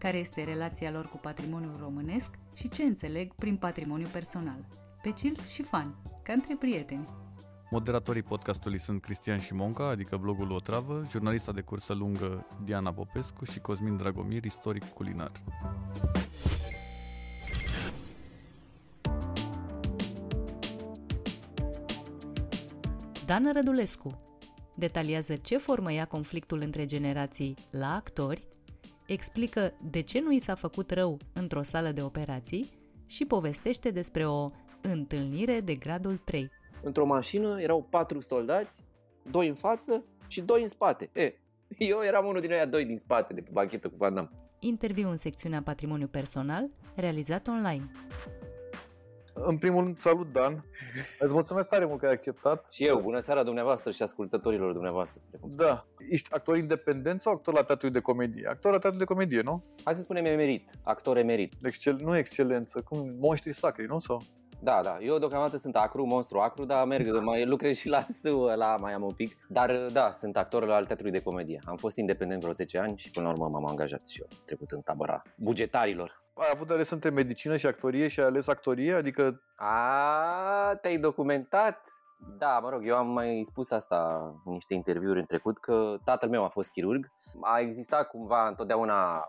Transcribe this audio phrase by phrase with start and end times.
[0.00, 4.66] Care este relația lor cu patrimoniul românesc și ce înțeleg prin patrimoniu personal.
[5.02, 7.08] Pe chill și fan, ca între prieteni.
[7.70, 13.60] Moderatorii podcastului sunt Cristian Șimonca, adică blogul Otravă, jurnalista de cursă lungă Diana Popescu și
[13.60, 15.32] Cosmin Dragomir, istoric culinar.
[23.26, 24.18] Dan Rădulescu
[24.74, 28.48] detaliază ce formă ia conflictul între generații la actori,
[29.12, 34.26] explică de ce nu i s-a făcut rău într-o sală de operații și povestește despre
[34.26, 34.48] o
[34.80, 36.50] întâlnire de gradul 3.
[36.82, 38.84] Într-o mașină erau patru soldați,
[39.30, 41.10] doi în față și doi în spate.
[41.12, 41.34] E,
[41.78, 44.30] eu eram unul din aia doi din spate de pe banchetă cu Van Damme.
[44.58, 47.90] Interviu în secțiunea Patrimoniu Personal, realizat online.
[49.42, 50.64] În primul rând, salut, Dan.
[51.18, 52.66] Îți mulțumesc tare mult că ai acceptat.
[52.70, 55.22] Și eu, bună seara dumneavoastră și ascultătorilor dumneavoastră.
[55.56, 55.86] Da.
[56.10, 58.46] Ești actor independent sau actor la teatru de comedie?
[58.48, 59.64] Actor la teatru de comedie, nu?
[59.84, 61.52] Hai să spunem emerit, actor emerit.
[61.62, 63.98] Excel, nu excelență, cum monștri sacri, nu?
[63.98, 64.22] Sau?
[64.62, 64.98] Da, da.
[65.00, 68.92] Eu deocamdată sunt acru, monstru acru, dar merg, mai lucrez și la SU, la mai
[68.92, 69.36] am un pic.
[69.48, 71.60] Dar da, sunt actor al teatrului de comedie.
[71.64, 74.70] Am fost independent vreo 10 ani și până la urmă m-am angajat și eu, trecut
[74.70, 76.22] în tabăra bugetarilor.
[76.40, 78.92] Ai avut de ales între medicină și actorie și ai ales actorie?
[78.92, 79.42] Adică...
[79.56, 81.88] A, te-ai documentat?
[82.38, 86.28] Da, mă rog, eu am mai spus asta în niște interviuri în trecut, că tatăl
[86.28, 87.06] meu a fost chirurg.
[87.40, 89.24] A existat cumva întotdeauna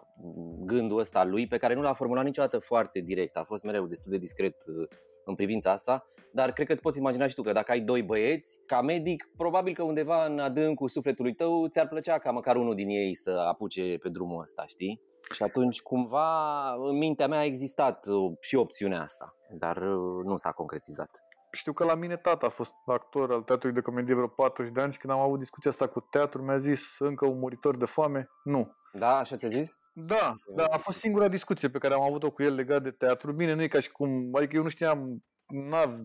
[0.65, 3.37] gândul ăsta al lui, pe care nu l-a formulat niciodată foarte direct.
[3.37, 4.87] A fost mereu destul de discret uh,
[5.25, 8.03] în privința asta, dar cred că îți poți imagina și tu că dacă ai doi
[8.03, 12.75] băieți, ca medic, probabil că undeva în adâncul sufletului tău ți-ar plăcea ca măcar unul
[12.75, 15.01] din ei să apuce pe drumul ăsta, știi?
[15.33, 20.37] Și atunci cumva în mintea mea a existat uh, și opțiunea asta, dar uh, nu
[20.37, 21.09] s-a concretizat.
[21.51, 24.81] Știu că la mine tata a fost actor al teatrului de comedie vreo 40 de
[24.81, 27.85] ani și când am avut discuția asta cu teatru mi-a zis încă un muritor de
[27.85, 28.75] foame, nu.
[28.93, 29.79] Da, așa ți-a zis?
[29.93, 33.31] Da, da, a fost singura discuție pe care am avut-o cu el legat de teatru.
[33.31, 35.23] Bine, nu e ca și cum, adică eu nu știam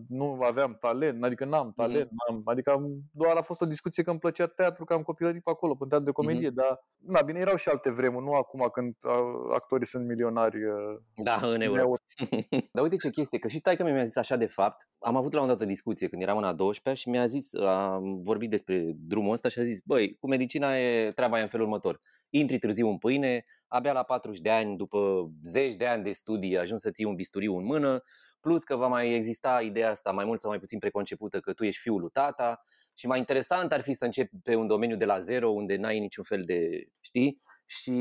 [0.07, 2.17] nu aveam talent, adică n-am talent, mm.
[2.17, 5.43] n-am, adică am, doar a fost o discuție că îmi plăcea teatru, că am copilărit
[5.43, 6.53] pe acolo, pe teatru de comedie, mm-hmm.
[6.53, 8.95] dar, na, bine, erau și alte vremuri, nu acum când
[9.55, 10.57] actorii sunt milionari.
[11.23, 11.79] Da, în euro.
[11.79, 11.95] euro.
[12.73, 15.41] dar uite ce chestie, că și taică mi-a zis așa de fapt, am avut la
[15.41, 18.91] un dat o discuție când eram în a 12 și mi-a zis, am vorbit despre
[18.95, 21.99] drumul ăsta și a zis, băi, cu medicina e treaba e în felul următor.
[22.29, 26.57] Intri târziu în pâine, abia la 40 de ani, după zeci de ani de studii,
[26.57, 28.01] ajungi să ții un bisturiu în mână,
[28.47, 31.63] plus că va mai exista ideea asta mai mult sau mai puțin preconcepută că tu
[31.63, 32.61] ești fiul lui tata
[32.93, 35.99] și mai interesant ar fi să începi pe un domeniu de la zero unde n-ai
[35.99, 37.41] niciun fel de, știi?
[37.65, 37.95] Și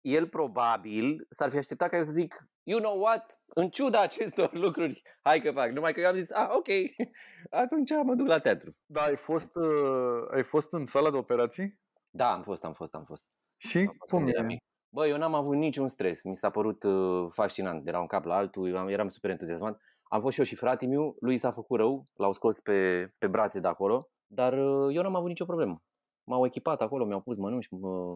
[0.00, 4.52] el probabil s-ar fi așteptat ca eu să zic you know what, în ciuda acestor
[4.64, 5.70] lucruri, hai că fac.
[5.70, 6.68] Numai că eu am zis, ah, ok,
[7.64, 8.76] atunci mă duc la teatru.
[8.86, 11.80] Da, ai fost, uh, ai fost în sala de operații?
[12.10, 13.26] Da, am fost, am fost, am fost.
[13.56, 14.56] Și am fost cum e?
[14.88, 16.22] Bă, eu n-am avut niciun stres.
[16.22, 18.68] Mi s-a părut uh, fascinant de la un cap la altul.
[18.68, 19.80] Eu eram super entuziasmat.
[20.02, 21.16] Am fost și eu și fratele meu.
[21.20, 22.06] Lui s-a făcut rău.
[22.14, 24.08] L-au scos pe, pe brațe de acolo.
[24.26, 25.82] Dar uh, eu n-am avut nicio problemă.
[26.24, 27.68] M-au echipat acolo, mi-au pus mănuși,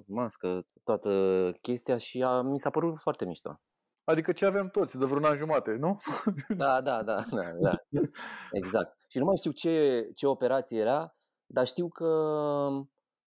[0.07, 3.61] mască, toată chestia și a, mi s-a părut foarte mișto.
[4.05, 6.01] Adică ce avem toți de vreun an jumate, nu?
[6.57, 8.01] Da, da, da, da, da.
[8.51, 8.97] Exact.
[9.09, 11.17] Și nu mai știu ce, ce operație era,
[11.47, 12.07] dar știu că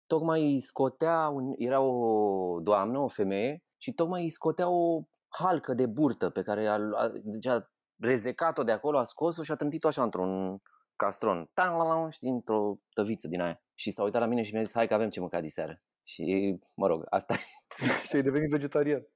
[0.07, 5.73] tocmai îi scotea, un, era o doamnă, o femeie, și tocmai îi scotea o halcă
[5.73, 7.69] de burtă pe care a, a, deci a
[8.01, 10.61] rezecat-o de acolo, a scos-o și a trântit-o așa într-un
[10.95, 11.49] castron,
[12.09, 13.61] știi, într-o tăviță din aia.
[13.73, 15.81] Și s-a uitat la mine și mi-a zis, hai că avem ce mânca diseară.
[16.07, 17.37] Și, mă rog, asta e.
[18.07, 19.07] Și ai devenit vegetarian.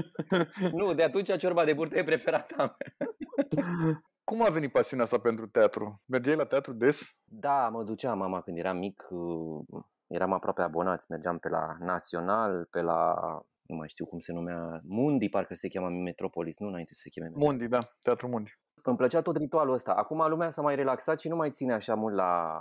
[0.72, 3.08] nu, de atunci ciorba de burtă e preferata mea.
[4.24, 6.02] Cum a venit pasiunea asta pentru teatru?
[6.04, 7.18] Mergeai la teatru des?
[7.24, 9.06] Da, mă ducea mama când eram mic
[10.08, 13.14] eram aproape abonați, mergeam pe la Național, pe la,
[13.62, 17.08] nu mai știu cum se numea, Mundi, parcă se cheamă Metropolis, nu înainte să se
[17.08, 18.52] cheme Mundi, da, Teatru Mundi.
[18.82, 19.92] Îmi plăcea tot ritualul ăsta.
[19.92, 22.60] Acum lumea s-a mai relaxat și nu mai ține așa mult la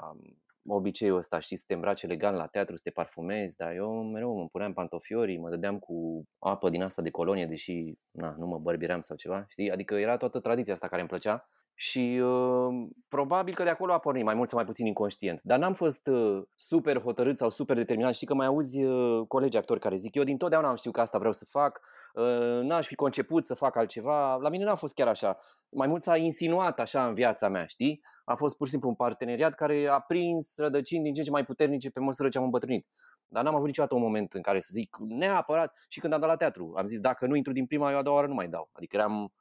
[0.70, 4.40] obiceiul ăsta, știi, să te îmbraci elegant la teatru, să te parfumezi, dar eu mereu
[4.40, 8.60] îmi puneam pantofiorii, mă dădeam cu apă din asta de colonie, deși na, nu mă
[8.60, 9.72] bărbiream sau ceva, știi?
[9.72, 13.98] Adică era toată tradiția asta care îmi plăcea Și uh, probabil că de acolo a
[13.98, 15.42] pornit, mai mult sau mai puțin inconștient.
[15.44, 18.14] Dar n-am fost uh, super hotărât sau super determinat.
[18.14, 21.02] Știi că mai auzi uh, colegi actori care zic, eu din totdeauna am știut că
[21.02, 21.82] asta vreau să fac,
[22.14, 24.36] uh, n-aș fi conceput să fac altceva.
[24.36, 25.40] La mine n-a fost chiar așa.
[25.70, 28.02] Mai mult s-a insinuat așa în viața mea, știi?
[28.26, 31.32] A fost pur și simplu un parteneriat care a prins rădăcini din ce în ce
[31.32, 32.88] mai puternice pe măsură ce am îmbătrânit.
[33.28, 36.30] Dar n-am avut niciodată un moment în care să zic neapărat și când am dat
[36.30, 36.74] la teatru.
[36.76, 38.70] Am zis dacă nu intru din prima, eu a doua oară nu mai dau.
[38.74, 39.32] Adică eram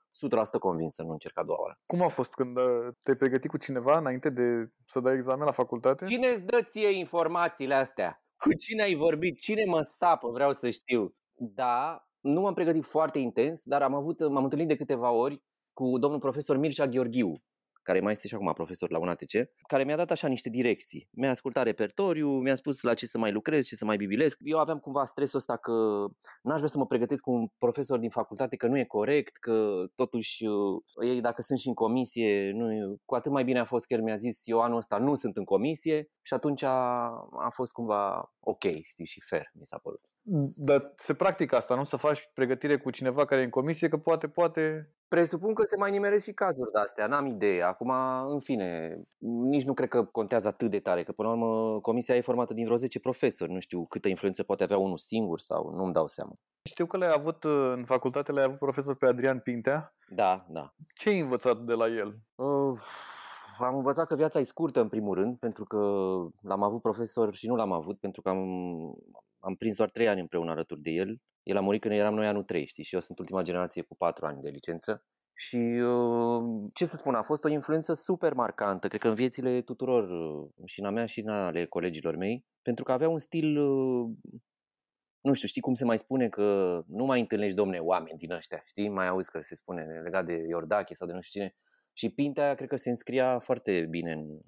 [0.57, 1.79] 100% convins să nu încerc a doua oară.
[1.87, 5.53] Cum a fost când uh, te-ai pregătit cu cineva înainte de să dai examen la
[5.53, 6.05] facultate?
[6.05, 8.23] Cine îți dă ție informațiile astea?
[8.37, 9.39] Cu cine ai vorbit?
[9.39, 10.31] Cine mă sapă?
[10.31, 11.15] Vreau să știu.
[11.35, 15.43] Da, nu m-am pregătit foarte intens, dar am avut, m-am întâlnit de câteva ori
[15.73, 17.43] cu domnul profesor Mircea Gheorghiu,
[17.87, 19.33] care mai este și acum profesor la UNATC,
[19.67, 21.09] care mi-a dat așa niște direcții.
[21.11, 24.39] Mi-a ascultat repertoriu, mi-a spus la ce să mai lucrez, ce să mai bibilesc.
[24.41, 25.73] Eu aveam cumva stresul ăsta că
[26.43, 29.85] n-aș vrea să mă pregătesc cu un profesor din facultate, că nu e corect, că
[29.95, 33.87] totuși uh, ei dacă sunt și în comisie, nu, cu atât mai bine a fost
[33.87, 37.51] că el mi-a zis eu anul ăsta nu sunt în comisie și atunci a, a
[37.51, 40.01] fost cumva ok, știi, și fair, mi s-a părut.
[40.57, 41.85] Dar se practică asta, nu?
[41.85, 44.91] Să faci pregătire cu cineva care e în comisie, că poate, poate...
[45.09, 47.63] Presupun că se mai nimeresc și cazuri de astea, n-am idee.
[47.63, 47.91] Acum,
[48.29, 48.99] în fine,
[49.49, 52.55] nici nu cred că contează atât de tare, că până la urmă comisia e formată
[52.55, 53.53] din vreo 10 profesori.
[53.53, 56.33] Nu știu câtă influență poate avea unul singur sau nu-mi dau seama.
[56.63, 57.45] Știu că l-ai avut
[57.75, 59.95] în facultate, l-ai avut profesor pe Adrian Pintea.
[60.09, 60.75] Da, da.
[60.95, 62.19] Ce ai învățat de la el?
[62.35, 62.79] Uh,
[63.59, 65.77] am învățat că viața e scurtă în primul rând, pentru că
[66.43, 68.39] l-am avut profesor și nu l-am avut, pentru că am,
[69.47, 71.21] am prins doar trei ani împreună alături de el.
[71.43, 73.97] El a murit când eram noi anul 3, știi, și eu sunt ultima generație cu
[73.97, 75.05] patru ani de licență.
[75.35, 75.59] Și
[76.73, 80.09] ce să spun, a fost o influență super marcantă, cred că în viețile tuturor,
[80.65, 83.59] și în a mea și în ale colegilor mei, pentru că avea un stil,
[85.21, 88.63] nu știu, știi cum se mai spune că nu mai întâlnești, domne, oameni din ăștia,
[88.67, 88.89] știi?
[88.89, 91.55] Mai auzi că se spune legat de Iordache sau de nu știu cine.
[91.93, 94.39] Și Pintea cred că se înscria foarte bine în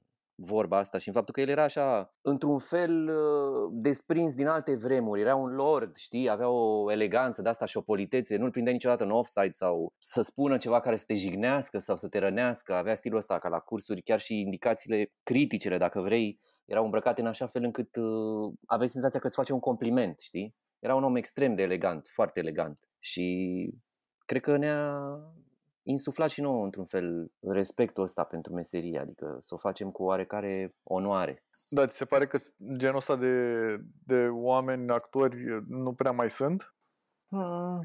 [0.40, 4.74] vorba asta și în faptul că el era așa, într-un fel uh, desprins din alte
[4.74, 8.72] vremuri, era un lord, știi, avea o eleganță de asta și o politețe, nu-l prindea
[8.72, 12.74] niciodată în offside sau să spună ceva care să te jignească sau să te rănească,
[12.74, 17.26] avea stilul ăsta ca la cursuri, chiar și indicațiile criticele, dacă vrei, erau îmbrăcate în
[17.26, 20.54] așa fel încât uh, aveai senzația că îți face un compliment, știi?
[20.78, 22.78] Era un om extrem de elegant, foarte elegant.
[22.98, 23.26] Și
[24.26, 25.00] cred că ne-a
[25.88, 30.74] insuflat și nouă, într-un fel, respectul ăsta pentru meserie, adică să o facem cu oarecare
[30.82, 31.44] onoare.
[31.68, 32.38] Da, ți se pare că
[32.76, 33.34] genul ăsta de,
[34.04, 35.36] de oameni, actori,
[35.66, 36.74] nu prea mai sunt?
[37.28, 37.82] Hmm.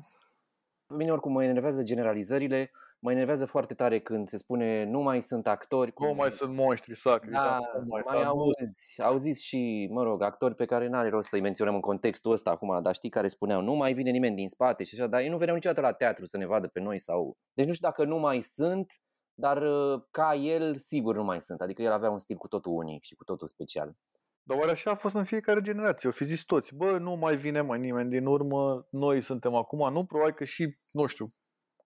[0.97, 2.71] Bine, oricum mă enervează generalizările,
[3.03, 5.93] mă enervează foarte tare când se spune nu mai sunt actori.
[5.97, 7.31] Nu mai sunt monștri sacri.
[7.31, 11.41] Da, da mai, mai auzi, auziți și, mă rog, actori pe care n-are rost să-i
[11.41, 14.83] menționăm în contextul ăsta acum, dar știi care spuneau, nu mai vine nimeni din spate
[14.83, 17.37] și așa, dar ei nu veneau niciodată la teatru să ne vadă pe noi sau...
[17.53, 18.93] Deci nu știu dacă nu mai sunt,
[19.33, 21.61] dar uh, ca el sigur nu mai sunt.
[21.61, 23.95] Adică el avea un stil cu totul unic și cu totul special.
[24.43, 26.09] Dar oare așa a fost în fiecare generație?
[26.09, 29.93] O fi zis toți, bă, nu mai vine mai nimeni din urmă, noi suntem acum,
[29.93, 30.05] nu?
[30.05, 31.25] Probabil că și, nu știu,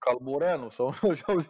[0.07, 1.49] Calboreanu sau nu știu, au zis,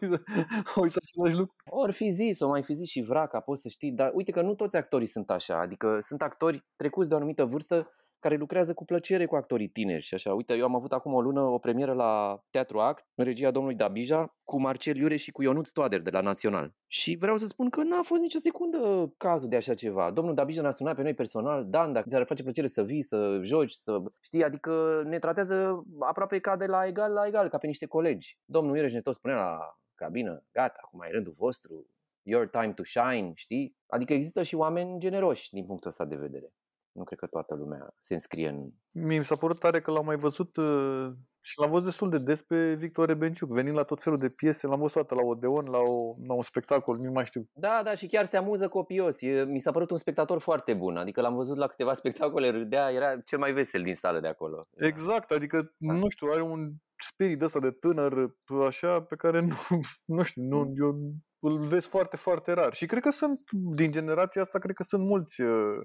[0.76, 1.56] au zis același lucru.
[1.66, 4.42] Ori fi zis, o mai fi zis și Vraca, poți să știi, dar uite că
[4.42, 8.74] nu toți actorii sunt așa, adică sunt actori trecuți de o anumită vârstă care lucrează
[8.74, 10.34] cu plăcere cu actorii tineri și așa.
[10.34, 13.78] Uite, eu am avut acum o lună o premieră la Teatru Act, în regia domnului
[13.78, 16.74] Dabija, cu Marcel Iure și cu Ionut Toader de la Național.
[16.88, 20.12] Și vreau să spun că n-a fost nicio secundă cazul de așa ceva.
[20.12, 23.40] Domnul Dabija ne-a sunat pe noi personal, Dan, dacă ți-ar face plăcere să vii, să
[23.44, 27.68] joci, să știi, adică ne tratează aproape ca de la egal la egal, ca pe
[27.68, 28.38] niște colegi.
[28.46, 29.58] Domnul Iure ne tot spunea la
[29.96, 31.90] cabină, gata, acum e rândul vostru,
[32.22, 33.76] your time to shine, știi?
[33.88, 36.54] Adică există și oameni generoși din punctul ăsta de vedere
[36.98, 38.70] nu cred că toată lumea se înscrie în...
[38.92, 41.12] Mi s-a părut tare că l-am mai văzut uh,
[41.42, 44.68] și l-am văzut destul de des pe Victor Rebenciuc, venind la tot felul de piese,
[44.68, 47.50] l-am văzut toată la Odeon, la, o, la un spectacol, nu mai știu.
[47.54, 49.22] Da, da, și chiar se amuză copios.
[49.22, 52.92] E, mi s-a părut un spectator foarte bun, adică l-am văzut la câteva spectacole, râdea,
[52.92, 54.68] era cel mai vesel din sală de acolo.
[54.76, 55.94] Exact, adică, da.
[55.94, 58.36] nu știu, are un spirit ăsta de tânăr,
[58.68, 59.56] așa, pe care nu,
[60.16, 60.74] nu știu, nu, mm.
[60.78, 62.74] eu îl vezi foarte, foarte rar.
[62.74, 63.40] Și cred că sunt,
[63.76, 65.78] din generația asta, cred că sunt mulți uh,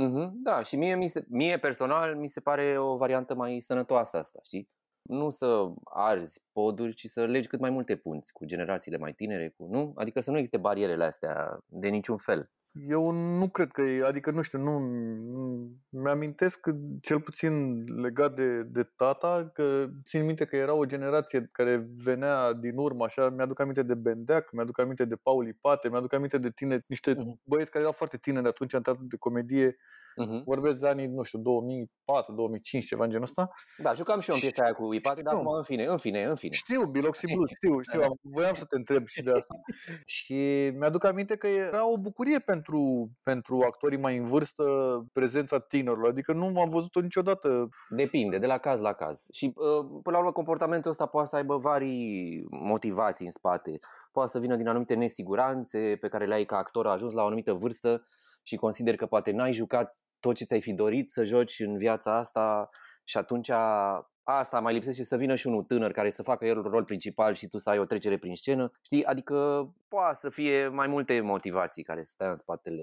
[0.00, 4.16] Uh-huh, da, și mie, mi se, mie personal mi se pare o variantă mai sănătoasă
[4.16, 4.68] asta, știi?
[5.02, 9.48] Nu să arzi poduri, ci să legi cât mai multe punți cu generațiile mai tinere,
[9.56, 9.92] cu nu?
[9.96, 12.50] Adică să nu existe barierele astea de niciun fel.
[12.88, 14.78] Eu nu cred că e, adică nu știu, nu,
[15.88, 21.48] mi-amintesc că, cel puțin legat de, de tata, că țin minte că era o generație
[21.52, 26.12] care venea din urmă, așa, mi-aduc aminte de Bendeac, mi-aduc aminte de Paul Ipate, mi-aduc
[26.12, 27.42] aminte de tine, niște uh-huh.
[27.44, 29.76] băieți care erau foarte tineri atunci în teatru de comedie,
[30.22, 30.42] Uh-huh.
[30.44, 33.50] Vorbesc de anii, nu știu, 2004, 2005, ceva în genul ăsta.
[33.78, 36.24] Da, jucam și eu în piesa aia cu Ipate, dar acum în fine, în fine,
[36.24, 36.54] în fine.
[36.54, 39.54] Știu, Biloxi Blues, știu, știu, am, voiam să te întreb și de asta.
[40.16, 42.63] și mi-aduc aminte că era o bucurie pentru,
[43.22, 44.64] pentru actorii mai în vârstă
[45.12, 47.68] prezența tinerilor, adică nu am văzut-o niciodată.
[47.88, 49.26] Depinde, de la caz la caz.
[49.32, 53.78] Și uh, până la urmă comportamentul ăsta poate să aibă vari motivații în spate.
[54.12, 57.22] Poate să vină din anumite nesiguranțe pe care le ai ca actor, a ajuns la
[57.22, 58.04] o anumită vârstă
[58.42, 62.16] și consider că poate n-ai jucat tot ce ți-ai fi dorit să joci în viața
[62.16, 62.68] asta
[63.04, 63.50] și atunci
[64.24, 67.48] asta mai lipsește să vină și unul tânăr care să facă el rol principal și
[67.48, 68.70] tu să ai o trecere prin scenă.
[68.84, 69.04] Știi?
[69.04, 72.82] Adică poate să fie mai multe motivații care stă în spatele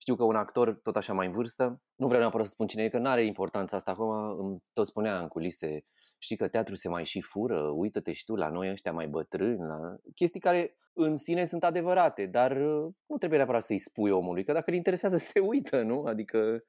[0.00, 2.82] știu că un actor tot așa mai în vârstă, nu vreau neapărat să spun cine
[2.82, 5.84] e, că nu are importanța asta acum, îmi tot spunea în culise,
[6.18, 9.66] știi că teatru se mai și fură, uită-te și tu la noi ăștia mai bătrâni,
[9.66, 9.78] la
[10.14, 14.52] chestii care în sine sunt adevărate, dar uh, nu trebuie neapărat să-i spui omului, că
[14.52, 16.04] dacă îl interesează se uită, nu?
[16.04, 16.62] Adică,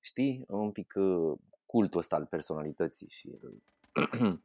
[0.00, 1.38] știi, un pic uh,
[1.70, 3.30] cultul ăsta al personalității și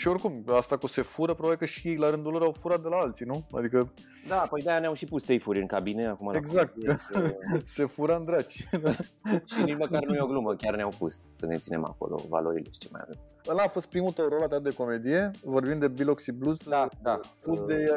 [0.00, 2.82] Și oricum, asta cu se fură, probabil că și ei la rândul lor au furat
[2.82, 3.46] de la alții, nu?
[3.52, 3.92] Adică...
[4.28, 6.34] Da, păi de-aia ne-au și pus safe-uri în cabine acum.
[6.34, 6.74] Exact,
[7.10, 7.36] să...
[7.64, 8.68] se fură în draci.
[9.50, 12.70] și nici măcar nu e o glumă, chiar ne-au pus să ne ținem acolo valorile
[12.72, 13.18] și ce mai avem.
[13.48, 17.20] Ăla a fost primul tău rol de comedie, vorbim de Biloxi Blues, da, da.
[17.42, 17.88] pus de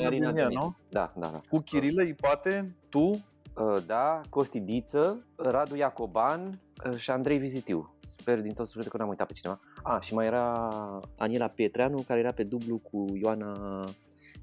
[0.00, 0.76] Irina nu?
[0.88, 1.40] Da, da, da.
[1.48, 3.24] Cu Chirilă Ipate, tu?
[3.58, 6.60] Uh, da, Costi Diță, Radu Iacoban
[6.90, 9.60] uh, și Andrei Vizitiu sper din tot sufletul că n-am uitat pe cineva.
[9.82, 10.68] A, și mai era
[11.16, 13.84] Aniela Pietreanu, care era pe dublu cu Ioana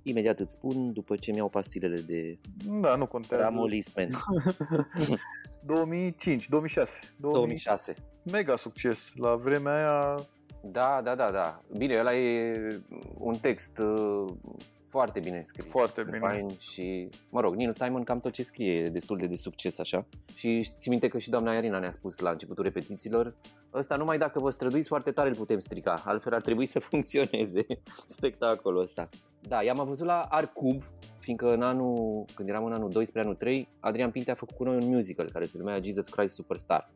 [0.03, 2.37] Imediat îți spun, după ce mi-au pastilele de
[2.81, 3.43] da, nu contează.
[3.43, 4.09] Ramolismen.
[5.65, 6.99] 2005, 2006.
[7.15, 7.95] 2006.
[8.31, 9.11] Mega succes.
[9.15, 10.27] La vremea aia
[10.61, 11.61] da, da, da, da.
[11.77, 12.81] Bine, ăla e
[13.17, 14.33] un text uh,
[14.87, 15.71] foarte bine scris.
[15.71, 16.17] Foarte bine.
[16.17, 19.79] Fain și, mă rog, Neil Simon cam tot ce scrie e destul de de succes
[19.79, 20.05] așa.
[20.35, 23.35] Și ți minte că și doamna Iarina ne-a spus la începutul repetițiilor,
[23.73, 27.65] ăsta numai dacă vă străduiți foarte tare îl putem strica, altfel ar trebui să funcționeze
[28.05, 29.09] spectacolul ăsta.
[29.47, 30.83] Da, i-am văzut la Arcub,
[31.19, 34.55] fiindcă în anul, când eram în anul 2 spre anul 3, Adrian Pinte a făcut
[34.55, 36.89] cu noi un musical care se numea Jesus Christ Superstar.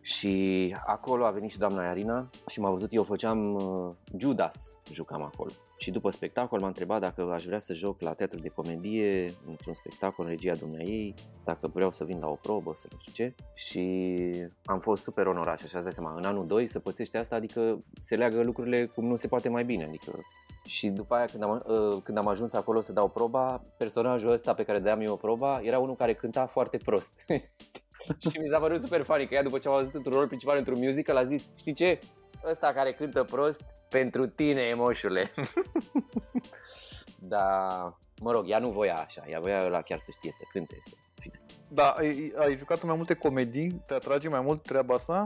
[0.00, 5.22] Și acolo a venit și doamna Iarina și m-a văzut, eu făceam uh, Judas, jucam
[5.22, 5.50] acolo.
[5.82, 9.74] Și după spectacol m-a întrebat dacă aș vrea să joc la teatru de comedie, într-un
[9.74, 13.34] spectacol în regia ei, dacă vreau să vin la o probă, să nu știu ce.
[13.54, 13.82] Și
[14.64, 17.36] am fost super onorat și așa îți dai seama, în anul 2 să pățește asta,
[17.36, 19.84] adică se leagă lucrurile cum nu se poate mai bine.
[19.84, 20.20] Adică
[20.66, 24.54] și după aia când am, uh, când am ajuns acolo să dau proba, personajul ăsta
[24.54, 27.12] pe care dădeam eu proba era unul care cânta foarte prost.
[28.30, 30.58] și mi s-a părut super funny că ea după ce am văzut într-un rol principal
[30.58, 31.98] într-un musical a zis, știi ce,
[32.44, 35.30] ăsta care cântă prost pentru tine, emoșule.
[37.18, 40.78] Dar, mă rog, ea nu voia așa, ea voia la chiar să știe să cânte,
[40.82, 41.40] să fine.
[41.68, 45.24] Da, ai, ai jucat în mai multe comedii, te atrage mai mult treaba asta?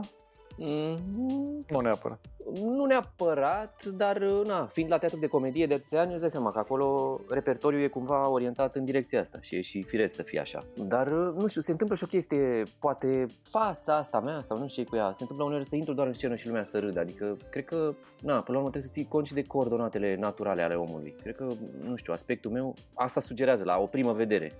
[0.57, 2.19] Mm, nu neapărat.
[2.61, 6.51] Nu neapărat, dar na, fiind la teatru de comedie de atâția ani, îți dai seama
[6.51, 10.39] că acolo repertoriul e cumva orientat în direcția asta și e și firesc să fie
[10.39, 10.65] așa.
[10.75, 14.83] Dar, nu știu, se întâmplă și o chestie, poate fața asta mea sau nu știu
[14.83, 16.99] ce cu ea, se întâmplă uneori să intru doar în scenă și lumea să râdă,
[16.99, 20.61] adică cred că, na, până la urmă trebuie să ții cont și de coordonatele naturale
[20.61, 21.15] ale omului.
[21.21, 21.47] Cred că,
[21.81, 24.53] nu știu, aspectul meu asta sugerează la o primă vedere.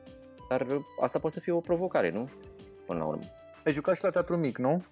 [0.49, 0.65] Dar
[1.01, 2.29] asta poate să fie o provocare, nu?
[2.85, 3.23] Până la urmă.
[3.65, 4.83] Ai jucat și la teatru mic, nu?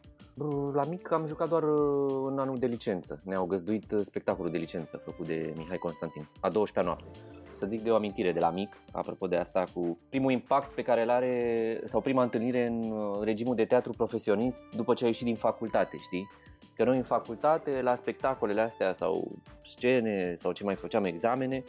[0.73, 3.21] La mic am jucat doar uh, în anul de licență.
[3.23, 7.05] Ne-au găzduit uh, spectacolul de licență făcut de Mihai Constantin, a 12-a noapte.
[7.51, 10.81] Să zic de o amintire de la mic, apropo de asta, cu primul impact pe
[10.81, 15.09] care îl are, sau prima întâlnire în uh, regimul de teatru profesionist după ce ai
[15.09, 16.29] ieșit din facultate, știi?
[16.75, 19.31] Că noi în facultate, la spectacolele astea sau
[19.63, 21.63] scene sau ce mai făceam examene,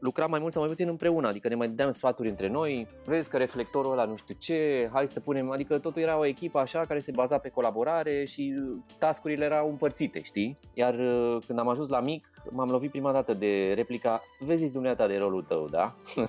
[0.00, 3.30] lucram mai mult sau mai puțin împreună, adică ne mai dădeam sfaturi între noi, vezi
[3.30, 6.84] că reflectorul ăla nu știu ce, hai să punem, adică totul era o echipă așa
[6.86, 8.54] care se baza pe colaborare și
[8.98, 10.58] tascurile erau împărțite, știi?
[10.74, 15.06] Iar uh, când am ajuns la mic, m-am lovit prima dată de replica, vezi dumneata
[15.06, 15.94] de rolul tău, da?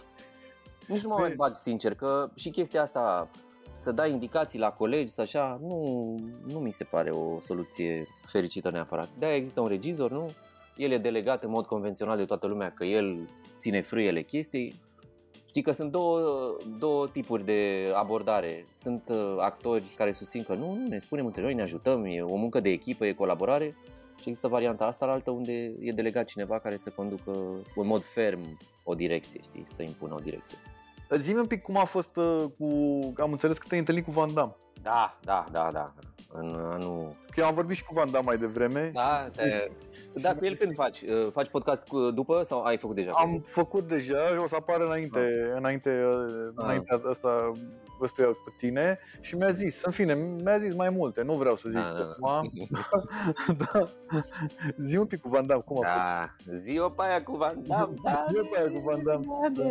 [0.87, 3.29] Nici nu mă mai bag sincer, că și chestia asta
[3.75, 6.15] să dai indicații la colegi, să așa, nu,
[6.47, 9.09] nu mi se pare o soluție fericită neapărat.
[9.17, 10.31] De-aia există un regizor, nu?
[10.75, 14.79] El e delegat în mod convențional de toată lumea că el ține frâiele chestii.
[15.47, 16.19] Știi că sunt două,
[16.79, 18.65] două tipuri de abordare.
[18.73, 22.21] Sunt uh, actori care susțin că nu, nu, ne spunem între noi, ne ajutăm, e
[22.21, 23.75] o muncă de echipă, e colaborare.
[24.21, 27.31] Și există varianta asta la altă unde e delegat cineva care să conducă
[27.75, 30.57] în mod ferm o direcție, știi, să impună o direcție.
[31.21, 32.67] Zi-mi un pic cum a fost uh, cu...
[33.17, 34.55] Am înțeles că te-ai întâlnit cu Van Damme.
[34.81, 35.93] Da, da, da, da.
[36.33, 37.15] În anul...
[37.29, 38.89] Că eu am vorbit și cu Van Damme mai devreme.
[38.93, 39.71] Da, te...
[40.13, 41.01] Da, cu el când faci?
[41.01, 43.11] Uh, faci podcast cu, după sau ai făcut deja?
[43.11, 45.57] Am făcut deja, o să apară înainte, ah.
[45.57, 46.51] înainte, ah.
[46.55, 47.51] înainte asta
[48.01, 51.69] ăstuia cu tine și mi-a zis, în fine, mi-a zis mai multe, nu vreau să
[51.69, 52.49] zic da, acum.
[52.69, 52.89] Da,
[53.71, 53.83] da.
[54.85, 56.57] Zi un pic cu Van Damme, cum a da, fost?
[56.57, 58.25] Zi o pe aia cu Van Damme, da.
[58.29, 59.25] Zi o pe aia cu Van Damme.
[59.53, 59.63] Da,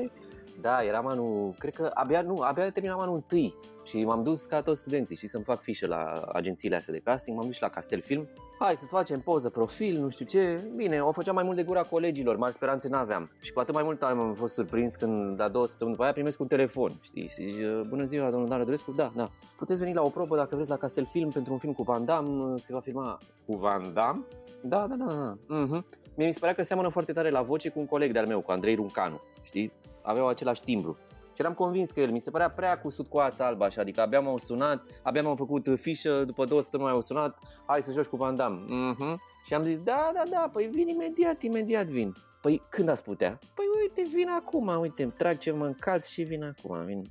[0.61, 0.69] da.
[0.71, 4.63] Da, eram anul, cred că abia, nu, abia terminam anul întâi și m-am dus ca
[4.63, 7.69] toți studenții și să-mi fac fișă la agențiile astea de casting, m-am dus și la
[7.69, 8.29] Castel Film.
[8.59, 10.71] Hai să-ți facem poză, profil, nu știu ce.
[10.75, 13.31] Bine, o făceam mai mult de gura colegilor, mari speranțe n-aveam.
[13.41, 16.41] Și cu atât mai mult am fost surprins când, la două săptămâni după aia, primesc
[16.41, 17.29] un telefon, știi?
[17.29, 19.29] Și zici, bună ziua, domnul Dan Rădulescu, da, da.
[19.57, 22.05] Puteți veni la o probă dacă vreți la Castel Film pentru un film cu Van
[22.05, 24.25] Damme, se va filma cu Van Damme?
[24.63, 25.37] Da, da, da, da.
[25.37, 25.85] Uh-huh.
[26.17, 28.41] Mie mi se părea că seamănă foarte tare la voce cu un coleg de-al meu,
[28.41, 29.73] cu Andrei Runcanu, știi?
[30.03, 30.99] Aveau același timbru.
[31.35, 34.01] Și eram convins că el, mi se părea prea cusut cu ața albă așa, adică
[34.01, 38.07] abia m-au sunat, abia m-au făcut fișă, după două săptămâni m-au sunat, hai să joci
[38.07, 38.61] cu Van Damme.
[38.65, 39.15] Mm-hmm.
[39.45, 42.13] Și am zis, da, da, da, păi vin imediat, imediat vin.
[42.41, 43.39] Păi când ați putea?
[43.55, 47.03] Păi uite, vin acum, uite, îmi trag ce mâncați și vin acum, vin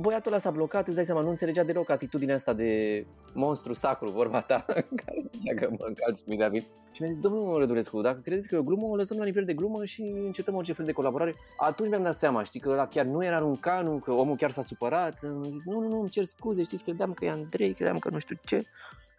[0.00, 4.10] băiatul ăla s-a blocat, îți dai seama, nu înțelegea deloc atitudinea asta de monstru sacru,
[4.10, 4.64] vorba ta,
[5.04, 6.62] care zicea că mă încalci mi David.
[6.92, 9.44] Și mi-a zis, domnul Rădurescu, dacă credeți că e o glumă, o lăsăm la nivel
[9.44, 11.34] de glumă și încetăm orice fel de colaborare.
[11.56, 14.50] Atunci mi-am dat seama, știi, că ăla chiar nu era un canu, că omul chiar
[14.50, 15.18] s-a supărat.
[15.22, 18.10] Am zis, nu, nu, nu, îmi cer scuze, știți, credeam că e Andrei, credeam că
[18.10, 18.62] nu știu ce.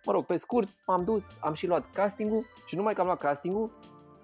[0.06, 3.20] Mă rog, pe scurt, m-am dus, am și luat castingul și numai că am luat
[3.20, 3.72] castingul,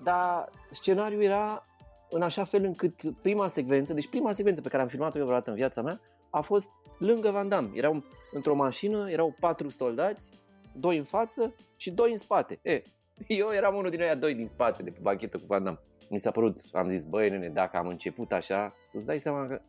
[0.03, 1.65] dar scenariul era
[2.09, 5.49] în așa fel încât prima secvență, deci prima secvență pe care am filmat-o eu vreodată
[5.49, 5.99] în viața mea,
[6.31, 7.69] a fost lângă Van Damme.
[7.73, 10.31] Erau într-o mașină, erau patru soldați,
[10.73, 12.59] doi în față și doi în spate.
[12.63, 12.81] E,
[13.27, 15.79] eu eram unul din aia doi din spate, de pe banchetă cu Van Damme.
[16.09, 19.47] Mi s-a părut, am zis, băi nene, dacă am început așa, tu îți dai seama
[19.47, 19.61] că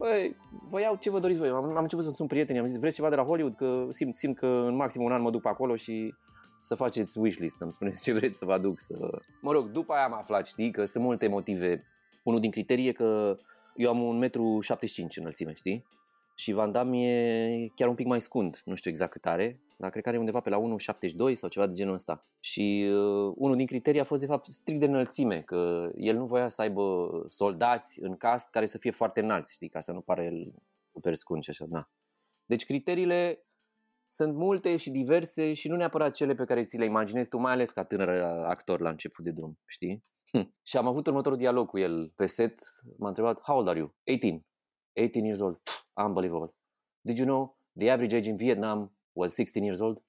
[0.00, 0.36] Băi,
[0.70, 1.48] vă iau ce vă doriți voi.
[1.48, 3.56] Am, am început să sunt prieteni, am zis, vreți ceva de la Hollywood?
[3.56, 6.14] Că simt, simt că în maxim un an mă duc pe acolo și
[6.60, 8.80] să faceți wishlist, să-mi spuneți ce vreți să vă aduc.
[8.80, 8.94] Să...
[9.40, 11.84] Mă rog, după aia am aflat, știi, că sunt multe motive.
[12.22, 13.36] Unul din criterii e că
[13.80, 15.84] eu am 1,75 m înălțime, știi?
[16.34, 19.90] Și Van Damme e chiar un pic mai scund, nu știu exact cât are, dar
[19.90, 22.26] cred că are undeva pe la 1,72 sau ceva de genul ăsta.
[22.40, 26.26] Și uh, unul din criterii a fost de fapt strict de înălțime, că el nu
[26.26, 30.00] voia să aibă soldați în cast care să fie foarte înalți, știi, ca să nu
[30.00, 30.52] pară el
[30.92, 31.88] super scund și așa, da.
[32.46, 33.44] Deci criteriile
[34.04, 37.52] sunt multe și diverse și nu neapărat cele pe care ți le imaginezi tu, mai
[37.52, 38.08] ales ca tânăr
[38.44, 40.04] actor la început de drum, știi?
[40.32, 40.54] Hm.
[40.62, 42.60] Și am avut următorul dialog cu el pe set,
[42.98, 43.94] m-a întrebat, how old are you?
[44.06, 44.46] 18.
[44.92, 45.60] 18 years old.
[45.94, 46.54] Unbelievable.
[47.00, 50.02] Did you know the average age in Vietnam was 16 years old?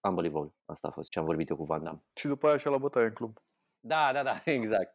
[0.00, 0.54] Unbelievable.
[0.64, 2.02] Asta a fost ce am vorbit eu cu Van Damme.
[2.14, 3.38] Și după aia și la bătaie în club.
[3.80, 4.92] Da, da, da, exact.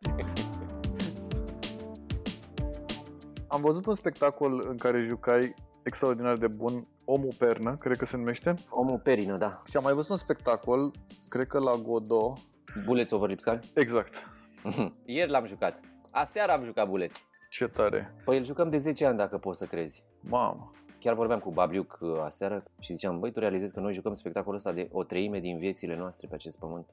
[3.53, 8.17] am văzut un spectacol în care jucai extraordinar de bun Omul Pernă, cred că se
[8.17, 8.53] numește.
[8.69, 9.61] Omul Perină, da.
[9.69, 10.91] Și am mai văzut un spectacol,
[11.29, 12.37] cred că la Godot.
[12.85, 13.59] Bullets over Lipscar?
[13.73, 14.32] Exact.
[15.05, 15.79] Ieri l-am jucat.
[16.11, 17.27] Aseară am jucat Bullets.
[17.49, 18.13] Ce tare.
[18.25, 20.03] Păi îl jucăm de 10 ani, dacă poți să crezi.
[20.19, 20.71] Mamă.
[20.99, 24.57] Chiar vorbeam cu Babiuc uh, aseară și ziceam, băi, tu realizezi că noi jucăm spectacolul
[24.57, 26.85] ăsta de o treime din viețile noastre pe acest pământ.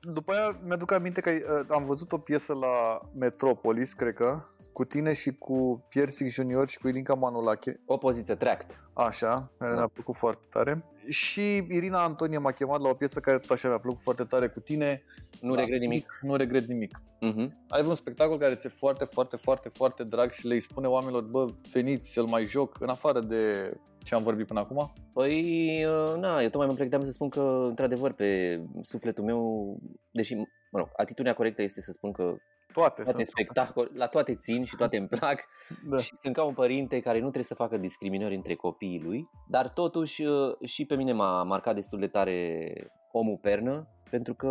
[0.00, 4.84] După aia mi-aduc aminte că uh, am văzut o piesă la Metropolis, cred că, cu
[4.84, 7.80] tine și cu Piersic Junior și cu Ilinca Manulache.
[7.86, 8.80] O poziție tract.
[8.92, 9.72] Așa, da.
[9.72, 10.84] mi-a plăcut foarte tare.
[11.08, 14.48] Și Irina Antonie m-a chemat la o piesă care tot așa mi-a plăcut foarte tare
[14.48, 15.02] cu tine.
[15.40, 16.18] Nu da, regret nimic.
[16.20, 17.00] Nu regret nimic.
[17.00, 17.48] Uh-huh.
[17.68, 21.46] Ai un spectacol care ți-e foarte, foarte, foarte, foarte drag și le spune oamenilor, bă,
[21.72, 23.72] veniți să-l mai joc, în afară de
[24.08, 24.92] ce am vorbit până acum?
[25.12, 29.76] Păi, uh, na, eu tocmai mă pregăteam să spun că, într-adevăr, pe sufletul meu,
[30.10, 30.34] deși,
[30.70, 32.36] mă rog, atitudinea corectă este să spun că
[32.72, 35.44] toate, toate spectacol, la toate țin și toate îmi plac
[35.90, 35.98] da.
[35.98, 39.68] și sunt ca un părinte care nu trebuie să facă discriminări între copiii lui, dar
[39.68, 42.72] totuși uh, și pe mine m-a marcat destul de tare
[43.12, 44.50] omul pernă, pentru că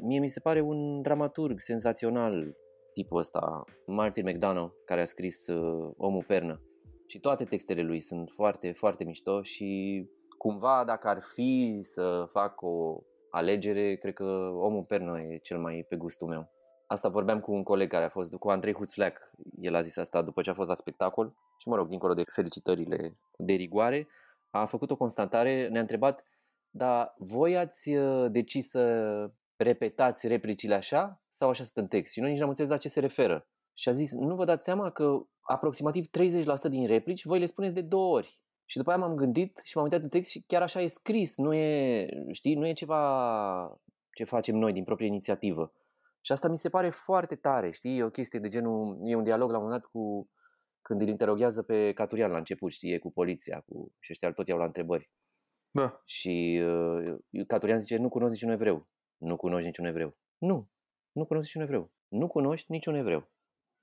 [0.00, 2.54] mie mi se pare un dramaturg senzațional
[2.94, 6.60] tipul ăsta, Martin McDonough, care a scris uh, Omul Pernă.
[7.14, 12.62] Și toate textele lui sunt foarte, foarte mișto și cumva dacă ar fi să fac
[12.62, 14.24] o alegere, cred că
[14.54, 16.50] Omul Pernă e cel mai pe gustul meu.
[16.86, 20.22] Asta vorbeam cu un coleg care a fost, cu Andrei Huțleac, el a zis asta
[20.22, 24.08] după ce a fost la spectacol și mă rog, dincolo de felicitările de rigoare,
[24.50, 26.24] a făcut o constatare, ne-a întrebat,
[26.70, 32.12] dar voi ați uh, decis să repetați replicile așa sau așa sunt în text?
[32.12, 33.48] Și noi nici n-am înțeles la ce se referă.
[33.74, 37.74] Și a zis, nu vă dați seama că aproximativ 30% din replici voi le spuneți
[37.74, 38.38] de două ori.
[38.64, 41.36] Și după aia m-am gândit și m-am uitat în text și chiar așa e scris,
[41.36, 43.80] nu e, știi, nu e ceva
[44.12, 45.72] ce facem noi din proprie inițiativă.
[46.20, 47.98] Și asta mi se pare foarte tare, știi?
[47.98, 50.30] E o chestie de genul, e un dialog la un moment dat cu,
[50.82, 54.48] când îl interoghează pe Caturian la început, știi, e cu poliția, cu, și ăștia tot
[54.48, 55.10] iau la întrebări.
[55.70, 56.02] Da.
[56.04, 58.88] Și uh, Caturian zice, nu cunosc niciun evreu.
[59.16, 60.16] Nu cunoști niciun evreu.
[60.38, 60.70] Nu,
[61.12, 61.92] nu cunosc niciun evreu.
[62.08, 63.30] Nu cunoști niciun evreu.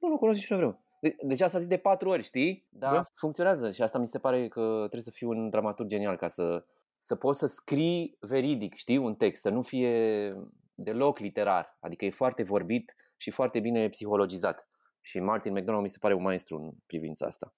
[0.02, 0.80] Nu, nu cunosc niciun evreu.
[1.02, 2.68] De- deci asta zis de patru ori, știi?
[2.70, 3.04] Dar Da.
[3.14, 6.66] funcționează și asta mi se pare că trebuie să fiu un dramaturg genial ca să,
[6.96, 10.28] să poți să scrii veridic, știi, un text, să nu fie
[10.76, 11.78] deloc literar.
[11.80, 14.68] Adică e foarte vorbit și foarte bine psihologizat.
[15.02, 17.54] Și Martin McDonald mi se pare un maestru în privința asta.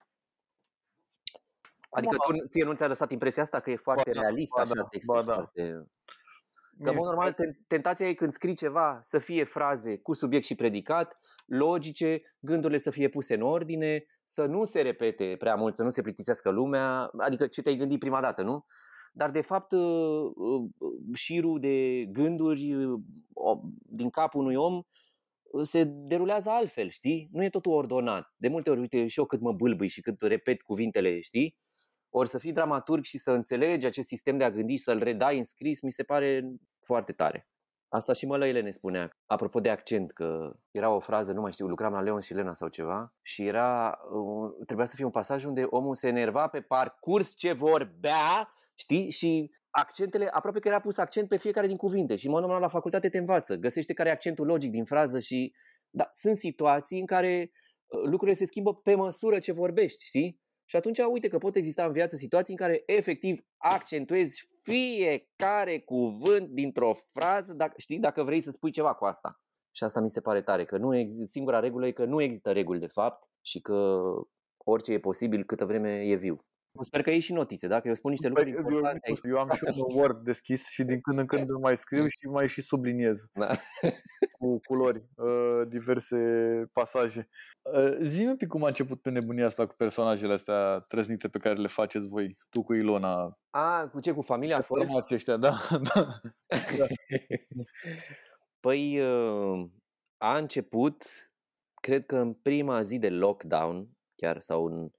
[1.90, 4.62] Adică a- tu, ție nu ți-a lăsat impresia asta că e foarte da, realist ba
[4.62, 5.16] așa da, textul?
[5.16, 5.34] ba da.
[5.34, 5.88] Foarte...
[6.78, 9.44] Că, Mie în mod mi se normal, ten- tentația e când scrii ceva să fie
[9.44, 14.82] fraze cu subiect și predicat, logice, gândurile să fie puse în ordine, să nu se
[14.82, 18.66] repete prea mult, să nu se plictisească lumea, adică ce te-ai gândit prima dată, nu?
[19.14, 20.70] Dar, de fapt, uh, uh,
[21.16, 23.00] șirul de gânduri uh,
[23.34, 27.30] o- din capul unui om uh, se derulează altfel, știi?
[27.32, 28.34] Nu e totul ordonat.
[28.38, 31.58] De multe ori, uite, și eu cât mă bâlbâi și cât repet cuvintele, știi?
[32.16, 35.38] Ori să fii dramaturg și să înțelegi acest sistem de a gândi și să-l redai
[35.38, 36.52] în scris, mi se pare
[36.86, 37.48] foarte tare.
[37.90, 39.10] Asta și Mălăile ne spunea.
[39.26, 42.54] Apropo de accent, că era o frază, nu mai știu, lucram la Leon și Lena
[42.54, 46.62] sau ceva și era, uh, trebuia să fie un pasaj unde omul se enerva pe
[46.62, 49.12] parcurs ce vorbea, știi?
[49.12, 52.62] Și accentele, aproape că era pus accent pe fiecare din cuvinte și în mod normal
[52.62, 55.54] la facultate te învață, găsește care e accentul logic din frază și
[55.90, 60.43] da, sunt situații în care uh, lucrurile se schimbă pe măsură ce vorbești, știi?
[60.74, 66.50] Și atunci uite că pot exista în viață situații în care efectiv accentuezi fiecare cuvânt
[66.50, 69.42] dintr-o frază, dacă, știi, dacă vrei să spui ceva cu asta.
[69.72, 72.52] Și asta mi se pare tare, că nu exi- singura regulă e că nu există
[72.52, 74.02] reguli de fapt și că
[74.58, 76.46] orice e posibil câtă vreme e viu.
[76.80, 79.20] Sper că iei și notițe, dacă eu spun niște lucruri Păi, eu, importante aici.
[79.24, 82.28] eu am și un Word deschis și din când în când îl mai scriu și
[82.32, 83.56] mai și subliniez Da.
[84.32, 86.18] cu culori uh, diverse
[86.72, 87.30] pasaje.
[87.62, 91.56] Uh, zi un pic cum a început nebunia asta cu personajele astea trăznite pe care
[91.56, 94.12] le faceți voi, tu cu Ilona, A, cu ce?
[94.12, 94.84] Cu familia Fălci?
[94.86, 95.58] formații ăștia, da,
[95.96, 96.20] da.
[98.60, 99.70] Păi uh,
[100.18, 101.04] a început,
[101.82, 104.92] cred că în prima zi de lockdown, chiar sau în...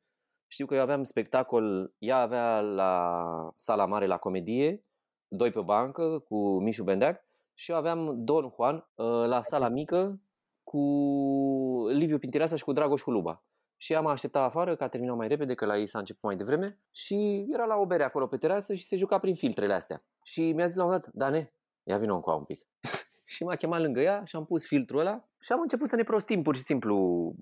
[0.54, 4.84] Știu că eu aveam spectacol, ea avea la sala mare la comedie,
[5.28, 10.20] doi pe bancă cu Mișu Bendeac și eu aveam Don Juan uh, la sala mică
[10.62, 10.80] cu
[11.90, 13.44] Liviu Pintireasa și cu Dragoș Huluba.
[13.76, 16.22] Și ea m-a așteptat afară, că a terminat mai repede, că la ei s-a început
[16.22, 19.74] mai devreme și era la o bere acolo pe terasă și se juca prin filtrele
[19.74, 20.04] astea.
[20.22, 22.66] Și mi-a zis la un dat, Dane, ia vină încoa un pic.
[23.34, 26.02] și m-a chemat lângă ea și am pus filtrul ăla și am început să ne
[26.02, 27.34] prostim pur și simplu.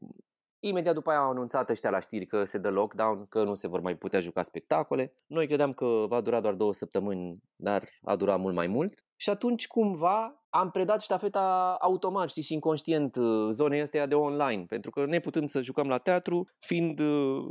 [0.65, 3.69] Imediat după aia au anunțat ăștia la știri că se dă lockdown, că nu se
[3.69, 5.13] vor mai putea juca spectacole.
[5.27, 9.05] Noi credeam că va dura doar două săptămâni, dar a durat mult mai mult.
[9.17, 14.65] Și atunci cumva am predat ștafeta automat, știi, și inconștient uh, zonei astea de online,
[14.65, 17.45] pentru că neputând să jucăm la teatru, fiind uh,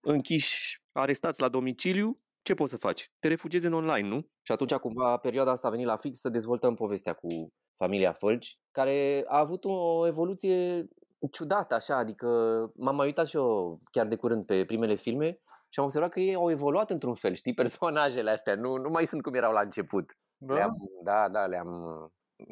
[0.00, 3.10] închiși, arestați la domiciliu, ce poți să faci?
[3.18, 4.20] Te refugiezi în online, nu?
[4.42, 7.28] Și atunci cumva perioada asta a venit la fix să dezvoltăm povestea cu
[7.76, 10.86] familia Fălci, care a avut o evoluție
[11.26, 12.26] ciudată așa, adică
[12.76, 16.20] m-am mai uitat și eu chiar de curând pe primele filme și am observat că
[16.20, 19.60] ei au evoluat într-un fel, știi, personajele astea, nu, nu mai sunt cum erau la
[19.60, 20.12] început.
[20.36, 20.54] da?
[20.54, 21.68] Le-am, da, da, le-am...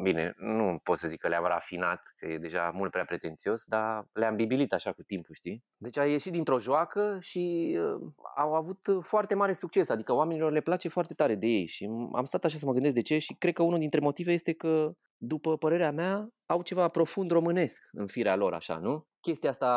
[0.03, 4.05] Bine, nu pot să zic că le-am rafinat, că e deja mult prea pretențios, dar
[4.13, 5.65] le-am bibilit așa cu timpul, știi?
[5.77, 10.53] Deci a ieșit dintr-o joacă și uh, au avut uh, foarte mare succes, adică oamenilor
[10.53, 13.03] le place foarte tare de ei și m- am stat așa să mă gândesc de
[13.03, 17.31] ce și cred că unul dintre motive este că, după părerea mea, au ceva profund
[17.31, 19.07] românesc în firea lor, așa, nu?
[19.21, 19.69] Chestia asta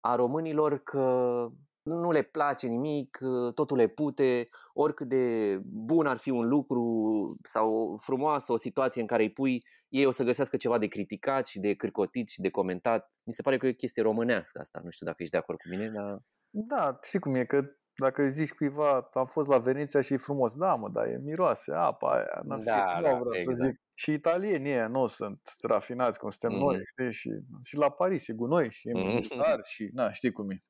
[0.00, 1.46] a românilor că
[1.86, 3.18] nu le place nimic,
[3.54, 9.06] totul le pute, oricât de bun ar fi un lucru sau frumoasă o situație în
[9.06, 12.50] care îi pui, ei o să găsească ceva de criticat și de cârcotit și de
[12.50, 13.12] comentat.
[13.26, 15.58] Mi se pare că e o chestie românească asta, nu știu dacă ești de acord
[15.58, 16.20] cu mine, dar...
[16.50, 17.62] Da, știi cum e, că
[18.00, 21.20] dacă îi zici cuiva, am fost la Veneția și e frumos, da mă, dar e
[21.24, 23.56] miroase apa aia, n-ar fi, Da, nu da, vreau exact.
[23.56, 23.80] să zic.
[23.94, 26.84] Și italienii ăia nu sunt rafinați cum suntem noi, Mhm.
[26.84, 27.30] știi, și,
[27.66, 29.06] și la Paris e gunoi și e Mhm.
[29.06, 30.62] militar și, na, știi cum e.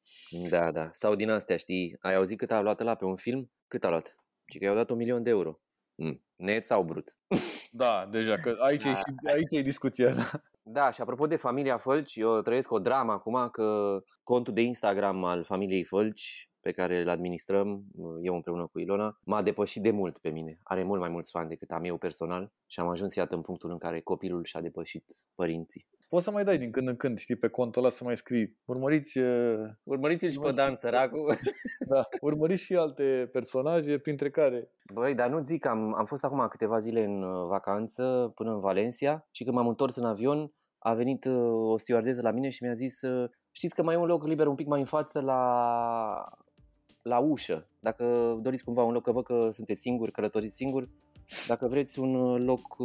[0.48, 0.88] Da, da.
[0.92, 3.52] Sau din astea, știi, ai auzit cât a luat la pe un film?
[3.68, 4.16] Cât a luat?
[4.52, 5.60] Și că i-au dat un milion de euro.
[5.94, 6.24] Mm.
[6.36, 7.16] Net sau brut?
[7.70, 8.94] Da, deja, că aici, e, Da.
[8.96, 9.02] și,
[9.34, 10.10] aici e discuția.
[10.14, 10.30] Da.
[10.62, 15.24] Da, și apropo de familia Fălci, eu trăiesc o dramă acum că contul de Instagram
[15.24, 17.84] al familiei Fălci pe care îl administrăm,
[18.22, 20.60] eu împreună cu Ilona, m-a depășit de mult pe mine.
[20.62, 23.70] Are mult mai mulți fani decât am eu personal și am ajuns, iată, în punctul
[23.70, 25.86] în care copilul și-a depășit părinții.
[26.08, 28.56] Poți să mai dai din când în când, știi, pe contul ăla să mai scrii.
[28.64, 30.76] Urmăriți, uh, Urmăriți-l și pe Nu Dan, știu.
[30.76, 31.34] săracul.
[31.92, 36.46] da, urmăriți și alte personaje, printre care Băi, dar nu zic, am, am fost acum
[36.48, 40.94] câteva zile în uh, vacanță până în Valencia și când m-am întors în avion a
[40.94, 44.06] venit uh, o stewardeză la mine și mi-a zis uh, știți că mai e un
[44.06, 46.28] loc liber un pic mai în față la,
[47.06, 47.66] la ușă.
[47.78, 50.88] Dacă doriți cumva un loc, că văd că sunteți singuri, călătoriți singuri,
[51.46, 52.76] dacă vreți un uh, loc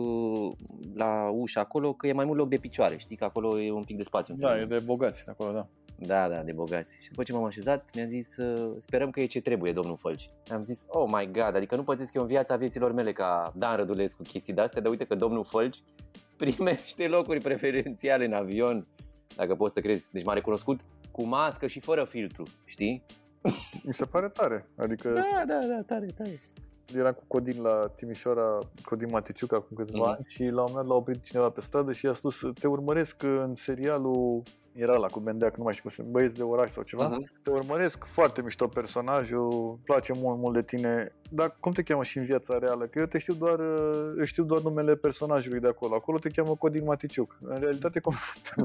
[0.93, 3.83] la ușă acolo, că e mai mult loc de picioare, știi că acolo e un
[3.83, 4.35] pic de spațiu.
[4.37, 5.67] Da, e de bogați acolo, da.
[5.95, 6.97] Da, da, de bogați.
[7.01, 8.35] Și după ce m-am așezat, mi-a zis,
[8.77, 10.29] sperăm că e ce trebuie, domnul Fălci.
[10.51, 13.75] Am zis, oh my god, adică nu pățesc eu în viața vieților mele ca Dan
[13.75, 15.83] Rădulescu chestii de astea, dar uite că domnul Fălci
[16.37, 18.87] primește locuri preferențiale în avion,
[19.35, 20.11] dacă poți să crezi.
[20.11, 20.79] Deci m-a recunoscut
[21.11, 23.03] cu mască și fără filtru, știi?
[23.85, 24.65] Mi se pare tare.
[24.77, 25.09] Adică...
[25.09, 26.29] Da, da, da, tare, tare.
[26.95, 30.15] Eram cu Codin la Timișoara, Codin Maticiuc acum câțiva mm-hmm.
[30.15, 32.67] ani și la un moment dat l-a oprit cineva pe stradă și i-a spus te
[32.67, 36.71] urmăresc în serialul era la cu Bendeac, nu mai știu cum sunt, băieți de oraș
[36.71, 37.09] sau ceva.
[37.09, 37.41] Uh-huh.
[37.43, 41.15] Te urmăresc, foarte mișto personajul, place mult, mult de tine.
[41.29, 42.85] Dar cum te cheamă și în viața reală?
[42.85, 45.95] Că eu te știu doar, uh, știu doar numele personajului de acolo.
[45.95, 47.37] Acolo te cheamă Codin Maticiuc.
[47.41, 48.13] În realitate, cum...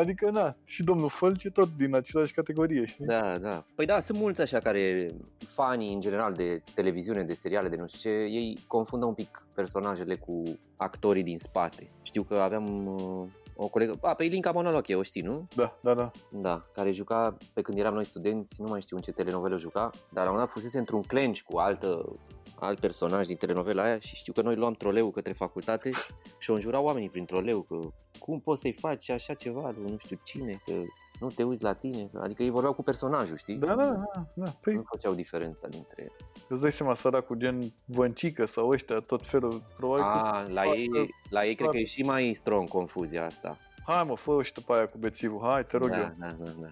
[0.00, 3.04] adică, na, și domnul Fălci tot din același categorie, știi?
[3.04, 3.64] Da, da.
[3.74, 5.10] Păi da, sunt mulți așa care,
[5.46, 9.41] fanii în general de televiziune, de seriale, de nu știu ce, ei confundă un pic
[9.54, 10.42] personajele cu
[10.76, 11.92] actorii din spate.
[12.02, 15.48] Știu că aveam uh, o colegă, a, pe Ilinca Monaloche, o știi, nu?
[15.56, 16.10] Da, da, da.
[16.30, 19.90] Da, care juca pe când eram noi studenți, nu mai știu în ce telenovelă juca,
[20.12, 22.16] dar la un dat fusese într-un clench cu altă,
[22.58, 25.90] alt personaj din telenovela aia și știu că noi luam troleu către facultate
[26.38, 27.78] și o înjurau oamenii prin troleu că
[28.18, 30.72] cum poți să-i faci așa ceva, nu știu cine, că
[31.20, 33.56] nu te uiți la tine, adică ei vorbeau cu personajul, știi?
[33.56, 34.26] Da, da, da.
[34.34, 34.50] da.
[34.60, 34.74] Păi...
[34.74, 36.12] Nu făceau diferența dintre ei.
[36.48, 40.04] Îți dai seama, săracul, gen Văncică sau ăștia, tot felul, probabil.
[40.04, 40.88] A, la ei,
[41.30, 43.58] la ei cred că e și mai strong confuzia asta.
[43.86, 46.14] Hai mă, fă și după aia cu bețivul, hai, te rog da, eu.
[46.18, 46.68] Da, da, da.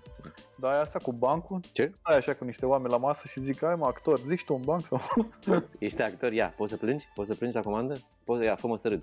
[0.57, 1.61] Dar aia asta cu bancul?
[1.73, 1.93] Ce?
[2.03, 4.63] Ai așa cu niște oameni la masă și zic, hai mă, actor, zici tu un
[4.65, 5.01] banc sau...
[5.79, 7.05] Ești actor, ia, poți să plângi?
[7.15, 7.95] Poți să plângi la comandă?
[8.25, 9.03] Poți, ia, fă-mă să râd.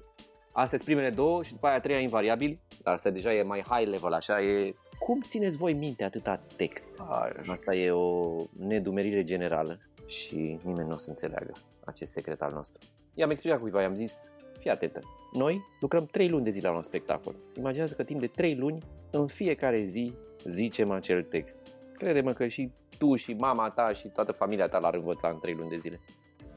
[0.51, 3.89] Astea sunt primele două și după aia treia invariabil, dar asta deja e mai high
[3.89, 6.89] level, așa, e cum țineți voi minte atâta text?
[7.09, 11.53] Ai, Asta e o nedumerire generală și nimeni nu o să înțeleagă
[11.85, 12.87] acest secret al nostru.
[13.13, 14.99] I-am explicat cuiva, i-am zis, fii atentă,
[15.33, 17.35] noi lucrăm 3 luni de zile la un spectacol.
[17.53, 21.59] Imaginează că timp de 3 luni, în fiecare zi, zicem acel text.
[21.93, 25.53] Crede-mă că și tu și mama ta și toată familia ta l-ar învăța în 3
[25.53, 25.99] luni de zile.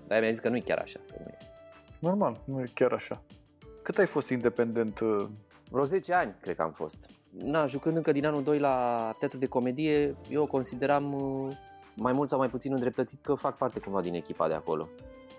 [0.06, 1.00] Dar mi-a zis că nu e chiar așa.
[1.98, 3.22] Normal, nu e chiar așa.
[3.82, 5.00] Cât ai fost independent?
[5.00, 5.26] Uh?
[5.70, 9.38] Vreo 10 ani, cred că am fost na, jucând încă din anul 2 la teatru
[9.38, 11.52] de comedie, eu consideram uh,
[11.94, 14.88] mai mult sau mai puțin îndreptățit că fac parte cumva din echipa de acolo.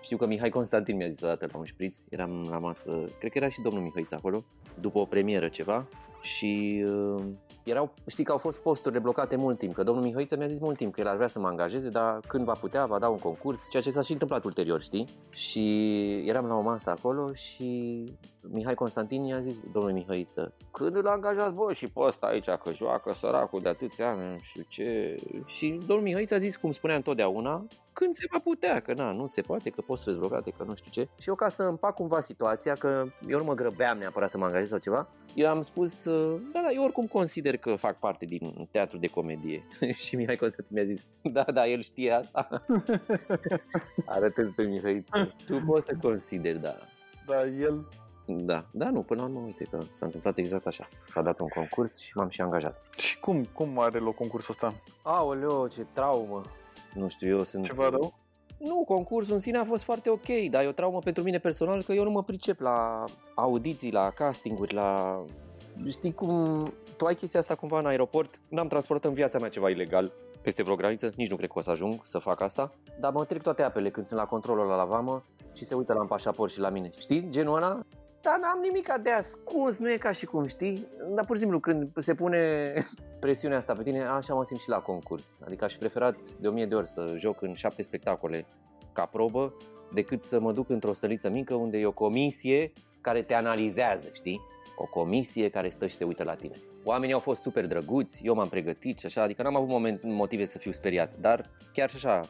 [0.00, 3.38] Știu că Mihai Constantin mi-a zis odată la un șpriț, eram la masă, cred că
[3.38, 4.44] era și domnul Mihăiț acolo,
[4.80, 5.86] după o premieră ceva
[6.22, 7.22] și uh,
[7.62, 10.76] erau, știi că au fost posturile blocate mult timp, că domnul Mihăiță mi-a zis mult
[10.76, 13.18] timp că el ar vrea să mă angajeze, dar când va putea, va da un
[13.18, 15.08] concurs, ceea ce s-a și întâmplat ulterior, știi?
[15.30, 18.04] Și eram la o masă acolo și
[18.40, 22.72] Mihai Constantin i-a zis domnul Mihăiță, când îl angajați voi și pe ăsta aici, că
[22.72, 25.16] joacă săracul de atâția ani, nu știu ce.
[25.46, 29.26] Și domnul Mihăiță a zis, cum spunea întotdeauna, când se va putea, că na, nu
[29.26, 31.08] se poate, că posturile blocate, că nu știu ce.
[31.18, 34.44] Și eu ca să împac cumva situația, că eu nu mă grăbeam neapărat să mă
[34.44, 36.04] angajez sau ceva, eu am spus,
[36.52, 39.66] da, da, eu oricum consider că fac parte din teatru de comedie.
[40.04, 42.64] și Mihai Constantin mi-a zis, da, da, el știe asta.
[44.06, 45.04] Arătând pe Mihai,
[45.46, 46.74] tu poți să consideri, da.
[47.26, 47.86] Da, el
[48.26, 50.84] da, da, nu, până la urmă, uite că s-a întâmplat exact așa.
[51.06, 52.84] S-a dat un concurs și m-am și angajat.
[52.96, 54.74] Și cum, cum are loc concursul ăsta?
[55.02, 56.42] Aoleo, ce traumă!
[56.94, 57.64] Nu știu, eu sunt...
[57.64, 58.14] Ceva rău?
[58.58, 61.82] Nu, concursul în sine a fost foarte ok, dar e o traumă pentru mine personal
[61.82, 65.20] că eu nu mă pricep la audiții, la castinguri, la...
[65.88, 66.64] Știi cum...
[66.96, 68.40] Tu ai chestia asta cumva în aeroport?
[68.48, 71.60] N-am transportat în viața mea ceva ilegal peste vreo graniță, nici nu cred că o
[71.60, 74.84] să ajung să fac asta, dar mă trec toate apele când sunt la controlul la
[74.84, 76.90] vamă și se uită la pașaport și la mine.
[76.98, 77.80] Știi, genul ăla?
[78.22, 80.86] Dar n-am nimic de ascuns, nu e ca și cum, știi?
[81.14, 82.72] Dar pur și simplu când se pune
[83.20, 85.36] presiunea asta pe tine, așa mă simt și la concurs.
[85.44, 88.46] Adică aș preferat de o mie de ori să joc în șapte spectacole
[88.92, 89.54] ca probă
[89.92, 94.40] decât să mă duc într-o stăliță mică unde e o comisie care te analizează, știi?
[94.76, 96.54] O comisie care stă și se uită la tine.
[96.84, 100.44] Oamenii au fost super drăguți, eu m-am pregătit și așa, adică n-am avut moment, motive
[100.44, 102.20] să fiu speriat, dar chiar și așa,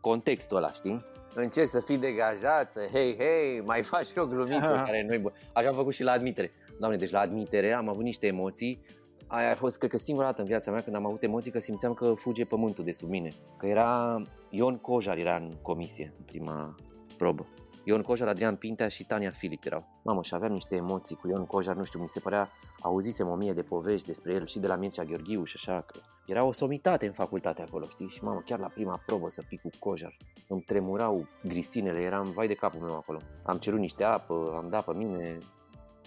[0.00, 1.04] contextul ăla, știi?
[1.34, 5.74] Încerci să fii degajat, să hei, hei, mai faci o glumită care nu Așa am
[5.74, 6.52] făcut și la admitere.
[6.78, 8.84] Doamne, deci la admitere am avut niște emoții
[9.32, 11.58] Aia a fost, cred că, singura dată în viața mea când am avut emoții că
[11.58, 13.28] simțeam că fuge pământul de sub mine.
[13.56, 16.74] Că era Ion Cojar era în comisie, în prima
[17.16, 17.46] probă.
[17.84, 20.00] Ion Cojar, Adrian Pintea și Tania Filip erau.
[20.04, 23.34] Mamă, și aveam niște emoții cu Ion Cojar, nu știu, mi se părea, auzisem o
[23.34, 26.52] mie de povești despre el și de la Mircea Gheorghiu și așa, că era o
[26.52, 28.08] somitate în facultate acolo, știi?
[28.08, 30.16] Și mamă, chiar la prima probă să pic cu Cojar,
[30.48, 33.18] îmi tremurau grisinele, eram vai de capul meu acolo.
[33.42, 35.38] Am cerut niște apă, am dat pe mine,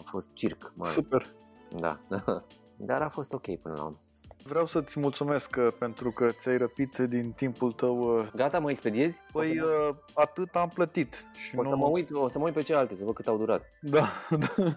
[0.06, 0.74] fost circ.
[0.76, 0.92] Mare.
[0.92, 1.34] Super.
[1.80, 2.00] Da.
[2.76, 3.98] Dar a fost ok până la urmă.
[4.44, 8.18] Vreau să-ți mulțumesc uh, pentru că ți-ai răpit din timpul tău.
[8.18, 9.22] uh, Gata, mă expediezi?
[9.32, 11.26] Păi o să, uh, atât am plătit.
[11.34, 11.70] Și o nu...
[11.70, 13.64] să mă uit, o să mă uit pe celelalte, să văd cât au durat.
[13.82, 14.10] Da,
[14.44, 14.76] da.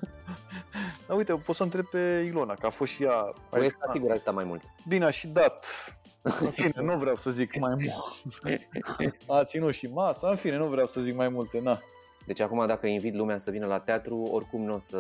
[1.07, 3.33] Dar uite, pot să întreb pe Ilona, că a fost și ea...
[3.51, 4.62] Păi este sigur a stat mai mult.
[4.88, 5.66] Bine, a și dat.
[6.23, 7.92] În fine, nu vreau să zic mai mult.
[9.27, 11.81] A ținut și masa, în fine, nu vreau să zic mai multe, na.
[12.27, 14.99] Deci acum dacă invit lumea să vină la teatru, oricum nu o să...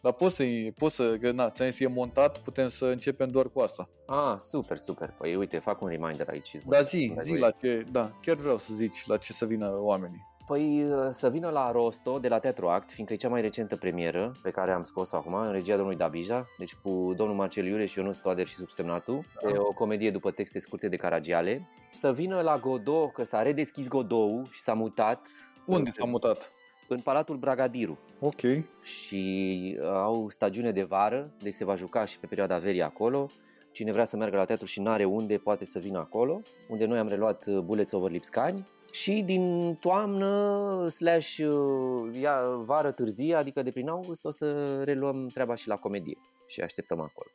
[0.00, 3.48] Dar poți să-i, poți să, că na, ți-am zis, e montat, putem să începem doar
[3.48, 3.88] cu asta.
[4.06, 5.14] Ah, super, super.
[5.18, 6.56] Păi uite, fac un reminder aici.
[6.66, 10.35] Dar zi, zi la ce, da, chiar vreau să zici la ce să vină oamenii.
[10.46, 14.32] Păi să vină la Rosto de la Teatru Act, fiindcă e cea mai recentă premieră
[14.42, 17.98] pe care am scos-o acum, în regia domnului Dabija, deci cu domnul Marcel Iureș și
[17.98, 19.48] Ionus Toader și subsemnatul, Da.
[19.48, 21.68] e o comedie după texte scurte de Caragiale.
[21.90, 25.26] Să vină la Godot, că s-a redeschis Godot și s-a mutat
[25.64, 26.50] Unde s-a mutat?
[26.88, 28.40] în Palatul Bragadiru Ok.
[28.82, 33.30] și uh, au stagiune de vară, deci se va juca și pe perioada verii acolo.
[33.72, 36.98] Cine vrea să meargă la teatru și n-are unde, poate să vină acolo, unde noi
[36.98, 38.66] am reluat uh, Bullets over Lipscani.
[39.02, 45.28] Și din toamnă slash uh, ia, vară târzie, adică de prin august, o să reluăm
[45.28, 47.30] treaba și la comedie și așteptăm acolo.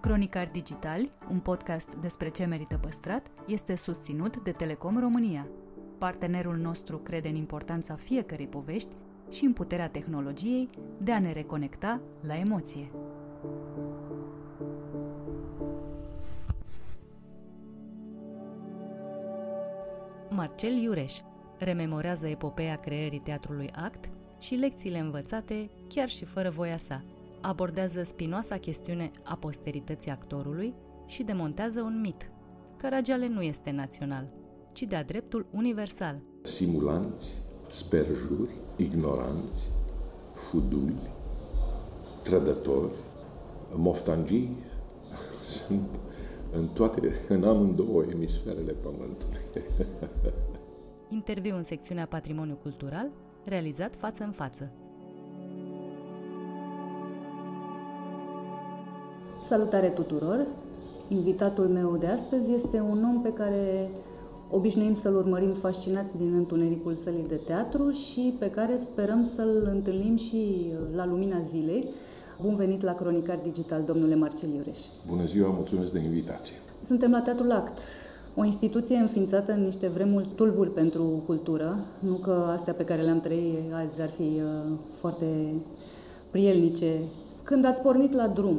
[0.00, 5.48] Cronicari Digitali, un podcast despre ce merită păstrat, este susținut de Telecom România.
[5.98, 8.96] Partenerul nostru crede în importanța fiecărei povești
[9.30, 10.68] și în puterea tehnologiei
[11.02, 12.90] de a ne reconecta la emoție.
[20.30, 21.18] Marcel Iureș
[21.58, 27.04] rememorează epopeea creării teatrului Act și lecțiile învățate chiar și fără voia sa.
[27.40, 30.74] Abordează spinoasa chestiune a posterității actorului
[31.06, 32.30] și demontează un mit.
[32.76, 34.30] Caragiale nu este național,
[34.72, 36.22] ci de-a dreptul universal.
[36.42, 39.70] simulanți, sperjuri, ignoranți,
[40.32, 41.10] fuduli,
[42.22, 42.92] trădători,
[43.74, 44.56] moftangii,
[45.66, 46.00] sunt
[46.52, 49.38] în toate, în amândouă emisferele pământului.
[51.08, 53.08] Interviu în secțiunea Patrimoniu Cultural,
[53.44, 54.70] realizat față în față.
[59.42, 60.46] Salutare tuturor!
[61.08, 63.90] Invitatul meu de astăzi este un om pe care
[64.50, 70.16] obișnuim să-l urmărim fascinați din întunericul sălii de teatru și pe care sperăm să-l întâlnim
[70.16, 71.88] și la lumina zilei.
[72.42, 74.78] Bun venit la Cronicar Digital, domnule Marcel Iureș.
[75.08, 76.54] Bună ziua, mulțumesc de invitație.
[76.84, 77.80] Suntem la Teatrul Act,
[78.36, 83.20] o instituție înființată în niște vremuri tulburi pentru cultură, nu că astea pe care le-am
[83.20, 85.26] trăit azi ar fi uh, foarte
[86.30, 87.00] prielnice.
[87.42, 88.58] Când ați pornit la drum,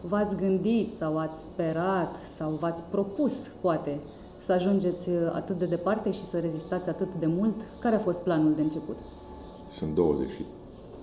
[0.00, 3.98] v-ați gândit sau ați sperat sau v-ați propus, poate,
[4.40, 7.54] să ajungeți uh, atât de departe și să rezistați atât de mult?
[7.80, 8.98] Care a fost planul de început?
[9.70, 10.44] Sunt 20, și-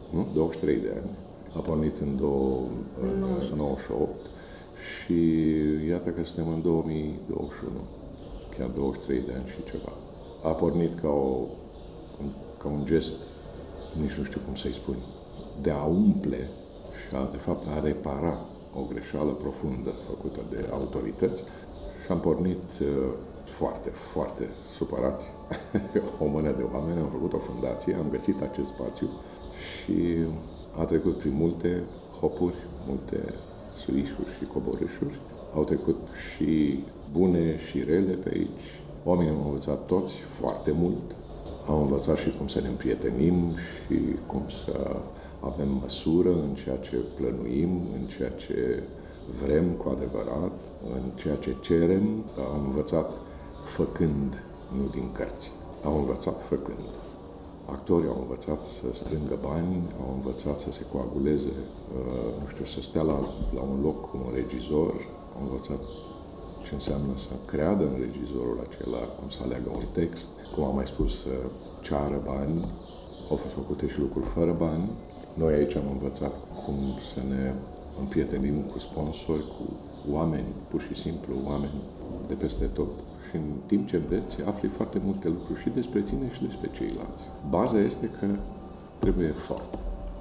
[0.09, 0.27] nu?
[0.33, 1.09] 23 de ani.
[1.55, 2.59] A pornit în, două,
[3.01, 4.15] în 98
[4.93, 5.19] și
[5.89, 7.71] iată că suntem în 2021,
[8.57, 9.91] chiar 23 de ani și ceva.
[10.43, 11.45] A pornit ca, o,
[12.57, 13.15] ca un gest,
[14.01, 14.95] nici nu știu cum să-i spun,
[15.61, 16.49] de a umple
[16.99, 18.45] și a, de fapt a repara
[18.75, 21.43] o greșeală profundă făcută de autorități
[22.05, 22.87] și am pornit uh,
[23.47, 25.25] foarte, foarte supărați,
[26.23, 29.09] o mână de oameni, am făcut o fundație, am găsit acest spațiu
[29.57, 30.17] și
[30.79, 31.83] a trecut prin multe
[32.19, 32.55] hopuri,
[32.87, 33.33] multe
[33.77, 35.19] suișuri și coborâșuri.
[35.55, 35.97] Au trecut
[36.33, 38.81] și bune și rele pe aici.
[39.03, 41.15] Oamenii au învățat toți foarte mult.
[41.67, 44.95] Am învățat și cum să ne împrietenim și cum să
[45.41, 48.83] avem măsură în ceea ce plănuim, în ceea ce
[49.43, 50.53] vrem cu adevărat,
[50.93, 52.23] în ceea ce cerem.
[52.53, 53.13] Am învățat
[53.67, 54.43] făcând,
[54.77, 55.51] nu din cărți.
[55.85, 56.87] Am învățat făcând.
[57.65, 62.81] Actorii au învățat să strângă bani, au învățat să se coaguleze, uh, nu știu, să
[62.81, 63.19] stea la,
[63.55, 64.93] la un loc cu un regizor,
[65.35, 65.79] au învățat
[66.65, 70.87] ce înseamnă să creadă în regizorul acela, cum să aleagă un text, cum am mai
[70.87, 71.33] spus, să
[71.81, 72.65] ceară bani,
[73.29, 74.89] au fost făcute și lucruri fără bani.
[75.33, 76.33] Noi aici am învățat
[76.65, 76.77] cum
[77.13, 77.53] să ne
[77.99, 79.63] împrietenim cu sponsori, cu
[80.11, 81.81] oameni, pur și simplu, oameni
[82.27, 82.89] de peste tot.
[83.29, 87.23] Și în timp ce înveți, afli foarte multe lucruri și despre tine și despre ceilalți.
[87.49, 88.27] Baza este că
[88.99, 89.77] trebuie efort.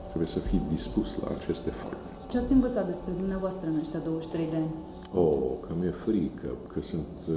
[0.09, 1.97] Trebuie să fii dispus la acest efort.
[2.31, 4.71] Ce ați învățat despre dumneavoastră în ăștia 23 de ani?
[5.15, 7.37] Oh, că mi-e frică, că sunt uh,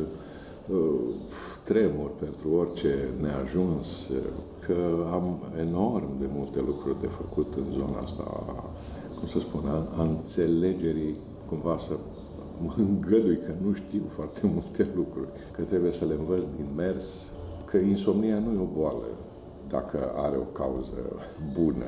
[1.64, 4.18] tremur pentru orice neajuns, uh,
[4.60, 8.24] că am enorm de multe lucruri de făcut în zona asta,
[9.18, 11.16] cum să spun, a, a înțelegerii,
[11.46, 11.94] cumva să
[12.64, 17.32] mă îngădui că nu știu foarte multe lucruri, că trebuie să le învăț din mers,
[17.66, 19.06] că insomnia nu e o boală,
[19.68, 21.22] dacă are o cauză
[21.54, 21.86] bună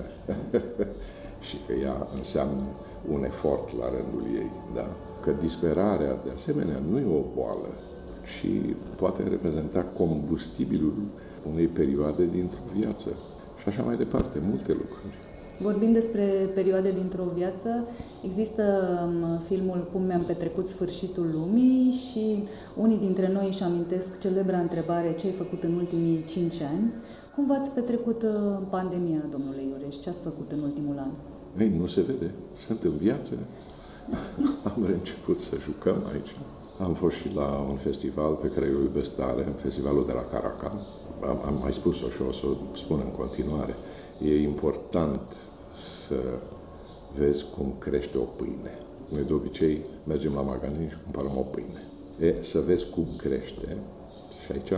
[1.48, 2.64] și că ea înseamnă
[3.12, 4.88] un efort la rândul ei, da?
[5.22, 7.70] Că disperarea, de asemenea, nu e o boală,
[8.24, 10.94] ci poate reprezenta combustibilul
[11.52, 13.10] unei perioade dintr-o viață.
[13.62, 15.31] Și așa mai departe, multe lucruri.
[15.62, 17.88] Vorbind despre perioade dintr-o viață,
[18.24, 18.64] există
[19.06, 22.44] um, filmul Cum mi-am petrecut sfârșitul lumii și
[22.76, 26.94] unii dintre noi își amintesc celebra întrebare ce ai făcut în ultimii cinci ani.
[27.36, 28.30] Cum v-ați petrecut uh,
[28.70, 29.96] pandemia, domnule Iureș?
[29.96, 31.12] Ce ați făcut în ultimul an?
[31.64, 32.32] Ei, nu se vede.
[32.66, 33.34] Sunt în viață.
[34.76, 36.36] Am început să jucăm aici.
[36.80, 40.78] Am fost și la un festival pe care îl iubesc tare, festivalul de la Caracan.
[41.28, 43.76] Am, am mai spus-o și o să o spun în continuare.
[44.22, 45.22] E important
[45.74, 46.40] să
[47.18, 48.78] vezi cum crește o pâine.
[49.10, 51.86] Noi de obicei mergem la magazin și cumpărăm o pâine.
[52.20, 53.78] E, să vezi cum crește,
[54.46, 54.72] și aici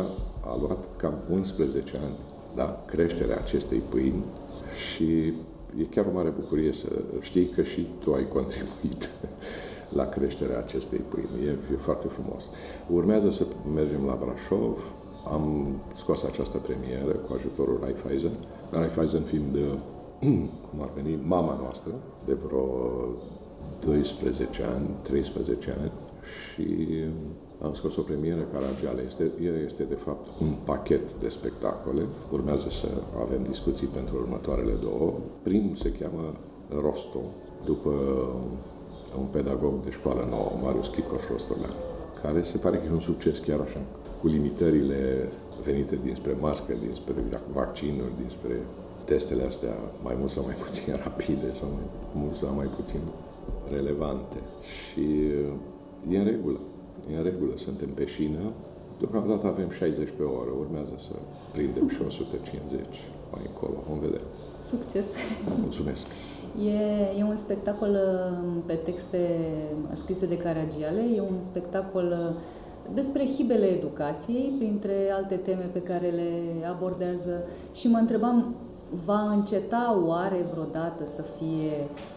[0.44, 2.16] a luat cam 11 ani,
[2.56, 4.24] da, creșterea acestei pâini
[4.88, 5.34] și
[5.80, 6.88] e chiar o mare bucurie să
[7.20, 9.10] știi că și tu ai contribuit
[10.00, 11.48] la creșterea acestei pâini.
[11.48, 12.44] E, e foarte frumos.
[12.92, 14.94] Urmează să mergem la Brașov.
[15.32, 18.32] Am scos această premieră cu ajutorul Raiffeisen.
[18.72, 19.58] Raiffeisen fiind,
[20.70, 21.92] cum ar veni, mama noastră,
[22.26, 22.66] de vreo
[23.86, 25.92] 12 ani, 13 ani
[26.54, 26.66] și
[27.62, 29.04] am scos o premieră Caragiale.
[29.06, 29.32] Este,
[29.66, 32.02] este, de fapt, un pachet de spectacole.
[32.32, 32.88] Urmează să
[33.20, 35.14] avem discuții pentru următoarele două.
[35.42, 36.34] Primul se cheamă
[36.82, 37.20] Rosto,
[37.66, 37.92] după
[39.20, 41.74] un pedagog de școală nouă, Marius Chicoș Rostolean,
[42.22, 43.82] care se pare că e un succes chiar așa,
[44.22, 45.30] cu limitările
[45.64, 47.14] venite dinspre mască, dinspre
[47.52, 48.60] vaccinuri, dinspre
[49.06, 53.00] testele astea mai mult sau mai puțin rapide sau mai mult sau mai puțin
[53.70, 54.38] relevante.
[54.64, 55.06] Și
[56.10, 56.60] e în regulă.
[57.12, 58.52] E în regulă, suntem pe șină.
[59.00, 61.12] Deocamdată avem 60 pe oră, urmează să
[61.52, 62.86] prindem și 150
[63.32, 63.84] mai încolo.
[63.90, 64.22] Vom vedea.
[64.70, 65.06] Succes!
[65.60, 66.08] Mulțumesc!
[66.62, 69.18] E, e un spectacol um, pe texte
[69.94, 72.36] scrise de Caragiale, e un spectacol uh,
[72.94, 77.44] despre hibele educației, printre alte teme pe care le abordează
[77.74, 78.56] și mă întrebam,
[79.06, 81.72] va înceta oare vreodată să fie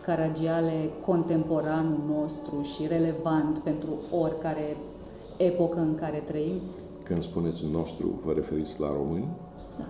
[0.05, 4.77] Caragiale contemporanul nostru și relevant pentru oricare
[5.37, 6.61] epocă în care trăim?
[7.03, 9.29] Când spuneți nostru, vă referiți la români?
[9.79, 9.85] Da.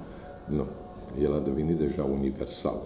[0.45, 0.65] Nu.
[1.23, 2.83] El a devenit deja universal.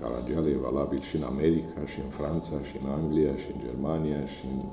[0.00, 4.26] Caragiale e valabil și în America, și în Franța, și în Anglia, și în Germania,
[4.26, 4.64] și în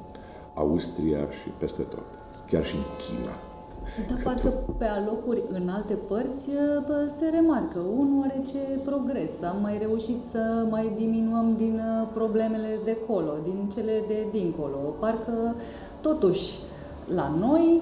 [0.56, 2.06] Austria, și peste tot.
[2.48, 3.53] Chiar și în China.
[4.10, 6.50] Dar parcă pe alocuri în alte părți
[6.88, 9.42] bă, se remarcă un oarece progres.
[9.42, 14.78] Am mai reușit să mai diminuăm din uh, problemele de colo, din cele de dincolo.
[15.00, 15.56] Parcă
[16.02, 16.60] totuși
[17.16, 17.82] la noi,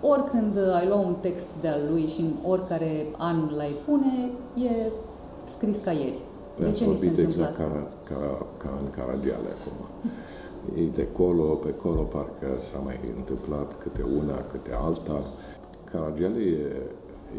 [0.00, 4.30] oricând ai lua un text de-al lui și în oricare an l-ai pune,
[4.66, 4.90] e
[5.44, 6.18] scris ca ieri.
[6.58, 9.89] De ce vorbit exact ca, ca, ca în Caragiale acum.
[10.76, 15.22] Ei de colo, pe colo, parcă s-a mai întâmplat câte una, câte alta.
[15.84, 16.76] Caragiale e,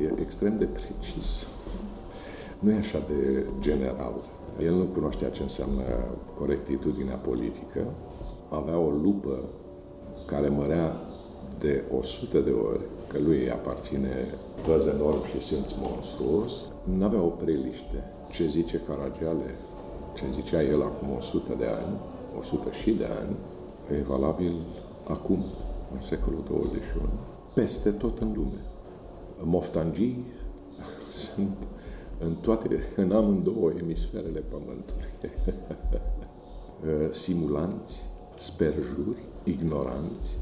[0.03, 1.47] e extrem de precis.
[2.59, 4.13] Nu e așa de general.
[4.63, 5.84] El nu cunoștea ce înseamnă
[6.38, 7.86] corectitudinea politică.
[8.49, 9.39] Avea o lupă
[10.26, 11.01] care mărea
[11.59, 14.28] de 100 de ori că lui îi aparține
[14.67, 16.51] văz enorm și simț monstruos.
[16.84, 19.55] Nu avea o preliște ce zice Caragiale,
[20.13, 21.97] ce zicea el acum 100 de ani,
[22.38, 23.36] 100 și de ani,
[23.97, 24.53] e valabil
[25.07, 25.43] acum,
[25.93, 27.09] în secolul 21,
[27.53, 28.61] peste tot în lume.
[29.43, 30.25] Moftangii
[31.25, 31.57] sunt
[32.19, 35.05] în toate, în amândouă emisferele Pământului.
[37.23, 38.01] Simulanți,
[38.38, 40.38] sperjuri, ignoranți,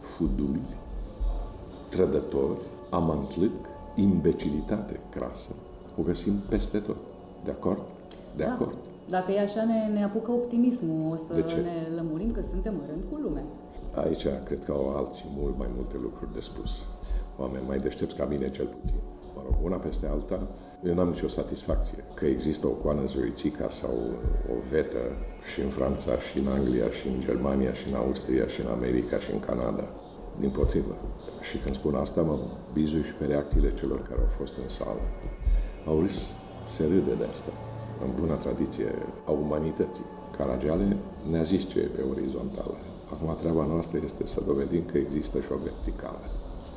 [0.00, 0.76] fuduli,
[1.88, 2.60] trădători,
[2.90, 5.50] amantlâc, imbecilitate crasă,
[5.98, 6.96] o găsim peste tot.
[7.44, 7.82] De acord?
[8.36, 8.52] De da.
[8.52, 8.76] acord.
[9.10, 11.12] Dacă e așa, ne, ne apucă optimismul.
[11.12, 13.44] O să ne lămurim că suntem în rând cu lumea.
[13.94, 16.84] Aici cred că au alții mult mai multe lucruri de spus.
[17.38, 19.00] Oameni mai deștepți ca mine, cel puțin.
[19.34, 20.48] Mă rog, una peste alta,
[20.84, 22.04] eu n-am nicio satisfacție.
[22.14, 23.94] Că există o coană zoițica sau
[24.50, 25.02] o vetă
[25.52, 29.18] și în Franța, și în Anglia, și în Germania, și în Austria, și în America,
[29.18, 29.88] și în Canada.
[30.38, 30.94] Din potrivă.
[31.40, 32.38] Și când spun asta, mă
[32.72, 35.00] bizui și pe reacțiile celor care au fost în sală.
[35.86, 36.32] Au râs
[36.70, 37.52] se râde de asta,
[38.04, 38.90] în bună tradiție
[39.26, 40.04] a umanității.
[40.36, 40.96] Caragiale
[41.30, 42.76] ne-a zis ce e pe orizontală.
[43.12, 46.24] Acum treaba noastră este să dovedim că există și o verticală.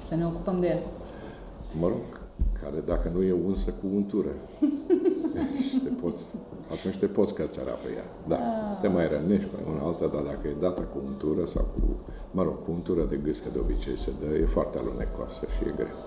[0.08, 0.82] Să ne ocupăm de el.
[1.80, 2.06] Mă rog,
[2.62, 4.34] care dacă nu e unsă cu untură.
[5.68, 6.24] și te poți,
[6.72, 8.06] atunci te poți cățăra pe ea.
[8.28, 8.82] Da, ah.
[8.82, 11.82] te mai rănești pe una alta, dar dacă e dată cu untură sau cu,
[12.32, 15.74] mă rog, cu untură de gâscă de obicei se dă, e foarte alunecoasă și e
[15.76, 15.98] greu.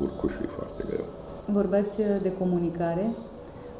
[0.00, 1.06] Urcușul e foarte greu.
[1.46, 3.14] Vorbeați de comunicare.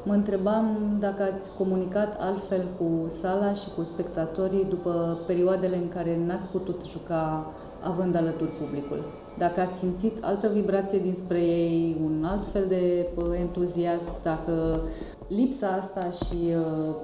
[0.05, 6.19] Mă întrebam dacă ați comunicat altfel cu sala și cu spectatorii după perioadele în care
[6.25, 7.51] n-ați putut juca
[7.83, 9.03] având alături publicul.
[9.37, 13.07] Dacă ați simțit altă vibrație dinspre ei, un alt fel de
[13.39, 14.79] entuziast, dacă
[15.27, 16.37] lipsa asta și,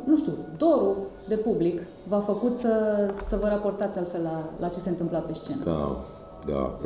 [0.05, 0.95] nu știu, dorul
[1.27, 5.33] de public v-a făcut să, să vă raportați altfel la, la ce se întâmpla pe
[5.33, 5.63] scenă.
[5.63, 5.97] Da,
[6.45, 6.77] da.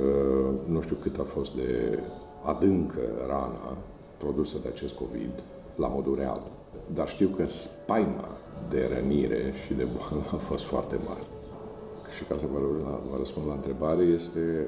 [0.68, 2.00] Nu știu cât a fost de
[2.46, 3.78] adâncă rana
[4.18, 5.44] produsă de acest COVID
[5.78, 6.42] la modul real.
[6.94, 8.28] Dar știu că spaima
[8.70, 11.22] de rănire și de boală a fost foarte mare.
[12.16, 12.60] Și ca să vă,
[13.12, 14.68] vă răspund la întrebare, este,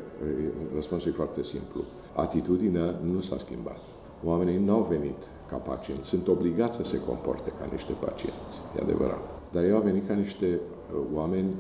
[0.74, 1.84] răspunsul e foarte simplu.
[2.16, 3.80] Atitudinea nu s-a schimbat.
[4.24, 8.82] Oamenii nu au venit ca pacienți, sunt obligați să se comporte ca niște pacienți, e
[8.82, 9.30] adevărat.
[9.52, 10.60] Dar ei au venit ca niște
[10.94, 11.56] uh, oameni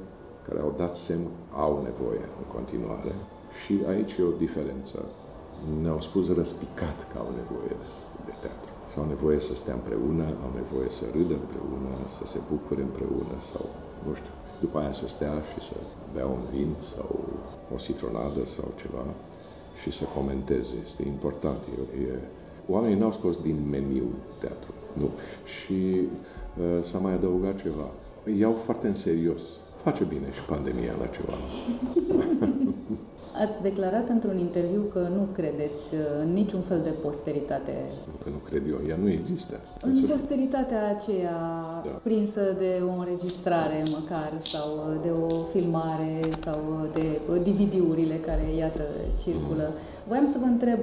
[0.47, 3.11] care au dat semn, au nevoie în continuare
[3.63, 5.05] și aici e o diferență.
[5.81, 7.87] Ne-au spus răspicat că au nevoie de,
[8.25, 12.39] de teatru și au nevoie să stea împreună, au nevoie să râdă împreună, să se
[12.49, 13.69] bucure împreună sau,
[14.05, 15.75] nu știu, după aia să stea și să
[16.13, 17.25] bea un vin sau
[17.73, 19.05] o citronadă sau ceva
[19.81, 20.75] și să comenteze.
[20.83, 21.61] Este important.
[21.61, 22.19] E, e...
[22.67, 24.07] Oamenii n-au scos din meniu
[24.39, 24.73] teatru.
[24.93, 25.09] Nu.
[25.43, 27.91] Și uh, s-a mai adăugat ceva.
[28.39, 29.41] Iau foarte în serios.
[29.83, 31.33] Face bine și pandemia la ceva.
[33.43, 35.83] Ați declarat într-un interviu că nu credeți
[36.21, 37.73] în niciun fel de posteritate.
[38.23, 39.59] Că nu cred eu, ea nu există.
[39.81, 41.37] În posteritatea aceea
[41.85, 41.89] da.
[41.89, 44.67] prinsă de o înregistrare măcar sau
[45.01, 46.59] de o filmare sau
[46.93, 48.83] de DVD-urile care, iată,
[49.23, 49.71] circulă.
[49.73, 49.79] Mm.
[50.07, 50.79] Voiam să vă întreb,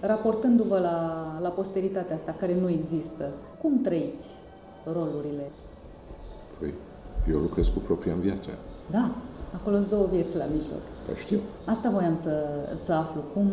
[0.00, 0.98] raportându-vă la,
[1.40, 3.30] la posteritatea asta care nu există,
[3.60, 4.26] cum trăiți
[4.84, 5.50] rolurile?
[6.58, 6.74] Păi,
[7.30, 8.50] eu lucrez cu propria în viață.
[8.90, 9.14] Da,
[9.54, 10.82] Acolo sunt două vieți la mijloc.
[11.08, 11.40] Da, știu.
[11.64, 12.34] Asta voiam să,
[12.76, 13.20] să aflu.
[13.34, 13.52] Cum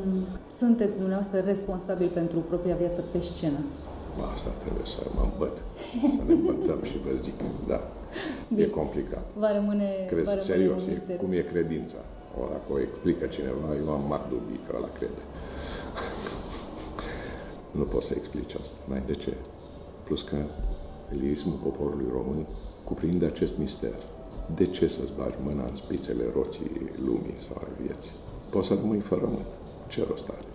[0.57, 3.59] sunteți dumneavoastră responsabil pentru propria viață pe scenă?
[4.33, 5.57] Asta trebuie să mă îmbăt,
[6.15, 7.35] să ne îmbătăm și vă zic,
[7.67, 7.79] da,
[8.47, 8.61] Bine.
[8.61, 9.25] e complicat.
[9.37, 11.97] Va rămâne, Crezi, va rămâne serios, e, cum e credința.
[12.39, 15.21] O, dacă o explică cineva, eu am mari dubii că ăla crede.
[17.79, 19.33] nu poți să explici asta, n-ai de ce.
[20.03, 20.37] Plus că
[21.09, 22.45] lirismul poporului român
[22.83, 23.95] cuprinde acest mister
[24.53, 28.11] de ce să-ți bagi mâna în spițele roții lumii sau ale vieții?
[28.49, 29.45] Poți să rămâi fără mână.
[29.87, 30.45] Ce rost are?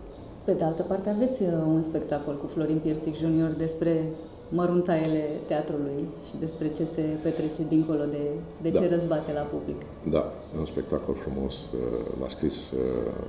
[0.45, 4.05] Pe de altă parte, aveți uh, un spectacol cu Florin Piersic Junior despre
[4.49, 8.24] măruntaiele teatrului și despre ce se petrece dincolo de,
[8.62, 8.80] de da.
[8.80, 9.80] ce răzbate la public.
[10.11, 11.55] Da, e un spectacol frumos.
[11.55, 12.78] Uh, l-a scris uh,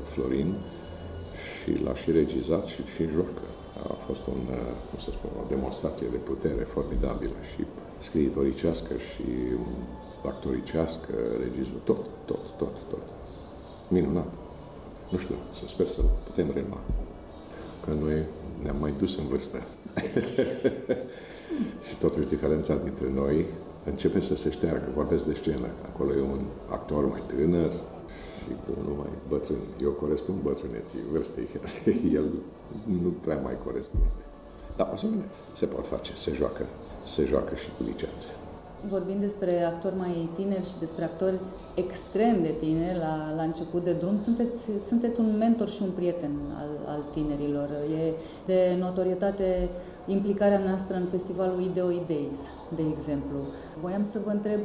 [0.05, 0.55] Florin
[1.45, 3.45] și l-a și regizat și, și joacă.
[3.89, 4.41] A fost un,
[4.89, 7.65] cum să spun, o demonstrație de putere formidabilă și
[7.97, 9.23] scriitoricească și
[10.27, 13.01] actoricească, regizul, tot, tot, tot, tot.
[13.87, 14.33] Minunat.
[15.11, 16.81] Nu știu, să sper să putem relua.
[17.85, 18.25] Că noi
[18.63, 19.57] ne-am mai dus în vârstă.
[21.87, 23.45] și totuși diferența dintre noi
[23.85, 24.85] începe să se șteargă.
[24.93, 25.67] Vorbesc de scenă.
[25.85, 27.71] Acolo e un actor mai tânăr
[28.37, 29.57] și cu unul mai bătrân.
[29.81, 31.47] Eu corespund bătrâneții vârstei.
[32.17, 32.25] El
[33.01, 34.07] nu prea mai corespunde.
[34.75, 36.65] Dar, asemenea, se pot face, se joacă,
[37.05, 38.27] se joacă și cu licențe
[38.89, 41.39] vorbim despre actori mai tineri și despre actori
[41.75, 46.31] extrem de tineri la, la început de drum, sunteți, sunteți un mentor și un prieten
[46.57, 47.69] al, al tinerilor.
[48.03, 48.13] E
[48.45, 49.69] de notorietate
[50.05, 52.39] implicarea noastră în festivalul Ideo Days,
[52.75, 53.37] de exemplu.
[53.81, 54.59] Voiam să vă întreb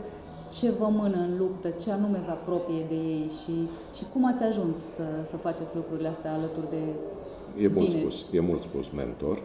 [0.53, 4.43] ce vă mână în luptă, ce anume vă apropie de ei și, și cum ați
[4.43, 6.83] ajuns să, să faceți lucrurile astea alături de
[7.59, 9.43] E mult, spus, e mult spus mentor.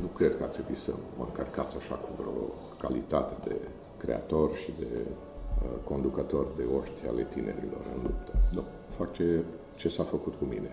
[0.00, 2.32] Nu cred că ar trebui să mă încărcați așa cu vreo
[2.78, 3.56] calitate de
[4.02, 8.32] creator și de uh, conducător de oști ale tinerilor în luptă.
[8.52, 8.62] Nu.
[8.88, 9.44] Fac ce,
[9.74, 10.70] ce s-a făcut cu mine.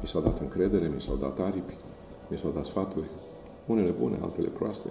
[0.00, 1.76] Mi s-a dat încredere, mi s-au dat aripi,
[2.30, 3.10] mi s-au dat sfaturi,
[3.66, 4.88] unele bune, altele proaste,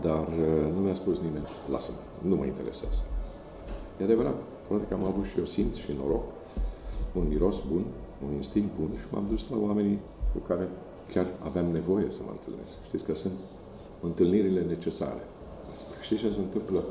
[0.00, 3.00] dar uh, nu mi-a spus nimeni, lasă-mă, nu mă interesează.
[4.00, 6.24] E adevărat, poate că am avut și eu simț și noroc,
[7.14, 7.84] un miros bun,
[8.26, 9.98] un instinct bun și m-am dus la oamenii
[10.32, 10.68] cu care
[11.12, 12.74] chiar aveam nevoie să mă întâlnesc.
[12.84, 13.32] Știți că sunt
[14.00, 15.22] întâlnirile necesare.
[16.00, 16.84] Știți ce se întâmplă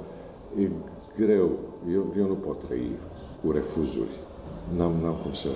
[0.59, 0.69] e
[1.15, 1.49] greu.
[1.93, 2.91] Eu, eu nu pot trăi
[3.43, 4.11] cu refuzuri.
[4.75, 5.49] N-am, n-am cum să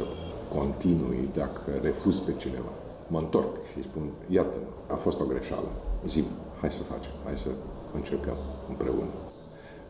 [0.56, 2.74] continui dacă refuz pe cineva.
[3.08, 5.68] Mă întorc și îi spun, iată-mă, a fost o greșeală.
[6.06, 6.26] Zim,
[6.62, 7.50] hai să facem, hai să
[7.94, 8.38] încercăm
[8.70, 9.14] împreună.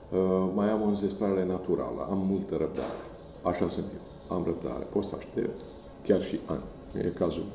[0.09, 3.01] Uh, mai am o înzestrare naturală, am multă răbdare.
[3.41, 4.37] Așa sunt eu.
[4.37, 5.59] Am răbdare, pot să aștept
[6.03, 6.63] chiar și ani.
[6.93, 7.45] E cazul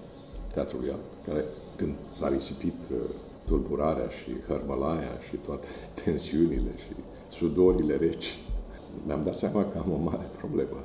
[0.52, 1.44] Teatrului Alt, care
[1.76, 2.98] când s-a risipit uh,
[3.46, 5.66] tulburarea și hărmălaia și toate
[6.04, 6.94] tensiunile și
[7.30, 8.38] sudorile reci,
[9.06, 10.76] mi-am dat seama că am o mare problemă.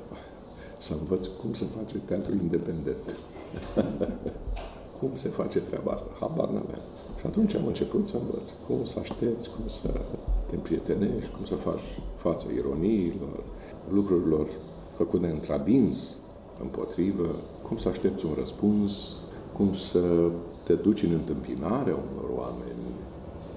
[0.78, 3.16] Să învăț cum să face teatru independent.
[4.98, 6.10] cum se face treaba asta?
[6.20, 6.80] Habar n-aveam.
[7.20, 9.88] Și atunci am început să învăț cum să aștepți, cum să
[10.46, 13.42] te împrietenești, cum să faci față ironiilor,
[13.90, 14.48] lucrurilor
[14.96, 16.16] făcute într-adins,
[16.60, 19.12] împotrivă, cum să aștepți un răspuns,
[19.52, 20.30] cum să
[20.62, 22.95] te duci în întâmpinarea unor oameni,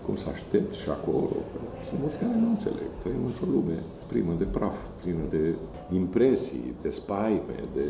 [0.10, 1.30] cum să aștepți și acolo.
[1.88, 2.90] Sunt mulți care nu înțeleg.
[3.02, 5.44] Trăim într-o lume plină de praf, plină de
[6.02, 7.88] impresii, de spaime, de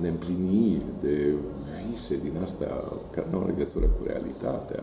[0.00, 1.34] neîmpliniri, de
[1.80, 2.72] vise din astea
[3.14, 4.82] care nu au legătură cu realitatea.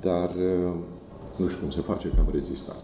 [0.00, 0.72] Dar uh,
[1.36, 2.82] nu știu cum se face că am rezistat.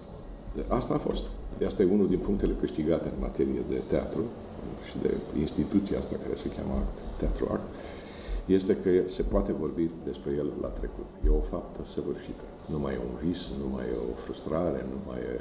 [0.55, 1.25] De asta a fost.
[1.59, 4.23] De asta e unul din punctele câștigate în materie de teatru
[4.87, 7.67] și de instituția asta care se cheamă ACT, Teatru ACT,
[8.47, 11.07] este că se poate vorbi despre el la trecut.
[11.27, 12.45] E o faptă săvârșită.
[12.71, 15.41] Nu mai e un vis, nu mai e o frustrare, nu mai e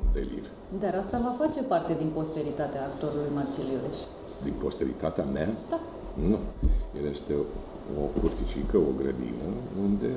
[0.00, 0.46] un delir.
[0.80, 3.98] Dar asta va face parte din posteritatea actorului Marcel Iureș.
[4.42, 5.48] Din posteritatea mea?
[5.68, 5.80] Da.
[6.28, 6.38] Nu.
[6.98, 7.34] El este
[8.02, 9.48] o curticică, o grădină,
[9.86, 10.10] unde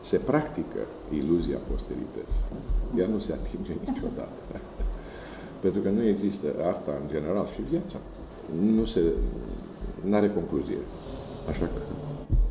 [0.00, 2.44] se practică iluzia posterității.
[2.98, 4.42] Ea nu se atinge niciodată.
[5.60, 7.98] Pentru că nu există asta în general și viața.
[8.60, 9.00] Nu se,
[10.04, 10.78] nu are concluzie.
[11.50, 11.80] Așa că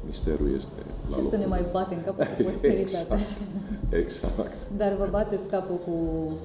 [0.05, 3.17] misterul este la Ce să ne mai bate în capul cu posteritatea.
[4.01, 4.39] exact.
[4.39, 4.57] exact.
[4.81, 5.95] Dar vă bateți capul cu,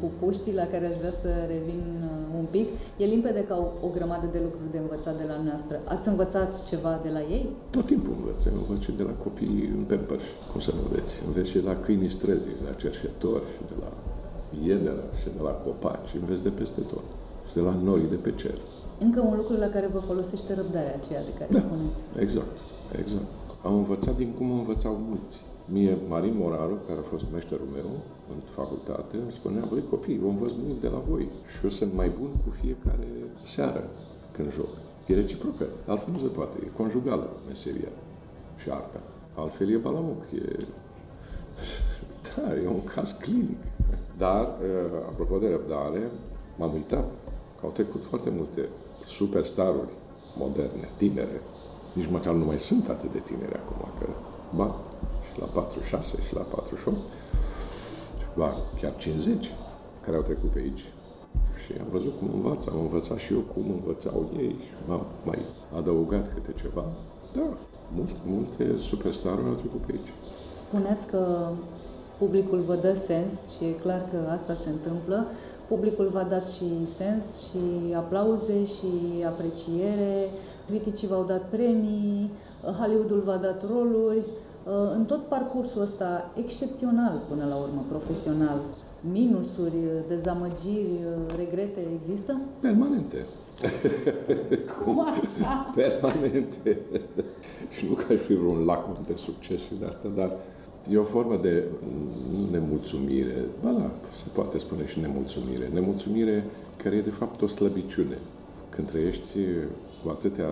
[0.01, 2.69] cu puștii la care aș vrea să revin uh, un pic.
[2.97, 5.77] E limpede ca o, o grămadă de lucruri de învățat de la noastră.
[5.95, 7.45] Ați învățat ceva de la ei?
[7.71, 8.41] Tot timpul învăț.
[8.45, 10.27] Învăț și de la copii în pempări.
[10.51, 11.15] Cum să nu înveți?
[11.27, 13.91] Înveți și de la câinii străzii, de la cerșetori și de la
[14.67, 16.13] iedera și de la copaci.
[16.21, 17.07] Înveți de peste tot.
[17.49, 18.59] Și de la norii de pe cer.
[18.99, 22.01] Încă un lucru la care vă folosește răbdarea aceea de care da, spuneți.
[22.25, 22.57] Exact,
[22.99, 23.31] exact.
[23.63, 25.45] Am învățat din cum învățau mulți.
[25.73, 27.91] Mie, Marin Moraru, care a fost meșterul meu
[28.33, 31.93] în facultate, îmi spunea, băi copii, vă învăț mult de la voi și eu sunt
[31.95, 33.09] mai bun cu fiecare
[33.45, 33.85] seară
[34.33, 34.69] când joc.
[35.07, 37.93] E reciprocă, altfel nu se poate, e conjugală meseria
[38.57, 39.01] și arta.
[39.35, 40.57] Altfel e balamuc, e...
[42.37, 43.59] Da, e un caz clinic.
[44.17, 46.11] Dar, uh, apropo de răbdare,
[46.59, 47.05] m-am uitat
[47.61, 48.69] că au trecut foarte multe
[49.09, 49.93] superstaruri
[50.37, 51.41] moderne, tinere.
[51.95, 54.07] Nici măcar nu mai sunt atât de tineri acum, că
[54.57, 54.75] bat
[55.33, 57.07] și la 46 și la 48,
[58.37, 59.51] ba chiar 50
[60.05, 60.85] care au trecut pe aici.
[61.65, 65.39] Și am văzut cum învață, am învățat și eu cum învățau ei și m-am mai
[65.77, 66.87] adăugat câte ceva.
[67.35, 67.49] Da,
[67.95, 70.13] multe, multe superstaruri au trecut pe aici.
[70.59, 71.49] Spuneți că
[72.19, 75.27] publicul vă dă sens și e clar că asta se întâmplă.
[75.69, 78.91] Publicul v-a dat și sens și aplauze și
[79.27, 80.31] apreciere,
[80.67, 82.31] criticii v-au dat premii,
[82.79, 84.23] Hollywoodul v-a dat roluri.
[84.95, 88.59] În tot parcursul ăsta, excepțional până la urmă, profesional,
[89.13, 89.75] minusuri,
[90.09, 90.99] dezamăgiri,
[91.37, 92.41] regrete există?
[92.61, 93.27] Permanente.
[94.85, 95.71] Cum așa?
[95.75, 96.81] Permanente.
[97.77, 100.31] și nu că aș fi vreun lacom de succes și de asta, dar
[100.91, 101.65] E o formă de
[102.51, 105.71] nemulțumire, ba da, se poate spune și nemulțumire.
[105.73, 106.45] Nemulțumire
[106.83, 108.19] care e de fapt o slăbiciune.
[108.69, 109.39] Când trăiești
[110.03, 110.49] cu atâtea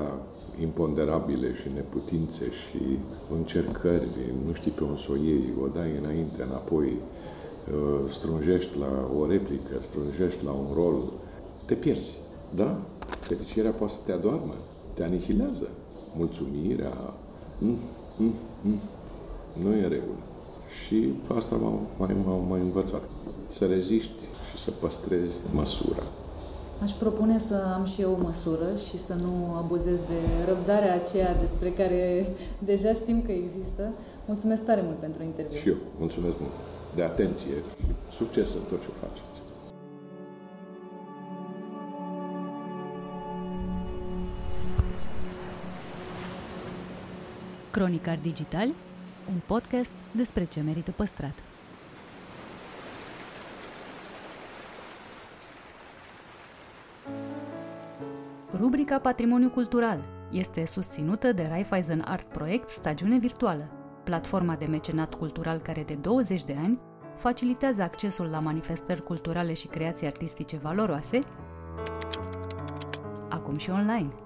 [0.61, 2.99] imponderabile și neputințe și
[3.37, 4.09] încercări,
[4.47, 9.27] nu știi pe un să o iei, o dai înainte, înapoi, uh, strungești la o
[9.27, 11.03] replică, strungești la un rol,
[11.65, 12.19] te pierzi.
[12.55, 12.79] Da?
[13.21, 14.55] Fericirea poate să te adoarmă,
[14.93, 15.69] te anihilează.
[16.17, 16.93] Mulțumirea,
[17.59, 17.77] mm,
[18.17, 18.79] mm, mm,
[19.63, 20.21] nu e în regulă.
[20.85, 23.03] Și asta m-a mai, m-a mai învățat.
[23.47, 26.03] Să reziști și să păstrezi măsura.
[26.83, 31.37] Aș propune să am și eu o măsură și să nu abuzez de răbdarea aceea
[31.41, 32.27] despre care
[32.59, 33.93] deja știm că există.
[34.27, 35.59] Mulțumesc tare mult pentru interviu.
[35.59, 35.77] Și eu.
[35.99, 36.53] Mulțumesc mult.
[36.95, 37.55] De atenție
[38.11, 39.43] și succes în tot ce faceți.
[47.71, 48.69] Cronicar Digital
[49.29, 51.33] un podcast despre ce merită păstrat.
[58.59, 63.71] Rubrica Patrimoniu Cultural este susținută de Raiffeisen Art Project Stagiune Virtuală,
[64.05, 66.79] platforma de mecenat cultural care de 20 de ani
[67.17, 71.19] facilitează accesul la manifestări culturale și creații artistice valoroase,
[73.29, 74.13] acum și online–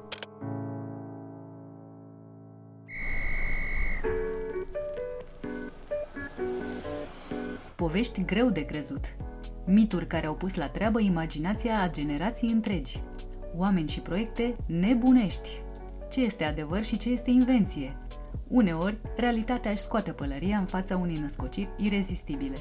[7.80, 9.16] Povești greu de crezut.
[9.66, 13.02] Mituri care au pus la treabă imaginația a generații întregi.
[13.56, 15.48] Oameni și proiecte nebunești.
[16.10, 17.96] Ce este adevăr și ce este invenție?
[18.48, 22.56] Uneori, realitatea își scoate pălăria în fața unei născociri irezistibile.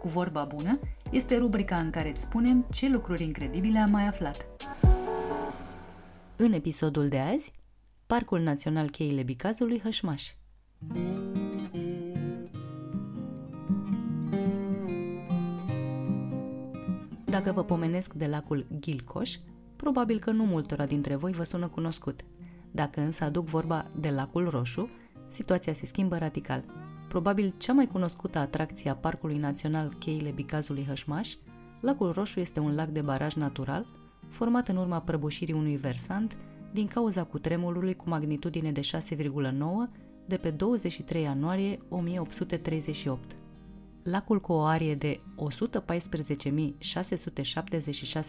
[0.00, 0.78] Cu vorba bună
[1.10, 4.46] este rubrica în care îți spunem ce lucruri incredibile am mai aflat.
[6.36, 7.52] În episodul de azi,
[8.06, 10.32] Parcul Național Cheile Bicazului Hășmaș.
[17.36, 19.36] Dacă vă pomenesc de lacul Gilcoș,
[19.76, 22.20] probabil că nu multora dintre voi vă sună cunoscut.
[22.70, 24.88] Dacă însă aduc vorba de lacul Roșu,
[25.28, 26.64] situația se schimbă radical.
[27.08, 31.34] Probabil cea mai cunoscută atracție a Parcului Național Cheile Bicazului Hășmaș,
[31.80, 33.86] lacul Roșu este un lac de baraj natural,
[34.28, 36.36] format în urma prăbușirii unui versant
[36.72, 39.58] din cauza cutremurului cu magnitudine de 6,9
[40.26, 43.36] de pe 23 ianuarie 1838.
[44.10, 45.20] Lacul cu o arie de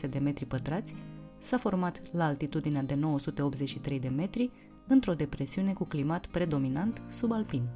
[0.02, 0.94] 114.676 de metri pătrați
[1.40, 4.52] s-a format la altitudinea de 983 de metri
[4.88, 7.68] într-o depresiune cu climat predominant subalpin.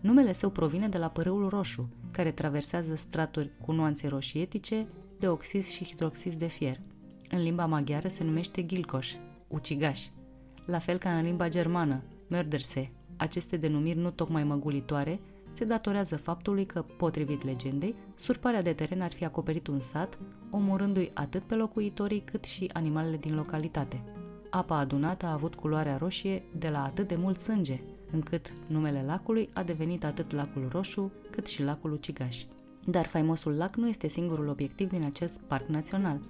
[0.00, 4.88] Numele său provine de la părâul roșu, care traversează straturi cu nuanțe roșietice
[5.18, 6.80] de oxis și hidroxis de fier.
[7.30, 9.14] În limba maghiară se numește gilcoș,
[9.48, 10.06] ucigaș,
[10.66, 12.90] la fel ca în limba germană, Mörderse.
[13.16, 15.20] Aceste denumiri nu tocmai măgulitoare
[15.60, 20.18] se datorează faptului că, potrivit legendei, surparea de teren ar fi acoperit un sat,
[20.50, 24.02] omorându-i atât pe locuitorii cât și animalele din localitate.
[24.50, 27.80] Apa adunată a avut culoarea roșie de la atât de mult sânge,
[28.10, 32.44] încât numele lacului a devenit atât lacul roșu cât și lacul ucigaș.
[32.84, 36.20] Dar faimosul lac nu este singurul obiectiv din acest parc național.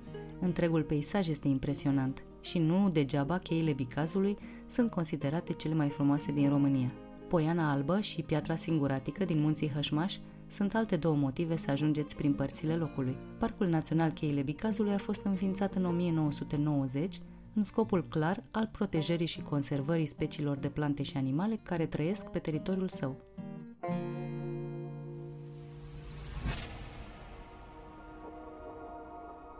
[0.40, 6.48] Întregul peisaj este impresionant și nu degeaba cheile Bicazului sunt considerate cele mai frumoase din
[6.48, 6.90] România.
[7.30, 10.16] Poiana Albă și Piatra Singuratică din munții Hășmaș
[10.48, 13.16] sunt alte două motive să ajungeți prin părțile locului.
[13.38, 17.20] Parcul Național Cheile Bicazului a fost înființat în 1990
[17.54, 22.38] în scopul clar al protejării și conservării speciilor de plante și animale care trăiesc pe
[22.38, 23.16] teritoriul său.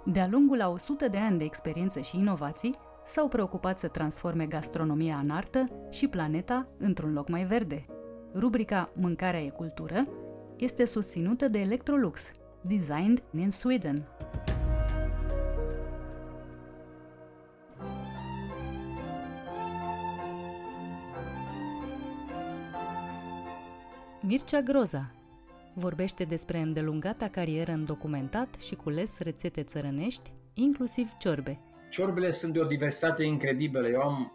[0.04, 5.16] De-a lungul a 100 de ani de experiență și inovații, s-au preocupat să transforme gastronomia
[5.16, 7.86] în artă și planeta într-un loc mai verde.
[8.34, 10.08] Rubrica Mâncarea e cultură
[10.56, 12.30] este susținută de Electrolux,
[12.60, 14.08] designed in Sweden.
[24.20, 25.14] Mircea Groza
[25.74, 31.60] vorbește despre îndelungata carieră în documentat și cules rețete țărănești, inclusiv ciorbe–
[31.90, 33.88] Ciorbele sunt de o diversitate incredibilă.
[33.88, 34.32] Eu am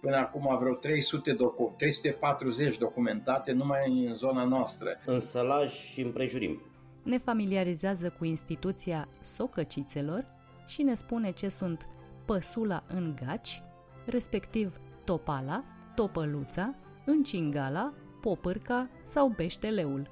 [0.00, 4.88] până acum vreo 300 docu- 340 documentate numai în zona noastră.
[5.06, 6.62] În sălaj și împrejurim.
[7.02, 10.26] Ne familiarizează cu instituția socăcițelor
[10.66, 11.88] și ne spune ce sunt
[12.24, 13.62] păsula în gaci,
[14.06, 20.10] respectiv topala, topăluța, încingala, popârca sau beșteleul.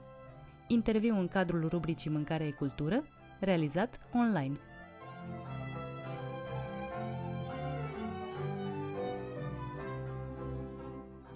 [0.69, 3.05] Interviu în cadrul rubricii Mâncare e cultură,
[3.41, 4.57] realizat online.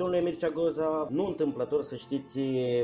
[0.00, 2.40] Domnule Mircea Goza, nu întâmplător să știți,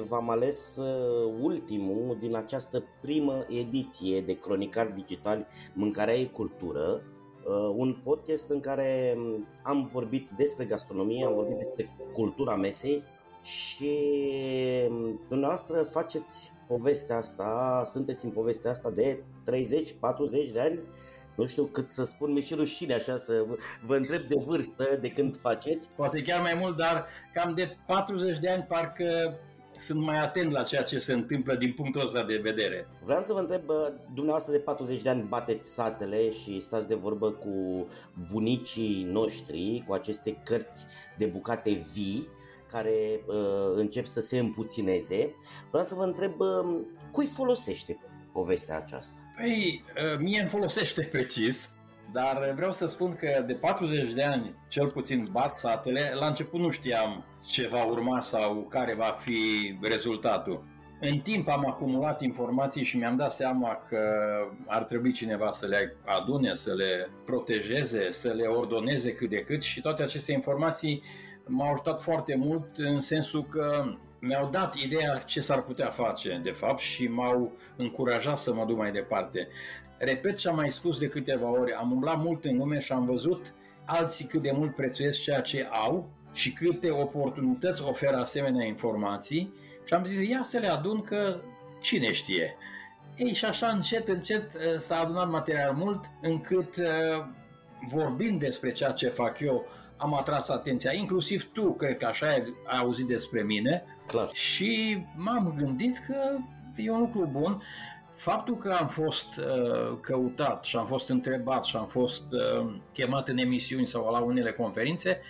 [0.09, 7.03] v-am ales uh, ultimul din această primă ediție de Cronicar Digital Mâncarea e Cultură,
[7.45, 13.03] uh, un podcast în care um, am vorbit despre gastronomie, am vorbit despre cultura mesei
[13.43, 13.91] și
[14.89, 20.81] um, dumneavoastră faceți povestea asta, sunteți în povestea asta de 30-40 de ani
[21.37, 23.47] nu știu cât să spun, mi-e și rușine așa să
[23.87, 25.89] vă întreb de vârstă, de când faceți.
[25.97, 29.39] Poate chiar mai mult, dar cam de 40 de ani parcă
[29.79, 32.89] sunt mai atent la ceea ce se întâmplă din punctul ăsta de vedere.
[33.03, 33.63] Vreau să vă întreb,
[34.15, 37.87] dumneavoastră de 40 de ani bateți satele și stați de vorbă cu
[38.31, 40.87] bunicii noștri, cu aceste cărți
[41.19, 42.29] de bucate vii,
[42.71, 45.35] care uh, încep să se împuțineze.
[45.71, 46.81] Vreau să vă întreb, uh,
[47.13, 47.99] cui folosește
[48.33, 49.26] povestea aceasta?
[49.37, 49.83] Păi,
[50.13, 51.77] ă, mie îmi folosește precis,
[52.13, 56.61] dar vreau să spun că de 40 de ani, cel puțin bat satele, la început
[56.61, 59.39] nu știam ce va urma sau care va fi
[59.83, 60.65] rezultatul.
[61.01, 63.99] În timp am acumulat informații și mi-am dat seama că
[64.67, 69.63] ar trebui cineva să le adune, să le protejeze, să le ordoneze cât de cât
[69.63, 71.03] și toate aceste informații
[71.47, 73.85] m-au ajutat foarte mult în sensul că
[74.19, 78.77] mi-au dat ideea ce s-ar putea face, de fapt, și m-au încurajat să mă duc
[78.77, 79.49] mai departe.
[79.99, 83.05] Repet ce am mai spus de câteva ori, am umblat mult în lume și am
[83.05, 83.55] văzut
[83.85, 89.53] alții cât de mult prețuiesc ceea ce au și câte oportunități oferă asemenea informații
[89.85, 91.41] și am zis, ia să le adun că
[91.81, 92.57] cine știe.
[93.17, 97.25] Ei, și așa încet, încet uh, s-a adunat material mult încât uh,
[97.89, 99.67] vorbind despre ceea ce fac eu
[99.97, 103.85] am atras atenția, inclusiv tu, cred că așa ai auzit despre mine.
[104.07, 104.29] Clar.
[104.33, 106.15] Și m-am gândit că
[106.77, 107.63] e un lucru bun.
[108.17, 113.29] Faptul că am fost uh, căutat și am fost întrebat și am fost uh, chemat
[113.29, 115.21] în emisiuni sau la unele conferințe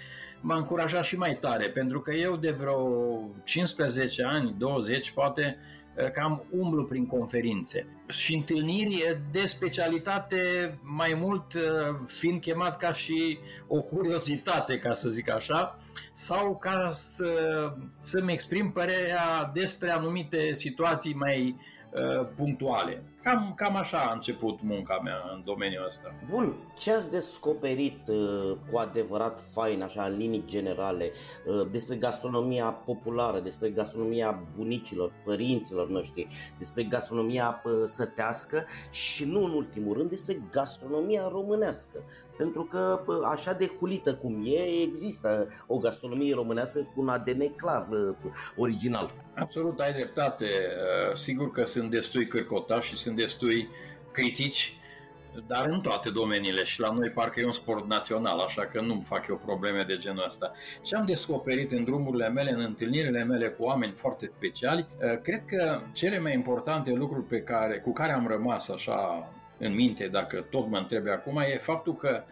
[0.40, 5.75] m-a încurajat și mai tare, pentru că eu de vreo 15 ani, 20 poate, uh,
[6.12, 10.38] cam umblu prin conferințe și întâlniri de specialitate
[10.82, 11.62] mai mult uh,
[12.06, 15.74] fiind chemat ca și o curiozitate, ca să zic așa,
[16.12, 17.28] sau ca să,
[17.98, 21.56] să-mi exprim părerea despre anumite situații mai
[21.90, 23.02] uh, punctuale.
[23.26, 26.14] Cam, cam așa a început munca mea în domeniul ăsta.
[26.30, 31.10] Bun, ce ați descoperit uh, cu adevărat fain, așa, în linii generale,
[31.46, 36.26] uh, despre gastronomia populară, despre gastronomia bunicilor, părinților noștri,
[36.58, 42.02] despre gastronomia uh, sătească și nu în ultimul rând despre gastronomia românească?
[42.36, 47.54] Pentru că uh, așa de hulită cum e, există o gastronomie românească cu un ADN
[47.54, 48.14] clar uh,
[48.56, 49.12] original.
[49.34, 50.44] Absolut, ai dreptate.
[50.44, 53.68] Uh, sigur că sunt destui cârcotași și sunt destui
[54.12, 54.76] critici,
[55.46, 59.00] dar în toate domeniile și la noi parcă e un sport național, așa că nu
[59.00, 60.52] fac eu probleme de genul ăsta.
[60.82, 65.44] Ce am descoperit în drumurile mele, în întâlnirile mele cu oameni foarte speciali, eh, cred
[65.44, 70.46] că cele mai importante lucruri pe care, cu care am rămas așa în minte, dacă
[70.50, 72.22] tot mă întrebe acum, e faptul că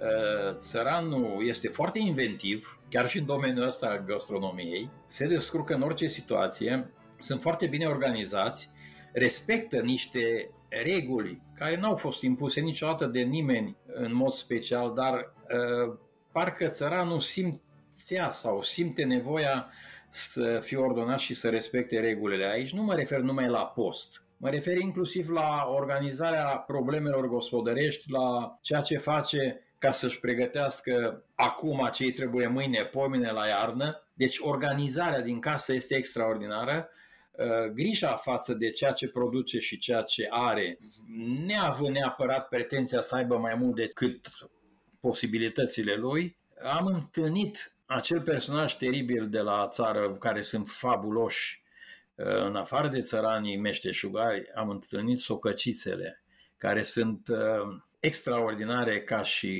[0.00, 5.82] eh, țăranul este foarte inventiv, chiar și în domeniul ăsta al gastronomiei, se descurcă în
[5.82, 8.70] orice situație, sunt foarte bine organizați,
[9.12, 15.14] respectă niște reguli care nu au fost impuse niciodată de nimeni în mod special, dar
[15.14, 15.96] uh,
[16.32, 19.70] parcă țăranul simțea sau simte nevoia
[20.08, 22.44] să fie ordonat și să respecte regulile.
[22.44, 28.58] Aici nu mă refer numai la post, Mă refer inclusiv la organizarea problemelor gospodărești, la
[28.62, 34.02] ceea ce face ca să-și pregătească acum ce îi trebuie mâine, pomine la iarnă.
[34.14, 36.99] Deci organizarea din casă este extraordinară Uh,
[37.72, 40.78] grija față de ceea ce produce și ceea ce are,
[41.46, 44.28] neavând neapărat pretenția să aibă mai mult decât
[45.00, 51.62] posibilitățile lui, am întâlnit acel personaj teribil de la țară care sunt fabuloși
[52.14, 56.22] uh, în afară de țăranii meșteșugari, am întâlnit socăcițele,
[56.56, 59.54] care sunt uh, extraordinare ca și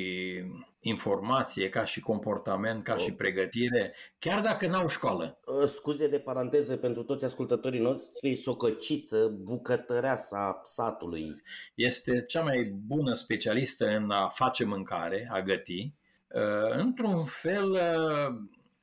[0.81, 3.01] informație, ca și comportament, ca oh.
[3.01, 5.41] și pregătire, chiar dacă n-au școală.
[5.47, 11.27] Uh, scuze de paranteză pentru toți ascultătorii noștri, socăciță, bucătăreasa satului.
[11.75, 15.93] Este cea mai bună specialistă în a face mâncare, a găti.
[16.29, 18.37] Uh, într-un fel uh,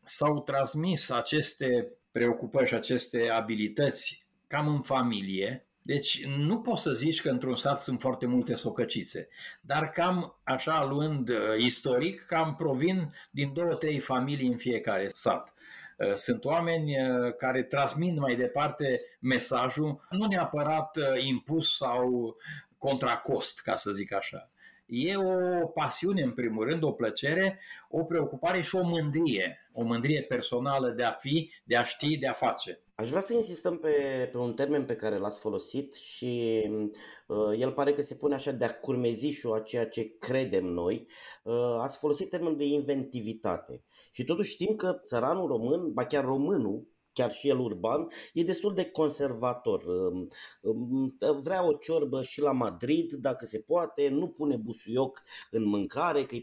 [0.03, 7.21] s-au transmis aceste preocupări și aceste abilități cam în familie, deci nu poți să zici
[7.21, 9.27] că într-un sat sunt foarte multe socăcițe,
[9.61, 15.53] dar cam așa luând uh, istoric, cam provin din două, trei familii în fiecare sat.
[15.97, 22.35] Uh, sunt oameni uh, care transmit mai departe mesajul, nu neapărat impus sau
[22.77, 24.49] contra cost, ca să zic așa.
[24.87, 27.59] E o pasiune, în primul rând, o plăcere,
[27.89, 29.69] o preocupare și o mândrie.
[29.73, 32.81] O mândrie personală de a fi, de a ști, de a face.
[32.95, 33.89] Aș vrea să insistăm pe,
[34.31, 36.63] pe un termen pe care l-ați folosit și
[37.27, 41.07] uh, el pare că se pune așa de-a curmezișul a ceea ce credem noi.
[41.43, 46.87] Uh, ați folosit termenul de inventivitate și totuși știm că țăranul român, ba chiar românul,
[47.17, 49.83] chiar și el urban, e destul de conservator.
[51.43, 56.23] Vrea o ciorbă și la Madrid, dacă se poate, nu pune busuioc în mâncare.
[56.23, 56.35] Că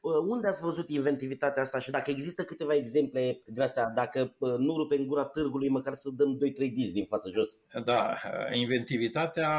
[0.00, 4.96] Unde ați văzut inventivitatea asta și dacă există câteva exemple de astea, dacă nu rupe
[4.96, 7.58] în gura târgului, măcar să dăm 2-3 dizi din față jos?
[7.84, 8.14] Da,
[8.52, 9.50] inventivitatea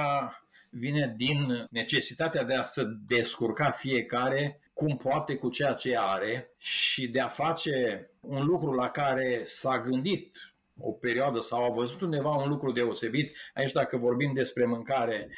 [0.69, 7.07] vine din necesitatea de a se descurca fiecare cum poate cu ceea ce are și
[7.07, 10.48] de a face un lucru la care s-a gândit
[10.79, 15.29] o perioadă sau a văzut undeva un lucru deosebit, aici dacă vorbim despre mâncare,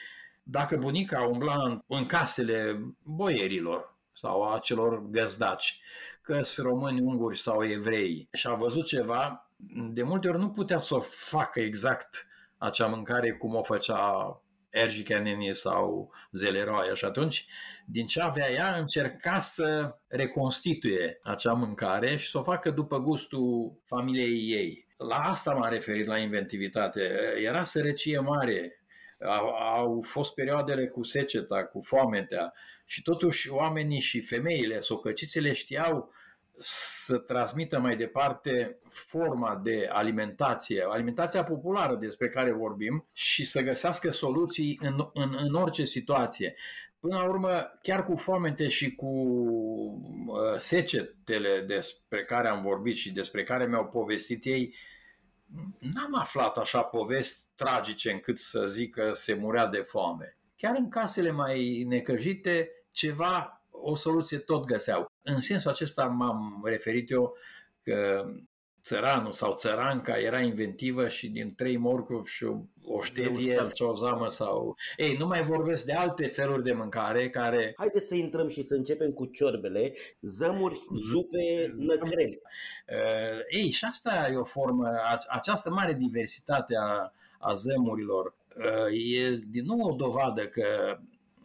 [0.43, 5.81] dacă bunica umbla în, în casele boierilor sau a celor găzdaci,
[6.21, 9.49] că sunt români, unguri sau evrei și a văzut ceva,
[9.91, 12.27] de multe ori nu putea să o facă exact
[12.57, 17.45] acea mâncare cum o făcea Erjicanini sau Zeleroaia și atunci
[17.85, 23.79] din ce avea ea încerca să reconstituie acea mâncare și să o facă după gustul
[23.85, 24.87] familiei ei.
[25.07, 27.01] La asta m-am referit la inventivitate.
[27.43, 28.83] Era sărăcie mare,
[29.19, 32.53] au, au fost perioadele cu seceta, cu foametea
[32.85, 36.13] și totuși oamenii și femeile, socăcițele știau
[36.57, 44.11] să transmită mai departe forma de alimentație, alimentația populară despre care vorbim și să găsească
[44.11, 46.55] soluții în, în, în orice situație.
[46.99, 53.13] Până la urmă, chiar cu foamete și cu uh, secetele despre care am vorbit și
[53.13, 54.75] despre care mi-au povestit ei,
[55.79, 60.37] n-am aflat așa povesti tragice încât să zic că se murea de foame.
[60.55, 65.11] Chiar în casele mai necăjite, ceva, o soluție tot găseau.
[65.21, 67.37] În sensul acesta m-am referit eu
[67.83, 68.25] că
[68.81, 74.27] țăranul sau țăranca era inventivă și din trei morcov și o, o ștevie, o zamă
[74.27, 74.77] sau...
[74.97, 77.73] Ei, nu mai vorbesc de alte feluri de mâncare care...
[77.77, 82.41] Haideți să intrăm și să începem cu ciorbele, zămuri, zupe, năcreli.
[82.87, 84.89] Uh, ei, și asta e o formă,
[85.27, 88.33] această mare diversitate a, a zămurilor.
[88.55, 90.97] Uh, e din nou o dovadă că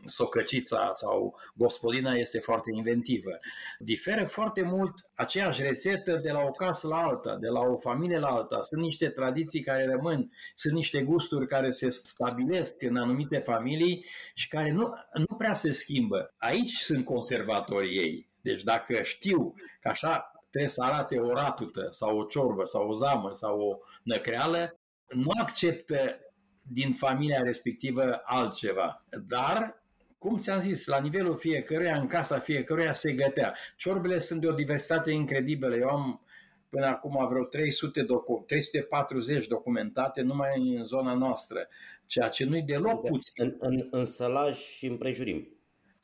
[0.07, 3.39] socăcița sau gospodina este foarte inventivă.
[3.79, 8.19] Diferă foarte mult aceeași rețetă de la o casă la alta, de la o familie
[8.19, 8.63] la alta.
[8.63, 14.05] Sunt niște tradiții care rămân, sunt niște gusturi care se stabilesc în anumite familii
[14.35, 16.35] și care nu, nu prea se schimbă.
[16.39, 18.29] Aici sunt conservatorii ei.
[18.41, 22.93] Deci dacă știu că așa trebuie să arate o ratută sau o ciorbă sau o
[22.93, 24.79] zamă sau o năcreală,
[25.09, 26.21] nu acceptă
[26.63, 29.05] din familia respectivă altceva.
[29.27, 29.85] Dar
[30.19, 33.55] cum ți-am zis, la nivelul fiecăruia, în casa fiecăruia se gătea.
[33.77, 35.77] Ciorbele sunt de o diversitate incredibilă.
[35.77, 36.21] Eu am
[36.69, 41.69] până acum vreo 300 docu- 340 documentate numai în zona noastră,
[42.07, 43.45] ceea ce nu-i deloc da, puțin.
[43.45, 45.49] În, în, în sălaj și împrejurim.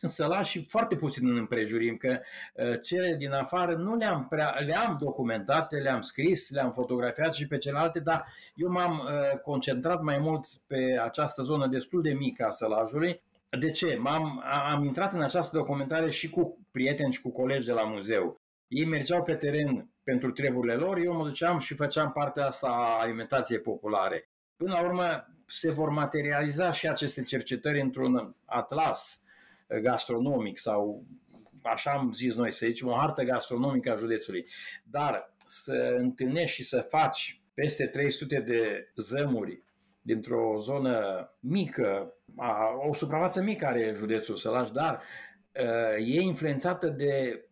[0.01, 2.21] În sălaj și foarte puțin în împrejurim, că
[2.55, 7.57] uh, cele din afară nu le-am, prea, le-am documentate, le-am scris, le-am fotografiat și pe
[7.57, 12.51] celelalte, dar eu m-am uh, concentrat mai mult pe această zonă destul de mică a
[12.51, 13.23] sălajului,
[13.59, 13.97] de ce?
[13.97, 18.41] M-am, am intrat în această documentare și cu prieteni și cu colegi de la muzeu.
[18.69, 23.01] Ei mergeau pe teren pentru treburile lor, eu mă duceam și făceam partea asta a
[23.01, 24.29] alimentației populare.
[24.57, 29.23] Până la urmă se vor materializa și aceste cercetări într-un atlas
[29.81, 31.05] gastronomic sau
[31.63, 34.47] așa am zis noi, să zicem, o hartă gastronomică a județului.
[34.85, 39.63] Dar să întâlnești și să faci peste 300 de zămuri
[40.03, 42.15] dintr-o zonă mică,
[42.89, 45.03] o suprafață mică are județul Sălaș, dar
[45.99, 47.45] e influențată de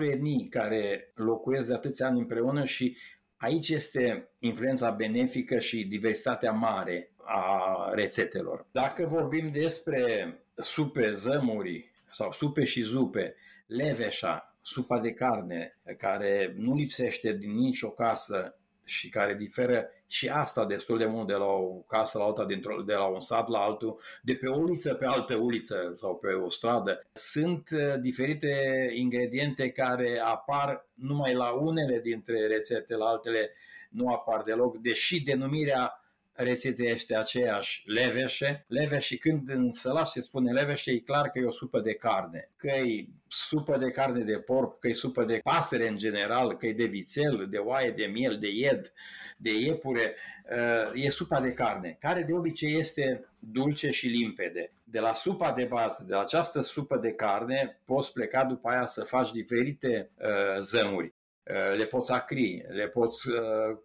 [0.00, 2.96] 3-4 etnii care locuiesc de atâția ani împreună și
[3.36, 8.66] aici este influența benefică și diversitatea mare a rețetelor.
[8.72, 13.34] Dacă vorbim despre supe, zămuri sau supe și zupe,
[13.66, 20.66] leveșa, supa de carne, care nu lipsește din nicio casă și care diferă și asta
[20.66, 22.44] destul de mult de la o casă la alta,
[22.86, 26.32] de la un sat la altul, de pe o uliță pe altă uliță sau pe
[26.32, 27.06] o stradă.
[27.12, 33.52] Sunt uh, diferite ingrediente care apar numai la unele dintre rețete, la altele
[33.90, 36.00] nu apar deloc, deși denumirea
[36.36, 38.64] rețetei este aceeași, leveșe.
[38.68, 42.50] Leveșe, când în sălaș se spune leveșe, e clar că e o supă de carne.
[42.56, 46.66] Că e supă de carne de porc, că e supă de pasăre în general, că
[46.66, 48.92] e de vițel, de oaie, de miel, de ied,
[49.36, 50.14] de iepure,
[50.50, 54.72] uh, e supa de carne, care de obicei este dulce și limpede.
[54.84, 58.86] De la supa de bază, de la această supă de carne, poți pleca după aia
[58.86, 61.14] să faci diferite uh, zămuri.
[61.50, 63.28] Uh, le poți acri, le poți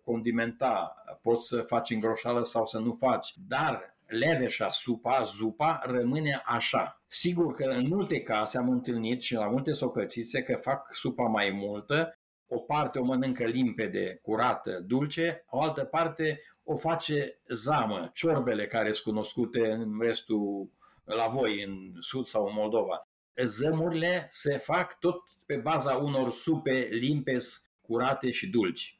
[0.03, 7.01] condimenta, poți să faci îngroșală sau să nu faci, dar leveșa, supa, zupa rămâne așa.
[7.07, 11.49] Sigur că în multe case am întâlnit și la multe socățițe că fac supa mai
[11.53, 12.16] multă
[12.47, 18.91] o parte o mănâncă limpede, curată, dulce, o altă parte o face zamă, ciorbele care
[18.91, 20.70] sunt cunoscute în restul,
[21.03, 23.07] la voi, în Sud sau în Moldova.
[23.45, 28.99] Zămurile se fac tot pe baza unor supe limpezi, curate și dulci.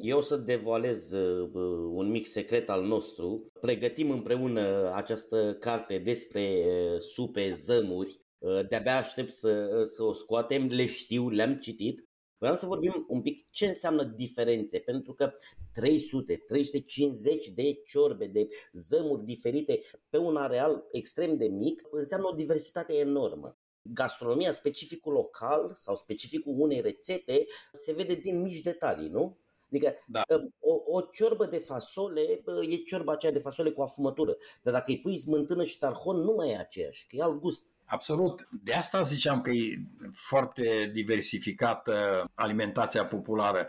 [0.00, 1.50] Eu să devoalez uh,
[1.92, 3.52] un mic secret al nostru.
[3.60, 8.20] Pregătim împreună această carte despre uh, supe, zămuri.
[8.38, 12.08] Uh, de-abia aștept să, să o scoatem, le știu, le-am citit
[12.40, 15.32] Vreau să vorbim un pic ce înseamnă diferențe, pentru că
[15.72, 22.34] 300, 350 de ciorbe, de zămuri diferite pe un areal extrem de mic înseamnă o
[22.34, 23.58] diversitate enormă.
[23.82, 29.36] Gastronomia, specificul local sau specificul unei rețete se vede din mici detalii, nu?
[29.66, 30.22] Adică da.
[30.30, 32.20] Ă, o, o ciorbă de fasole
[32.68, 36.32] e ciorba aceea de fasole cu afumătură, dar dacă îi pui smântână și tarhon nu
[36.32, 37.66] mai e aceeași, că e alt gust.
[37.90, 38.48] Absolut.
[38.62, 39.82] De asta ziceam că e
[40.14, 43.66] foarte diversificată alimentația populară.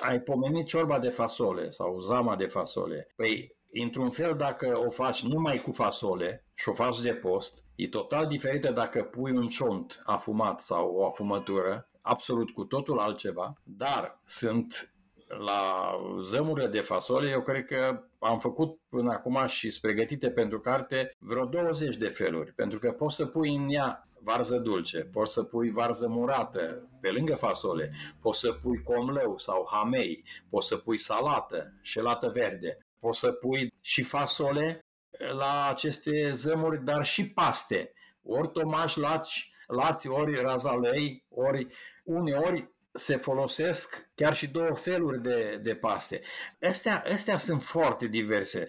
[0.00, 3.12] Ai pomenit ciorba de fasole sau zama de fasole.
[3.16, 7.88] Păi, într-un fel, dacă o faci numai cu fasole și o faci de post, e
[7.88, 14.20] total diferită dacă pui un ciont afumat sau o afumătură, absolut cu totul altceva, dar
[14.24, 14.91] sunt
[15.38, 20.60] la zămurile de fasole, eu cred că am făcut până acum și sunt pregătite pentru
[20.60, 25.32] carte vreo 20 de feluri, pentru că poți să pui în ea varză dulce, poți
[25.32, 30.76] să pui varză murată pe lângă fasole, poți să pui comleu sau hamei, poți să
[30.76, 34.84] pui salată, șelată verde, poți să pui și fasole
[35.32, 41.66] la aceste zămuri, dar și paste, ori tomaș lați, lați ori razalei, ori
[42.04, 46.20] uneori se folosesc chiar și două feluri de, de paste.
[46.68, 48.68] Astea, astea sunt foarte diverse.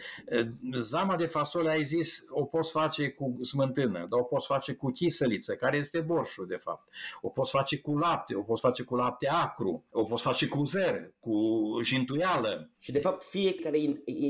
[0.74, 4.92] Zama de fasole, ai zis, o poți face cu smântână, dar o poți face cu
[4.92, 6.90] chisăliță, care este borșul, de fapt.
[7.22, 10.64] O poți face cu lapte, o poți face cu lapte acru, o poți face cu
[10.64, 12.72] zer, cu jintuială.
[12.80, 13.78] Și, de fapt, fiecare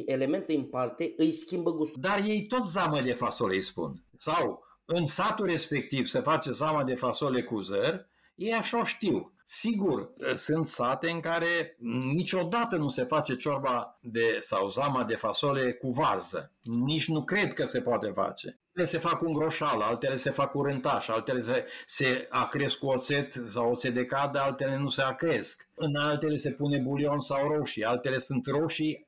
[0.05, 2.01] element în parte îi schimbă gustul.
[2.01, 4.03] Dar ei tot zamă de fasole îi spun.
[4.15, 9.33] Sau în satul respectiv se face zama de fasole cu zer, ei așa o știu.
[9.45, 11.75] Sigur, sunt sate în care
[12.13, 16.51] niciodată nu se face ciorba de, sau zama de fasole cu varză.
[16.61, 18.59] Nici nu cred că se poate face.
[18.67, 22.87] Altele se fac cu groșal, altele se fac cu rântaș, altele se, se acresc cu
[22.87, 25.69] oțet sau oțet de cadă, altele nu se acresc.
[25.75, 29.07] În altele se pune bulion sau roșii, altele sunt roșii,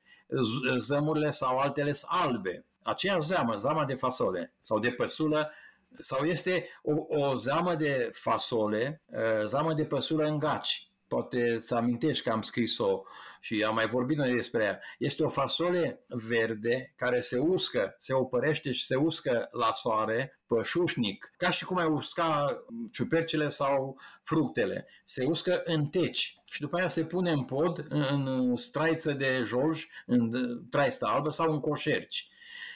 [0.77, 2.65] zămurile sau altele sunt albe.
[2.83, 5.51] Aceea zeamă, zama de fasole sau de păsulă,
[5.99, 10.89] sau este o, o zamă de fasole, uh, zamă de păsură în gaci.
[11.07, 13.01] Poate îți amintești că am scris-o
[13.39, 14.79] și am mai vorbit noi despre ea.
[14.97, 21.31] Este o fasole verde care se uscă, se opărește și se uscă la soare, pășușnic,
[21.37, 22.45] ca și cum ai usca
[22.91, 24.87] ciupercile sau fructele.
[25.03, 29.85] Se uscă în teci și după aia se pune în pod, în straiță de jolj,
[30.05, 30.29] în
[30.69, 32.29] traistă albă sau în coșerci.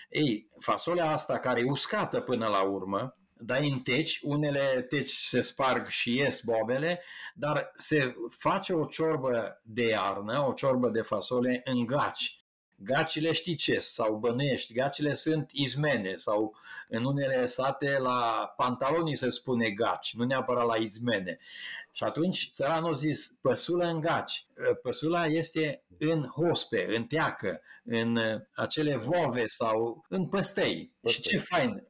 [0.09, 5.41] Ei, fasolea asta care e uscată până la urmă, dai în teci, unele teci se
[5.41, 7.01] sparg și ies bobele,
[7.33, 12.43] dar se face o ciorbă de iarnă, o ciorbă de fasole în gaci.
[12.75, 13.79] Gacile știi ce?
[13.79, 14.73] Sau bănești.
[14.73, 16.55] Gacile sunt izmene sau
[16.87, 21.39] în unele sate la pantalonii se spune gaci, nu neapărat la izmene.
[21.99, 24.45] Și atunci țăranul a zis, păsula în gaci.
[24.81, 28.19] Păsula este în hospe, în teacă, în
[28.55, 30.93] acele vove sau în păstăi.
[30.99, 31.23] Păstăi.
[31.23, 31.87] Și ce fain,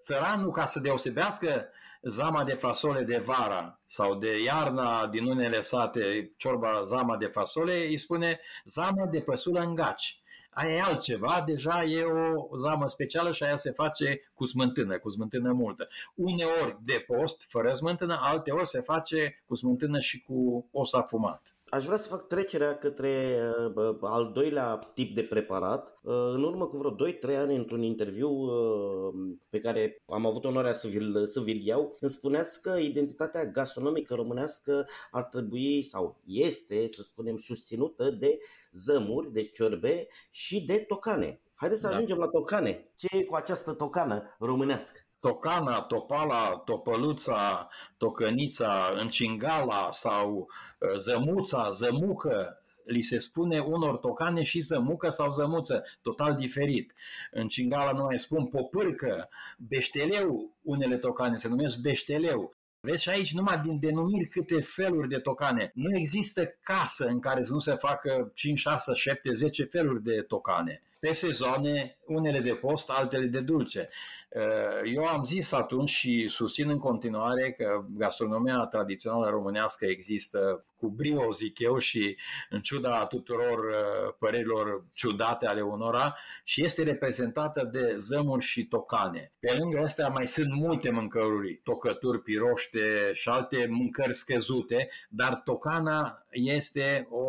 [0.00, 1.68] țăranul ca să deosebească
[2.02, 7.74] zama de fasole de vara sau de iarna din unele sate, ciorba zama de fasole,
[7.74, 10.19] îi spune zama de păsulă în gaci
[10.50, 12.04] aia e altceva, deja e
[12.48, 15.88] o zamă specială și aia se face cu smântână, cu smântână multă.
[16.14, 21.54] Uneori de post, fără smântână, alteori se face cu smântână și cu os afumat.
[21.70, 23.38] Aș vrea să fac trecerea către
[23.74, 25.98] uh, al doilea tip de preparat.
[26.02, 26.94] Uh, în urmă cu vreo
[27.34, 29.14] 2-3 ani, într-un interviu uh,
[29.48, 34.14] pe care am avut onoarea să vi-l, să vi-l iau, îmi spuneați că identitatea gastronomică
[34.14, 38.38] românească ar trebui sau este, să spunem, susținută de
[38.72, 41.40] zămuri, de ciorbe și de tocane.
[41.54, 41.94] Haideți să da.
[41.94, 42.90] ajungem la tocane.
[42.96, 45.09] Ce e cu această tocană românească?
[45.20, 50.48] Tocana, topala, topăluța, tocănița, încingala sau
[50.82, 56.92] ă, zămuța, zămucă, li se spune unor tocane și zămucă sau zămuță, total diferit.
[57.30, 62.54] În cingala nu mai spun popârcă, beșteleu, unele tocane se numesc beșteleu.
[62.82, 65.70] Vezi și aici numai din denumiri câte feluri de tocane.
[65.74, 70.20] Nu există casă în care să nu se facă 5, 6, 7, 10 feluri de
[70.20, 70.82] tocane.
[71.00, 73.88] Pe sezoane, unele de post, altele de dulce.
[74.30, 80.88] Eh, eu am zis atunci și susțin în continuare că gastronomia tradițională românească există cu
[80.88, 82.16] brio, zic eu, și
[82.50, 89.32] în ciuda tuturor eh, părerilor ciudate ale unora și este reprezentată de zămuri și tocane.
[89.40, 96.26] Pe lângă astea mai sunt multe mâncăruri, tocături, piroște și alte mâncări scăzute, dar tocana
[96.30, 97.26] este o,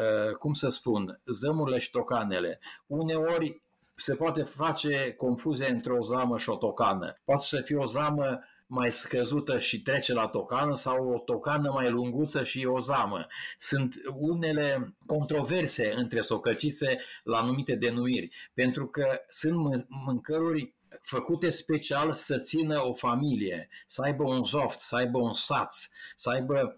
[0.00, 2.60] eh, cum să spun, zămurile și tocanele.
[2.86, 3.62] Uneori
[4.00, 7.20] se poate face confuzie între o zamă și o tocană.
[7.24, 11.90] Poate să fie o zamă mai scăzută și trece la tocană sau o tocană mai
[11.90, 13.26] lunguță și o zamă.
[13.58, 22.38] Sunt unele controverse între socăcițe la anumite denumiri, pentru că sunt mâncăruri făcute special să
[22.38, 26.76] țină o familie, să aibă un zoft, să aibă un saț, să aibă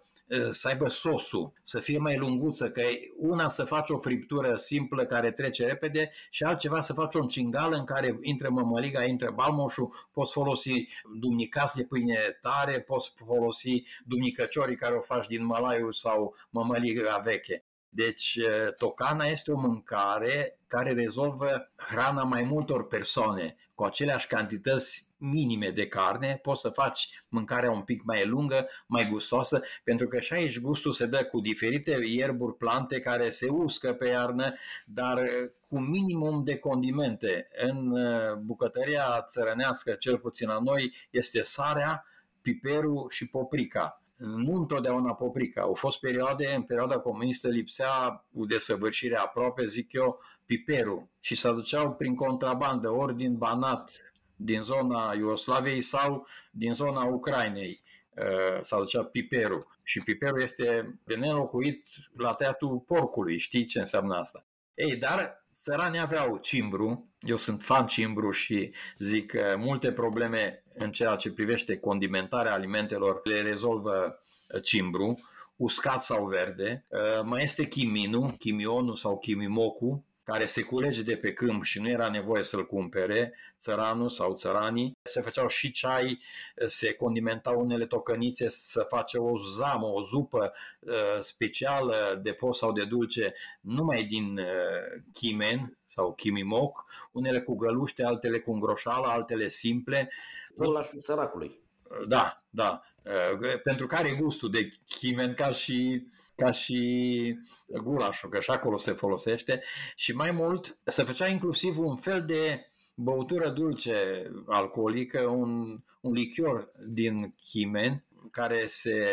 [0.51, 2.83] să aibă sosul, să fie mai lunguță, că
[3.19, 7.77] una să faci o friptură simplă care trece repede și altceva să faci o cingală
[7.77, 10.85] în care intră mămăliga, intră balmoșul, poți folosi
[11.19, 17.65] dumnicas de pâine tare, poți folosi dumnicăciorii care o faci din mălaiul sau mămăliga veche.
[17.89, 18.39] Deci,
[18.79, 25.87] tocana este o mâncare care rezolvă hrana mai multor persoane cu aceleași cantități minime de
[25.87, 30.61] carne, poți să faci mâncarea un pic mai lungă, mai gustoasă, pentru că și aici
[30.61, 34.55] gustul se dă cu diferite ierburi, plante care se uscă pe iarnă,
[34.87, 35.21] dar
[35.69, 37.49] cu minimum de condimente.
[37.67, 42.05] În uh, bucătăria țărănească, cel puțin la noi, este sarea,
[42.43, 44.03] piperul și poprica.
[44.17, 45.63] Nu întotdeauna poprica.
[45.63, 50.21] Au fost perioade, în perioada comunistă lipsea cu desăvârșire aproape, zic eu,
[50.51, 57.05] piperul și se aduceau prin contrabandă, ori din Banat, din zona Iugoslaviei sau din zona
[57.05, 57.81] Ucrainei.
[58.17, 59.67] Uh, se aducea piperul.
[59.85, 61.87] Și piperul este de nelocuit
[62.17, 63.39] la tăiatul porcului.
[63.39, 64.47] Știi ce înseamnă asta?
[64.75, 70.91] Ei, dar țăranii aveau cimbru, eu sunt fan cimbru și zic că multe probleme în
[70.91, 74.19] ceea ce privește condimentarea alimentelor le rezolvă
[74.55, 75.19] uh, cimbru,
[75.57, 76.85] uscat sau verde.
[76.89, 81.89] Uh, mai este chiminu, chimionul sau chimimocu, care se culege de pe câmp și nu
[81.89, 86.23] era nevoie să-l cumpere, țăranul sau țăranii, se făceau și ceai,
[86.67, 92.73] se condimentau unele tocănițe, să face o zamă, o zupă uh, specială de post sau
[92.73, 99.49] de dulce, numai din uh, chimen sau chimimoc, unele cu găluște, altele cu îngroșală, altele
[99.49, 100.11] simple.
[100.57, 101.61] Gulașul săracului.
[102.09, 102.83] Da, da.
[103.03, 106.07] Uh, pentru care are gustul de chimen ca și,
[106.37, 107.39] ca și
[107.83, 109.63] gulașul, că și acolo se folosește.
[109.97, 116.71] Și mai mult, se făcea inclusiv un fel de băutură dulce alcoolică, un, un lichior
[116.89, 119.07] din chimen, care se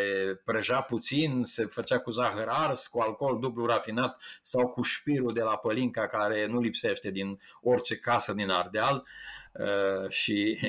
[0.45, 5.41] prăja puțin, se făcea cu zahăr ars, cu alcool dublu rafinat sau cu șpirul de
[5.41, 8.95] la pălinca care nu lipsește din orice casă din Ardeal.
[8.95, 9.05] Uh,
[10.09, 10.59] și,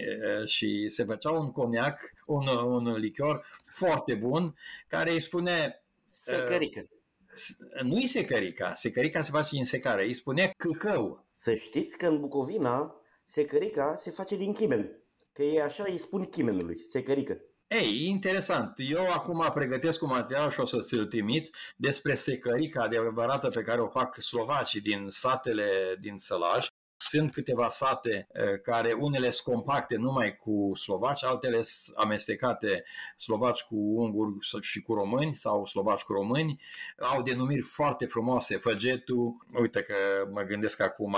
[0.40, 4.54] uh, și se făcea un coniac, un, un lichior foarte bun,
[4.88, 5.82] care îi spune...
[6.10, 6.80] Secărică.
[6.80, 11.24] Uh, nu-i secărica, secărica se face din secare, îi spune căcău.
[11.32, 14.98] Să știți că în Bucovina secărica se face din chimen,
[15.32, 17.40] că e așa îi spun chimenului, secărică.
[17.68, 18.74] Ei, interesant.
[18.76, 23.80] Eu acum pregătesc un material și o să ți-l trimit despre secărica adevărată pe care
[23.80, 26.66] o fac slovacii din satele din Sălaj
[27.08, 28.28] sunt câteva sate
[28.62, 32.84] care unele sunt compacte numai cu slovaci, altele sunt amestecate
[33.16, 36.60] slovaci cu unguri și cu români sau slovaci cu români.
[36.98, 39.94] Au denumiri foarte frumoase, Făgetul, uite că
[40.32, 41.16] mă gândesc acum,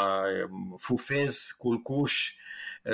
[0.76, 2.34] Fufez, Culcuș,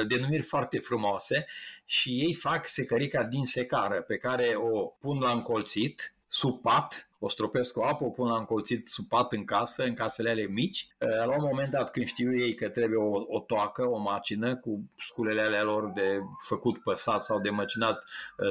[0.09, 1.47] denumiri foarte frumoase
[1.85, 7.29] și ei fac secărica din secară pe care o pun la încolțit sub pat, o
[7.29, 10.89] stropesc cu apă, o pun la încolțit sub pat în casă, în casele alea mici.
[10.99, 14.81] La un moment dat, când știu ei că trebuie o, o toacă, o macină cu
[14.99, 18.05] sculele alea lor de făcut păsat sau de măcinat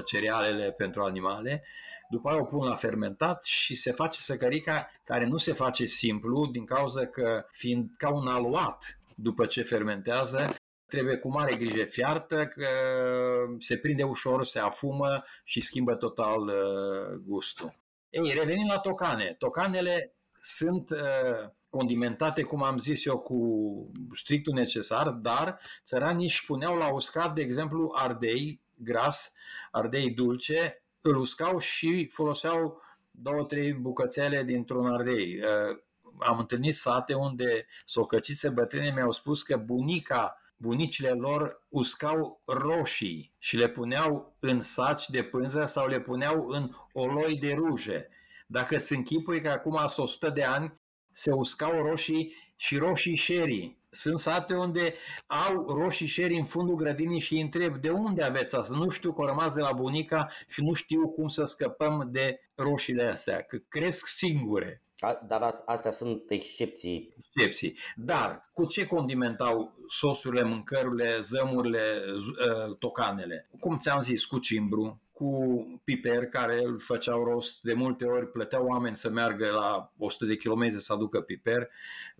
[0.06, 1.64] cerealele pentru animale,
[2.10, 6.46] după aia o pun la fermentat și se face săcărica care nu se face simplu
[6.46, 10.56] din cauza că fiind ca un aluat după ce fermentează,
[10.88, 12.68] trebuie cu mare grijă fiartă că
[13.60, 17.74] se prinde ușor, se afumă și schimbă total uh, gustul.
[18.24, 19.36] Ei, revenind la tocane.
[19.38, 23.40] Tocanele sunt uh, condimentate, cum am zis eu, cu
[24.14, 29.34] strictul necesar, dar țăranii își puneau la uscat, de exemplu, ardei gras,
[29.72, 32.82] ardei dulce, îl uscau și foloseau
[33.12, 35.40] două, trei bucățele dintr-un ardei.
[35.40, 35.78] Uh,
[36.20, 43.58] am întâlnit sate unde socăcițe bătrâne mi-au spus că bunica bunicile lor uscau roșii și
[43.58, 48.10] le puneau în saci de pânză sau le puneau în oloi de ruje.
[48.48, 50.80] Dacă îți închipui că acum sunt 100 de ani
[51.12, 53.78] se uscau roșii și roșii sherry.
[53.90, 54.94] Sunt sate unde
[55.28, 58.76] au roșii sherry în fundul grădinii și îi întreb de unde aveți asta.
[58.76, 62.40] Nu știu că au rămas de la bunica și nu știu cum să scăpăm de
[62.56, 64.85] roșiile astea, că cresc singure.
[65.00, 67.14] A, dar astea sunt excepții.
[67.18, 67.78] Excepții.
[67.96, 72.02] Dar cu ce condimentau sosurile, mâncărurile, zămurile,
[72.48, 73.50] ă, tocanele?
[73.60, 75.32] Cum ți-am zis, cu cimbru, cu
[75.84, 77.62] piper care îl făceau rost.
[77.62, 81.70] De multe ori plăteau oameni să meargă la 100 de kilometri să aducă piper.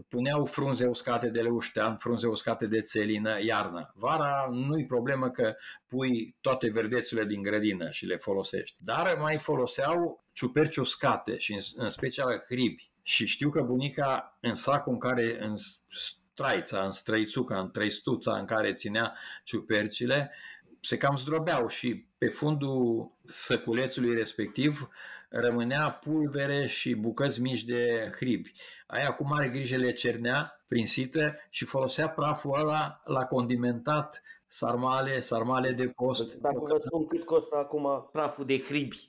[0.08, 3.92] Puneau frunze uscate de leuștean, frunze uscate de țelină, iarna.
[3.96, 5.56] Vara nu-i problemă că
[5.88, 8.76] pui toate verdețurile din grădină și le folosești.
[8.80, 12.92] Dar mai foloseau ciuperci uscate și în, în special hribi.
[13.02, 15.56] Și știu că bunica în sacul în care în
[15.90, 19.14] straița, în străițuca, în trăistuța în care ținea
[19.44, 20.32] ciupercile,
[20.80, 24.90] se cam zdrobeau și pe fundul săculețului respectiv
[25.30, 28.52] rămânea pulbere și bucăți mici de hribi.
[28.88, 35.20] Aia cu mare grijă le cernea prin sită și folosea praful ăla la condimentat sarmale,
[35.20, 36.36] sarmale de post.
[36.36, 39.08] Dacă vă spun cât costă acum praful de hribi.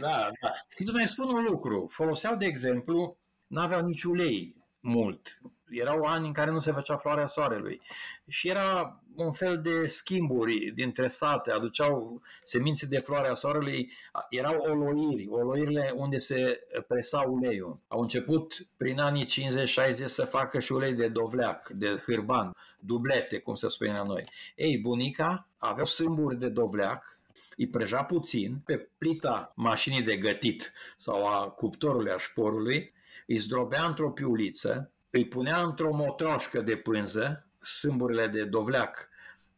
[0.00, 0.50] Da, da.
[0.76, 1.86] Și să mai spun un lucru.
[1.90, 5.40] Foloseau, de exemplu, n-aveau nici ulei mult.
[5.68, 7.80] Erau ani în care nu se făcea floarea soarelui
[8.28, 13.92] și era un fel de schimburi dintre state, aduceau semințe de floarea soarelui,
[14.30, 17.78] erau oloiri, oloirile unde se presa uleiul.
[17.88, 19.28] Au început prin anii 50-60
[20.04, 24.22] să facă și ulei de dovleac, de hârban, dublete, cum se spune la noi.
[24.54, 27.04] Ei, bunica avea sâmburi de dovleac,
[27.56, 32.92] îi prăja puțin pe plita mașinii de gătit sau a cuptorului, a șporului,
[33.28, 39.08] îi zdrobea într-o piuliță, îi punea într-o motroșcă de pânză, sâmburile de dovleac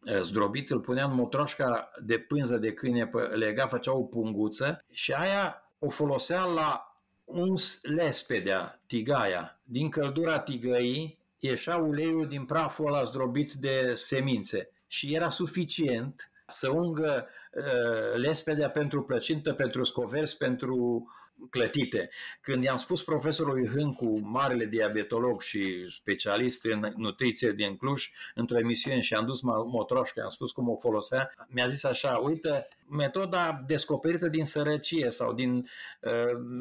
[0.04, 5.12] eh, zdrobit, îl punea în motroșca de pânză de câine, lega, făcea o punguță și
[5.12, 6.94] aia o folosea la
[7.24, 9.60] uns lespedea, tigaia.
[9.62, 16.68] Din căldura tigăii ieșea uleiul din praful ăla zdrobit de semințe și era suficient să
[16.70, 21.06] ungă uh, lespedea pentru plăcintă, pentru scovers, pentru
[21.50, 22.10] clătite.
[22.40, 29.00] Când i-am spus profesorului Hâncu, marele diabetolog și specialist în nutriție din Cluj, într-o emisiune
[29.00, 34.28] și am dus motroșca, am spus cum o folosea, mi-a zis așa, uite, metoda descoperită
[34.28, 35.68] din sărăcie sau din
[36.00, 36.12] uh,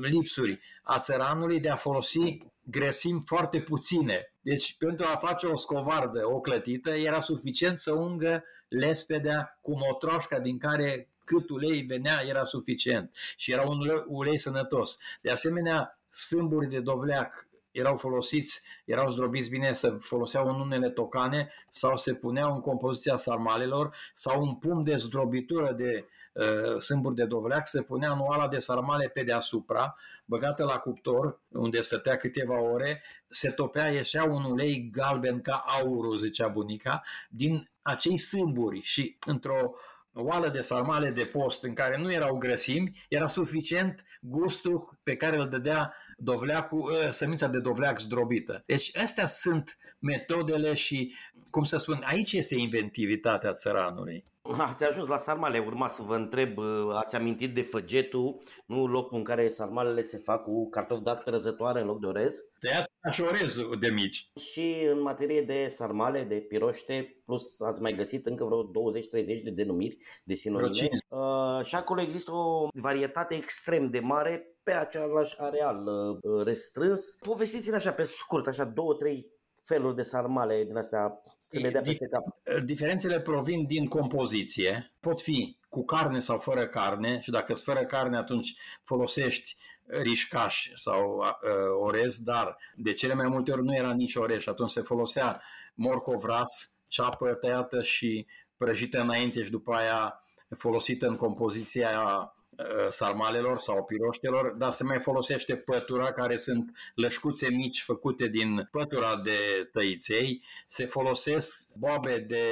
[0.01, 4.34] lipsuri a țăranului de a folosi grăsimi foarte puține.
[4.41, 10.39] Deci pentru a face o scovardă, o clătită, era suficient să ungă lespedea cu motroșca
[10.39, 14.97] din care cât ulei venea era suficient și era un ulei sănătos.
[15.22, 21.51] De asemenea, sâmburi de dovleac erau folosiți, erau zdrobiți bine, să foloseau în unele tocane
[21.69, 27.26] sau se puneau în compoziția sarmalelor sau un pum de zdrobitură de uh, sâmburi de
[27.26, 29.95] dovleac se punea în oala de sarmale pe deasupra,
[30.26, 36.18] băgată la cuptor, unde stătea câteva ore, se topea, ieșea un ulei galben ca aurul,
[36.18, 39.73] zicea bunica, din acei sâmburi și într-o
[40.20, 45.38] oală de sarmale de post în care nu erau grăsimi, era suficient gustul pe care
[45.38, 48.64] îl dădea dovleacul, ă, semința de dovleac zdrobită.
[48.66, 51.16] Deci astea sunt metodele și,
[51.50, 54.26] cum să spun, aici este inventivitatea țăranului.
[54.70, 59.18] Ați ajuns la sarmale, urma să vă întreb, ă, ați amintit de făgetul, nu locul
[59.18, 62.36] în care sarmalele se fac cu cartofi dat pe răzătoare în loc de orez?
[62.60, 64.32] Tăiat și orez de mici.
[64.52, 69.50] Și în materie de sarmale, de piroște, plus ați mai găsit încă vreo 20-30 de
[69.50, 70.90] denumiri de sinonime.
[71.08, 77.18] Uh, și acolo există o varietate extrem de mare pe același areal uh, restrâns.
[77.20, 81.81] Povestiți-ne așa pe scurt, așa două, trei feluri de sarmale din astea să le dea
[81.81, 82.23] peste cap.
[82.64, 84.94] Diferențele provin din compoziție.
[84.99, 91.18] Pot fi cu carne sau fără carne și dacă fără carne atunci folosești rișcaș sau
[91.18, 91.26] uh,
[91.81, 95.41] orez, dar de cele mai multe ori nu era nici orez și atunci se folosea
[95.73, 98.27] morcov ras, ceapă tăiată și
[98.57, 100.23] prăjită înainte și după aia
[100.57, 102.39] folosită în compoziția Uh,
[102.90, 109.15] sarmalelor sau piroștelor, dar se mai folosește pătura, care sunt lășcuțe mici făcute din pătura
[109.23, 112.44] de tăiței, se folosesc boabe de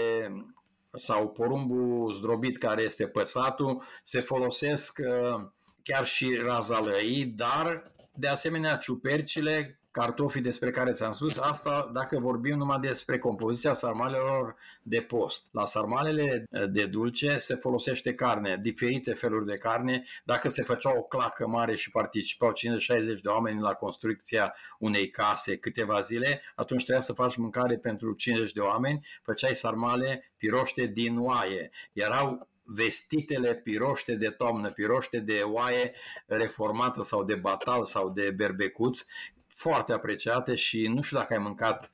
[0.93, 5.45] sau porumbul zdrobit care este păsatul, se folosesc uh,
[5.83, 12.57] chiar și razalăii, dar de asemenea ciupercile cartofii despre care ți-am spus, asta dacă vorbim
[12.57, 15.45] numai despre compoziția sarmalelor de post.
[15.51, 20.03] La sarmalele eh, de dulce se folosește carne, diferite feluri de carne.
[20.25, 25.57] Dacă se făcea o clacă mare și participau 50-60 de oameni la construcția unei case
[25.57, 31.17] câteva zile, atunci trebuia să faci mâncare pentru 50 de oameni, făceai sarmale piroște din
[31.19, 31.69] oaie.
[31.93, 35.93] Erau vestitele piroște de toamnă, piroște de oaie
[36.25, 39.05] reformată sau de batal sau de berbecuț,
[39.57, 41.91] foarte apreciate și nu știu dacă ai mâncat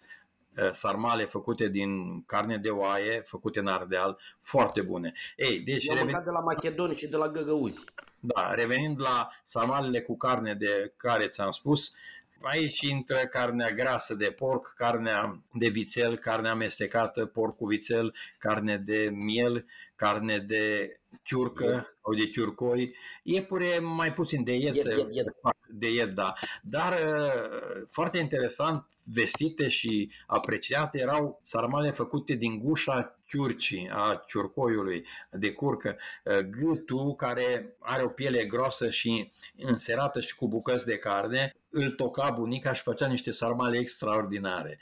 [0.58, 5.14] uh, sarmale făcute din carne de oaie, făcute în Ardeal, foarte bune.
[5.36, 6.24] Ei, deci Eu reven...
[6.24, 7.84] de la Macedoni și de la Găgăuzi.
[8.20, 11.94] Da, revenind la sarmalele cu carne de care ți-am spus,
[12.42, 18.78] aici intră carnea grasă de porc, carnea de vițel, carnea amestecată, porc cu vițel, carne
[18.78, 19.66] de miel,
[19.96, 25.28] carne de ciurcă sau de ciurcoi, iepure mai puțin de ied, ied, ied, ied.
[25.70, 26.34] de ied, da.
[26.62, 35.06] Dar uh, foarte interesant, vestite și apreciate erau sarmale făcute din gușa ciurcii, a ciurcoiului
[35.32, 40.98] de curcă, uh, gâtul care are o piele groasă și înserată și cu bucăți de
[40.98, 44.80] carne, îl toca bunica și făcea niște sarmale extraordinare.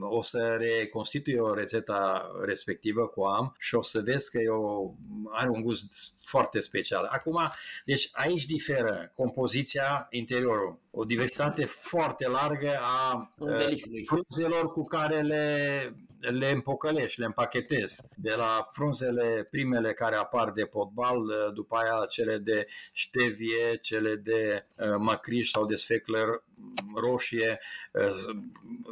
[0.00, 4.94] O să reconstitui o rețeta respectivă cu am și o să vezi că e o,
[5.30, 7.04] are un gust foarte special.
[7.04, 7.50] Acum,
[7.84, 10.78] deci aici diferă compoziția interiorul.
[10.90, 13.74] O diversitate foarte largă a uh,
[14.06, 15.94] frunzelor cu care le
[16.30, 18.02] le împocălești, le împachetezi.
[18.16, 24.66] De la frunzele primele care apar de potbal, după aia cele de ștevie, cele de
[24.76, 26.42] uh, macriș sau de sfeclă
[26.94, 27.60] roșie,
[27.92, 28.36] uh,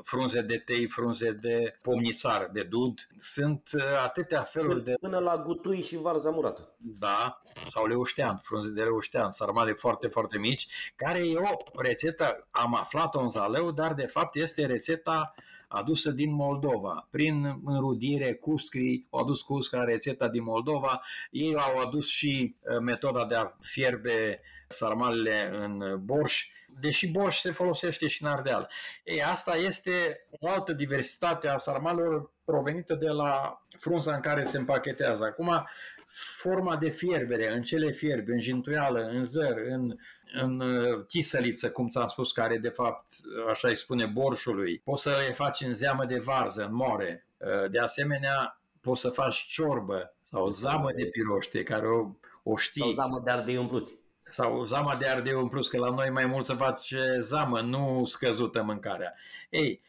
[0.02, 3.08] frunze de tei, frunze de pomnițar, de dud.
[3.18, 4.94] Sunt uh, atâtea feluri de...
[5.00, 6.74] Până la gutui și varza murată.
[6.78, 12.74] Da, sau leuștean, frunze de leuștean, sarmale foarte, foarte mici, care e o rețetă, am
[12.74, 15.34] aflat-o în Zaleu, dar de fapt este rețeta
[15.72, 17.08] adusă din Moldova.
[17.10, 23.26] Prin înrudire, Cuscri, au adus Cusca rețeta din Moldova, ei au adus și uh, metoda
[23.26, 26.46] de a fierbe sarmalele în borș,
[26.80, 28.70] deși borș se folosește și în Ardeal.
[29.04, 34.58] Ei, asta este o altă diversitate a sarmalelor provenită de la frunza în care se
[34.58, 35.24] împachetează.
[35.24, 35.66] Acum,
[36.12, 39.98] forma de fierbere, în ce le fierbi, în jintuială, în zăr, în,
[40.32, 43.06] în uh, chisăliță, cum ți-am spus, care de fapt,
[43.50, 44.78] așa îi spune, borșului.
[44.84, 47.26] Poți să le faci în zeamă de varză, în more.
[47.36, 52.08] Uh, de asemenea, poți să faci ciorbă sau zamă de piroște, care o,
[52.42, 52.82] o știi.
[52.82, 53.98] Sau zamă de ardei umpluți.
[54.30, 58.02] Sau zama de ardei în plus, că la noi mai mult se face zamă, nu
[58.04, 59.14] scăzută mâncarea.
[59.50, 59.82] Ei,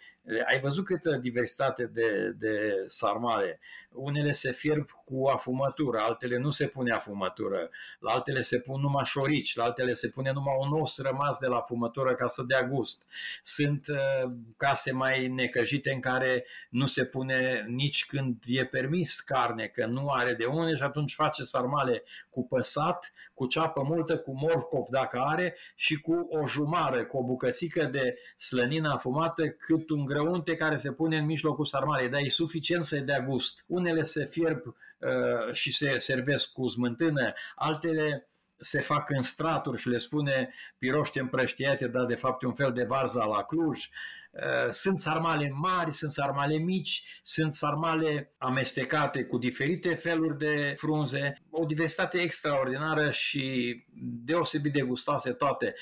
[0.48, 3.60] ai văzut câtă diversitate de, de sarmale.
[3.92, 9.04] Unele se fierb cu afumătură, altele nu se pune afumătură, la altele se pun numai
[9.06, 12.64] șorici, la altele se pune numai un os rămas de la afumătură ca să dea
[12.64, 13.04] gust.
[13.42, 19.66] Sunt uh, case mai necăjite în care nu se pune nici când e permis carne,
[19.66, 24.32] că nu are de unde și atunci face sarmale cu păsat, cu ceapă multă, cu
[24.36, 30.06] morcov dacă are și cu o jumară, cu o bucățică de slănină afumată cât un
[30.22, 33.64] grăunte care se pune în mijlocul sarmalei, dar e suficient să-i dea gust.
[33.68, 38.28] Unele se fierb uh, și se servesc cu smântână, altele
[38.58, 42.72] se fac în straturi și le spune piroște împrăștiate, dar de fapt e un fel
[42.72, 43.90] de varza la Cluj.
[44.32, 51.42] Uh, sunt sarmale mari, sunt sarmale mici, sunt sarmale amestecate cu diferite feluri de frunze,
[51.50, 53.76] o diversitate extraordinară și
[54.24, 55.76] deosebit de gustoase toate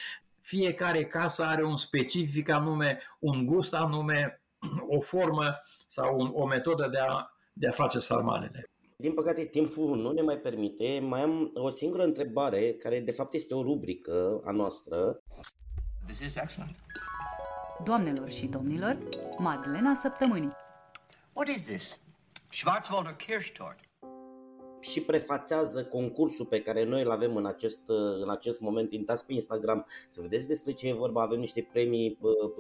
[0.50, 4.42] fiecare casă are un specific anume, un gust anume,
[4.88, 5.58] o formă
[5.88, 8.64] sau un, o metodă de a, de a face sarmalele.
[8.96, 11.00] Din păcate, timpul nu ne mai permite.
[11.02, 15.20] Mai am o singură întrebare, care de fapt este o rubrică a noastră.
[16.06, 16.76] This is excellent.
[17.86, 18.98] Doamnelor și domnilor,
[19.38, 20.54] Madlena Săptămânii.
[21.34, 22.00] What is this?
[22.50, 23.89] Schwarzwälder Kirschtort
[24.80, 27.82] și prefațează concursul pe care noi îl avem în acest,
[28.22, 28.94] în acest moment.
[28.94, 32.18] Intrați pe Instagram să vedeți despre ce e vorba, avem niște premii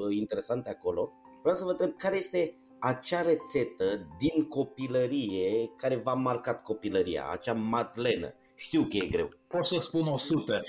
[0.09, 1.11] interesante acolo.
[1.41, 7.53] Vreau să vă întreb care este acea rețetă din copilărie care v-a marcat copilăria, acea
[7.53, 8.33] madlenă.
[8.55, 9.29] Știu că e greu.
[9.47, 10.63] Pot să spun o sută,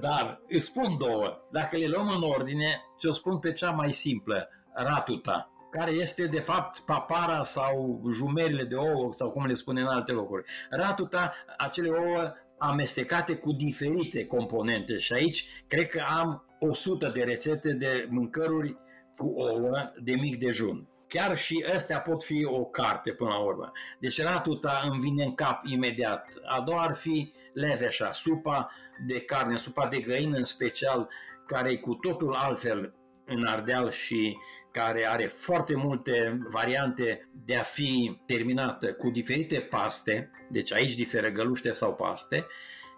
[0.00, 1.38] dar îți spun două.
[1.50, 6.40] Dacă le luăm în ordine, ți-o spun pe cea mai simplă, ratuta care este de
[6.40, 10.44] fapt papara sau jumerile de ouă sau cum le spune în alte locuri.
[10.70, 17.72] Ratuta, acele ouă amestecate cu diferite componente și aici cred că am 100 de rețete
[17.72, 18.76] de mâncăruri
[19.16, 20.88] cu ouă de mic dejun.
[21.08, 23.72] Chiar și astea pot fi o carte până la urmă.
[24.00, 26.32] Deci ratuta îmi vine în cap imediat.
[26.44, 28.70] A doua ar fi leveșa, supa
[29.06, 31.08] de carne, supa de găină în special,
[31.46, 32.94] care e cu totul altfel
[33.26, 34.36] în Ardeal și
[34.74, 41.28] care are foarte multe variante de a fi terminată cu diferite paste, deci aici diferă
[41.28, 42.46] găluște sau paste,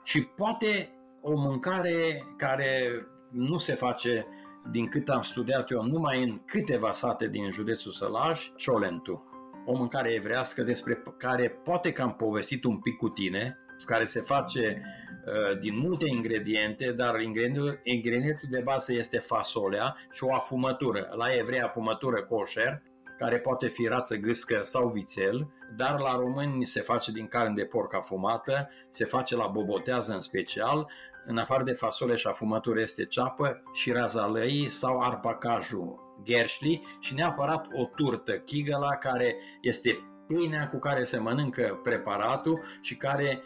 [0.04, 0.90] și poate
[1.20, 4.26] o mâncare care nu se face,
[4.70, 9.24] din cât am studiat eu, numai în câteva sate din județul Sălaj, ciolentu.
[9.66, 14.20] O mâncare evrească despre care poate că am povestit un pic cu tine, care se
[14.20, 14.82] face
[15.26, 21.08] Uh, din multe ingrediente, dar ingredientul, ingredientul de bază este fasolea și o afumătură.
[21.16, 22.82] La evrei afumătură kosher,
[23.18, 27.64] care poate fi rață gâscă sau vițel, dar la români se face din carne de
[27.64, 30.90] porc afumată, se face la bobotează în special,
[31.24, 37.66] în afară de fasole și afumătură este ceapă și razalăi sau arpacajul gerșli și neapărat
[37.72, 43.42] o turtă, chigăla, care este pâinea cu care se mănâncă preparatul și care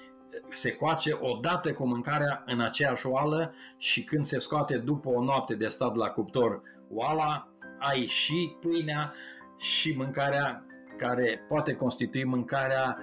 [0.50, 5.54] se coace odată cu mâncarea în aceeași oală și când se scoate după o noapte
[5.54, 7.48] de stat la cuptor oala,
[7.78, 9.14] ai și pâinea
[9.58, 10.64] și mâncarea
[10.96, 12.98] care poate constitui mâncarea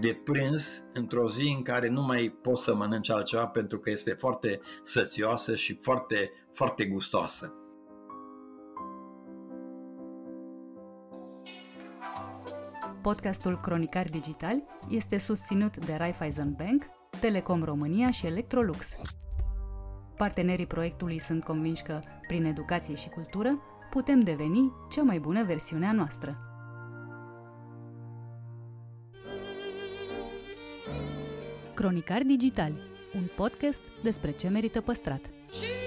[0.00, 4.10] de prânz într-o zi în care nu mai poți să mănânci altceva pentru că este
[4.10, 7.61] foarte sățioasă și foarte, foarte gustoasă.
[13.02, 16.84] Podcastul Cronicar Digital este susținut de Raiffeisen Bank,
[17.20, 18.88] Telecom România și Electrolux.
[20.16, 23.48] Partenerii proiectului sunt convinși că, prin educație și cultură,
[23.90, 26.36] putem deveni cea mai bună versiunea noastră.
[31.74, 32.72] Cronicar Digital,
[33.14, 35.20] un podcast despre ce merită păstrat.
[35.52, 35.81] Și-